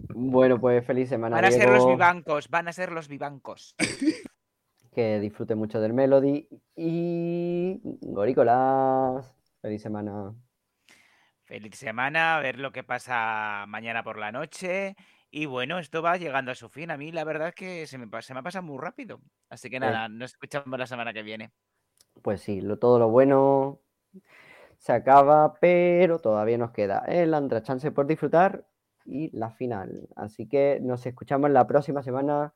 Bueno, 0.10 0.60
pues 0.60 0.86
feliz 0.86 1.10
semana, 1.10 1.36
Van 1.36 1.46
a 1.46 1.52
ser 1.52 1.70
los 1.70 1.86
vivancos, 1.86 2.50
van 2.50 2.68
a 2.70 2.74
ser 2.74 2.92
los 2.92 3.08
vivancos. 3.08 3.76
Que 4.94 5.20
disfrute 5.20 5.56
mucho 5.56 5.80
del 5.82 5.94
Melody. 5.94 6.48
Y 6.76 7.80
Gorícolas. 7.84 9.36
Feliz 9.62 9.82
semana. 9.82 10.34
Feliz 11.44 11.76
semana, 11.76 12.38
a 12.38 12.40
ver 12.40 12.58
lo 12.60 12.72
que 12.72 12.84
pasa 12.84 13.66
mañana 13.68 14.04
por 14.04 14.18
la 14.18 14.32
noche. 14.32 14.96
Y 15.38 15.48
bueno, 15.48 15.80
esto 15.80 16.02
va 16.02 16.16
llegando 16.16 16.52
a 16.52 16.56
su 16.56 16.70
fin. 16.70 16.92
A 16.92 16.98
mí 16.98 17.12
la 17.12 17.26
verdad 17.26 17.50
es 17.50 17.56
que 17.56 17.88
se 17.88 17.98
me, 17.98 18.08
pa- 18.08 18.22
se 18.22 18.34
me 18.34 18.40
ha 18.40 18.44
pasado 18.44 18.64
muy 18.64 18.78
rápido. 18.78 19.20
Así 19.50 19.70
que 19.70 19.82
nada, 19.82 20.08
nos 20.08 20.32
escuchamos 20.32 20.80
la 20.80 20.88
semana 20.88 21.12
que 21.12 21.24
viene. 21.24 21.52
Pues 22.22 22.42
sí, 22.42 22.62
lo, 22.62 22.78
todo 22.80 23.00
lo 23.00 23.10
bueno 23.10 23.80
se 24.78 24.94
acaba, 24.94 25.56
pero 25.60 26.20
todavía 26.20 26.58
nos 26.58 26.72
queda 26.72 27.00
el 27.08 27.34
Andra 27.34 27.62
Chance 27.64 27.92
por 27.92 28.08
disfrutar 28.08 28.66
y 29.06 29.36
la 29.38 29.52
final. 29.52 30.10
Así 30.16 30.48
que 30.48 30.80
nos 30.82 31.06
escuchamos 31.06 31.50
la 31.52 31.68
próxima 31.68 32.04
semana 32.04 32.54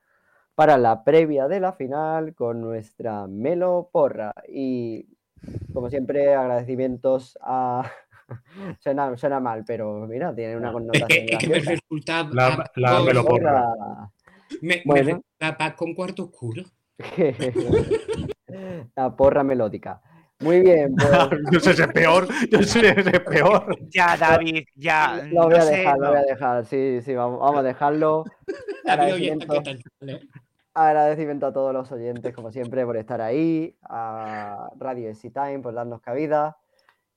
para 0.56 0.78
la 0.78 1.04
previa 1.04 1.48
de 1.48 1.60
la 1.60 1.74
final 1.74 2.36
con 2.36 2.62
nuestra 2.62 3.28
Melo 3.28 3.90
Porra. 3.92 4.34
Y 4.48 5.08
como 5.74 5.90
siempre, 5.90 6.36
agradecimientos 6.36 7.38
a. 7.42 7.92
suena, 8.80 9.16
suena 9.18 9.40
mal, 9.40 9.64
pero 9.66 10.08
mira, 10.08 10.34
tiene 10.36 10.56
una 10.58 10.68
Es 10.68 10.74
connotación 10.74 11.08
que, 11.08 11.26
es 11.34 11.38
que 11.38 11.48
me 11.48 11.54
graciosa. 11.60 11.72
resulta. 11.82 12.24
La- 12.76 13.00
me 13.02 13.14
lo 13.14 13.24
pongo. 13.24 13.38
Porra. 13.40 13.74
me, 14.62 14.76
me 14.78 14.82
Bueno. 14.86 15.22
paz 15.58 15.74
con 15.76 15.94
cuarto 15.94 16.24
oscuro. 16.24 16.64
la 18.96 19.16
porra 19.16 19.44
melódica. 19.44 20.02
Muy 20.42 20.62
bien, 20.62 20.96
pues. 20.96 21.10
Yo 21.52 21.60
sé 21.60 21.74
si 21.74 21.82
es 21.82 21.88
peor. 21.90 22.28
Yo 22.50 22.64
sé 22.64 22.80
si 23.04 23.10
es 23.10 23.20
peor. 23.22 23.78
Ya, 23.90 24.16
David, 24.16 24.64
ya. 24.76 25.22
Lo 25.30 25.44
voy 25.44 25.52
no 25.52 25.58
a 25.58 25.62
sé, 25.62 25.76
dejar, 25.78 25.98
lo 25.98 26.06
no. 26.06 26.10
voy 26.12 26.20
a 26.20 26.24
dejar. 26.24 26.66
Sí, 26.66 27.00
sí, 27.04 27.14
vamos, 27.14 27.40
vamos 27.42 27.60
a 27.60 27.64
dejarlo. 27.64 28.24
David, 28.86 29.14
oye, 29.16 29.38
¿qué 29.38 29.46
Agradecimiento, 29.46 30.26
agradecimiento 30.74 31.46
a 31.48 31.52
todos 31.54 31.74
los 31.74 31.92
oyentes, 31.92 32.34
como 32.34 32.52
siempre, 32.54 32.86
por 32.86 32.96
estar 32.96 33.20
ahí. 33.20 33.76
A 33.84 34.70
Radio 34.78 35.10
Easy 35.10 35.30
Time 35.30 35.60
por 35.60 35.74
darnos 35.74 36.00
cabida. 36.02 36.58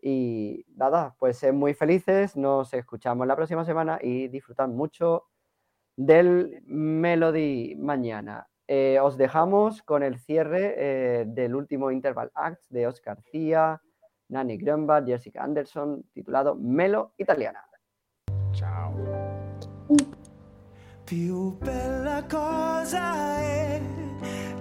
Y 0.04 0.66
nada, 0.74 1.14
pues 1.18 1.38
ser 1.38 1.52
muy 1.52 1.74
felices. 1.74 2.36
Nos 2.36 2.74
escuchamos 2.74 3.26
la 3.26 3.36
próxima 3.36 3.64
semana 3.64 3.98
y 4.02 4.26
disfrutar 4.28 4.68
mucho 4.68 5.28
del 5.96 6.62
Melody 6.66 7.76
mañana. 7.76 8.48
Eh, 8.66 8.98
os 9.00 9.16
dejamos 9.16 9.82
con 9.82 10.02
el 10.02 10.18
cierre 10.18 10.74
eh, 10.76 11.24
del 11.26 11.54
último 11.54 11.90
Interval 11.90 12.32
Act 12.34 12.62
de 12.68 12.86
Oscar 12.86 13.22
Cía, 13.30 13.80
Nani 14.28 14.56
Grunbach, 14.56 15.04
Jessica 15.04 15.44
Anderson, 15.44 16.02
titulado 16.12 16.56
Melo 16.56 17.12
Italiana. 17.18 17.64
Chao. 18.52 18.94
Più 21.04 21.58
bella 21.58 22.24
cosa 22.28 23.38
è 23.38 23.80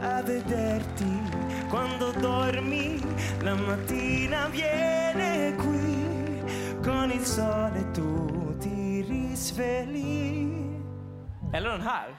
a 0.01 0.21
vederti 0.21 1.40
quando 1.71 2.11
dormi, 2.11 2.99
la 3.39 3.55
mattina 3.55 4.49
viene 4.49 5.55
qui 5.55 6.43
con 6.83 7.09
il 7.09 7.23
sole 7.23 7.89
tu 7.91 8.57
ti 8.59 9.01
risvegli. 9.07 10.79
Eller 11.53 11.71
den 11.71 11.81
här. 11.81 12.09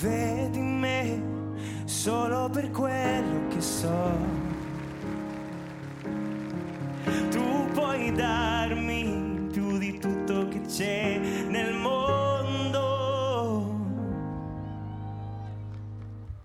Vedi 0.00 0.60
me 0.60 1.20
solo 1.84 2.48
per 2.48 2.70
quello 2.70 3.48
che 3.48 3.60
so. 3.60 4.16
Tu 7.30 7.66
puoi 7.74 8.12
darmi 8.12 9.48
più 9.52 9.76
di 9.78 9.98
tutto 9.98 10.48
che 10.48 10.62
c'è 10.62 11.20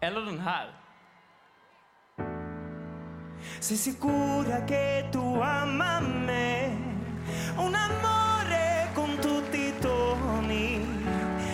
Eller 0.02 0.22
den 0.22 0.40
här. 0.40 0.68
Sei 3.60 3.78
sicura 3.78 4.66
che 4.66 5.10
tu 5.12 5.42
ama 5.42 6.00
un 7.58 7.76
amore 7.76 8.88
con 8.94 9.18
tutti 9.22 9.68
i 9.68 9.74
toni, 9.82 10.86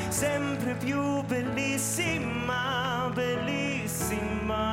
sempre 0.09 0.76
più 0.76 1.23
bellissima, 1.23 3.11
bellissima, 3.15 4.63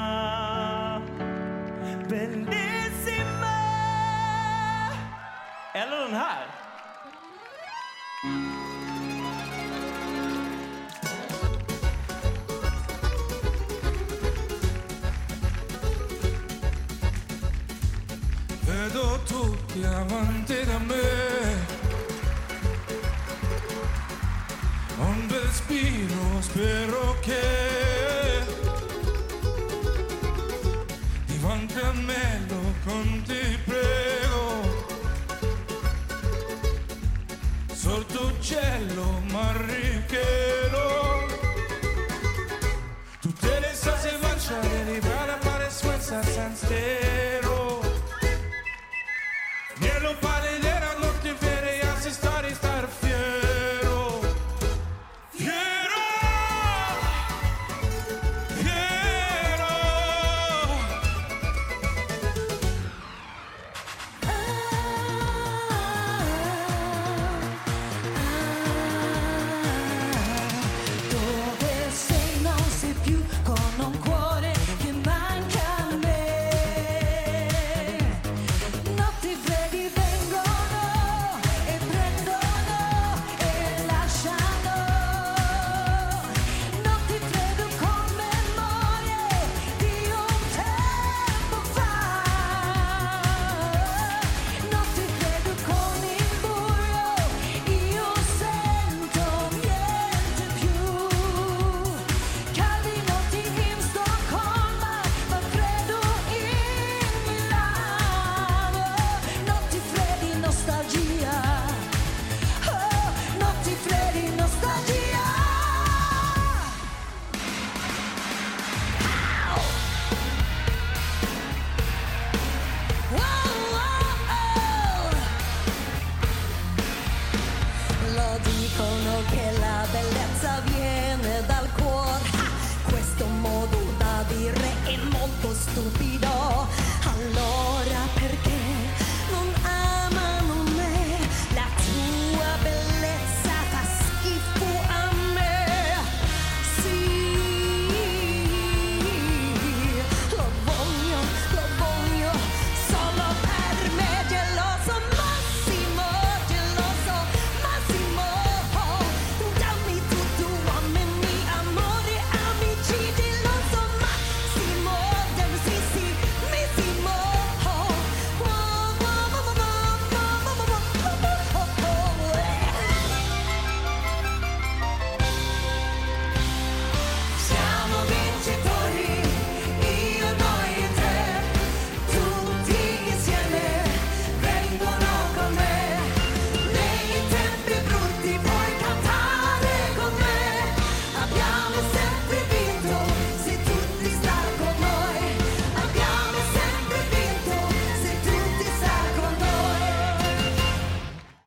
bellissima. 2.08 3.56
Eller 5.74 5.98
den 6.06 6.14
här. 6.14 6.61
Saranno 19.02 19.22
tutti 19.24 19.82
avanti 19.82 20.64
da 20.64 20.78
me. 20.78 21.66
Un 24.96 25.28
respiro, 25.28 26.40
spero 26.40 27.16
che 27.20 28.44
davanti 31.26 31.78
a 31.78 31.92
me 31.92 32.46
lo 32.48 32.74
conti, 32.84 33.58
prego. 33.64 34.86
Sordo 37.72 38.26
uccello, 38.26 39.22
marrichero. 39.32 41.26
Tutte 43.20 43.60
le 43.60 43.74
sase 43.74 44.10
faccia, 44.20 44.60
arrivare 44.60 45.32
a 45.32 45.38
fare 45.40 45.70
sforza 45.70 46.22
senza 46.22 46.66
te. 46.68 47.41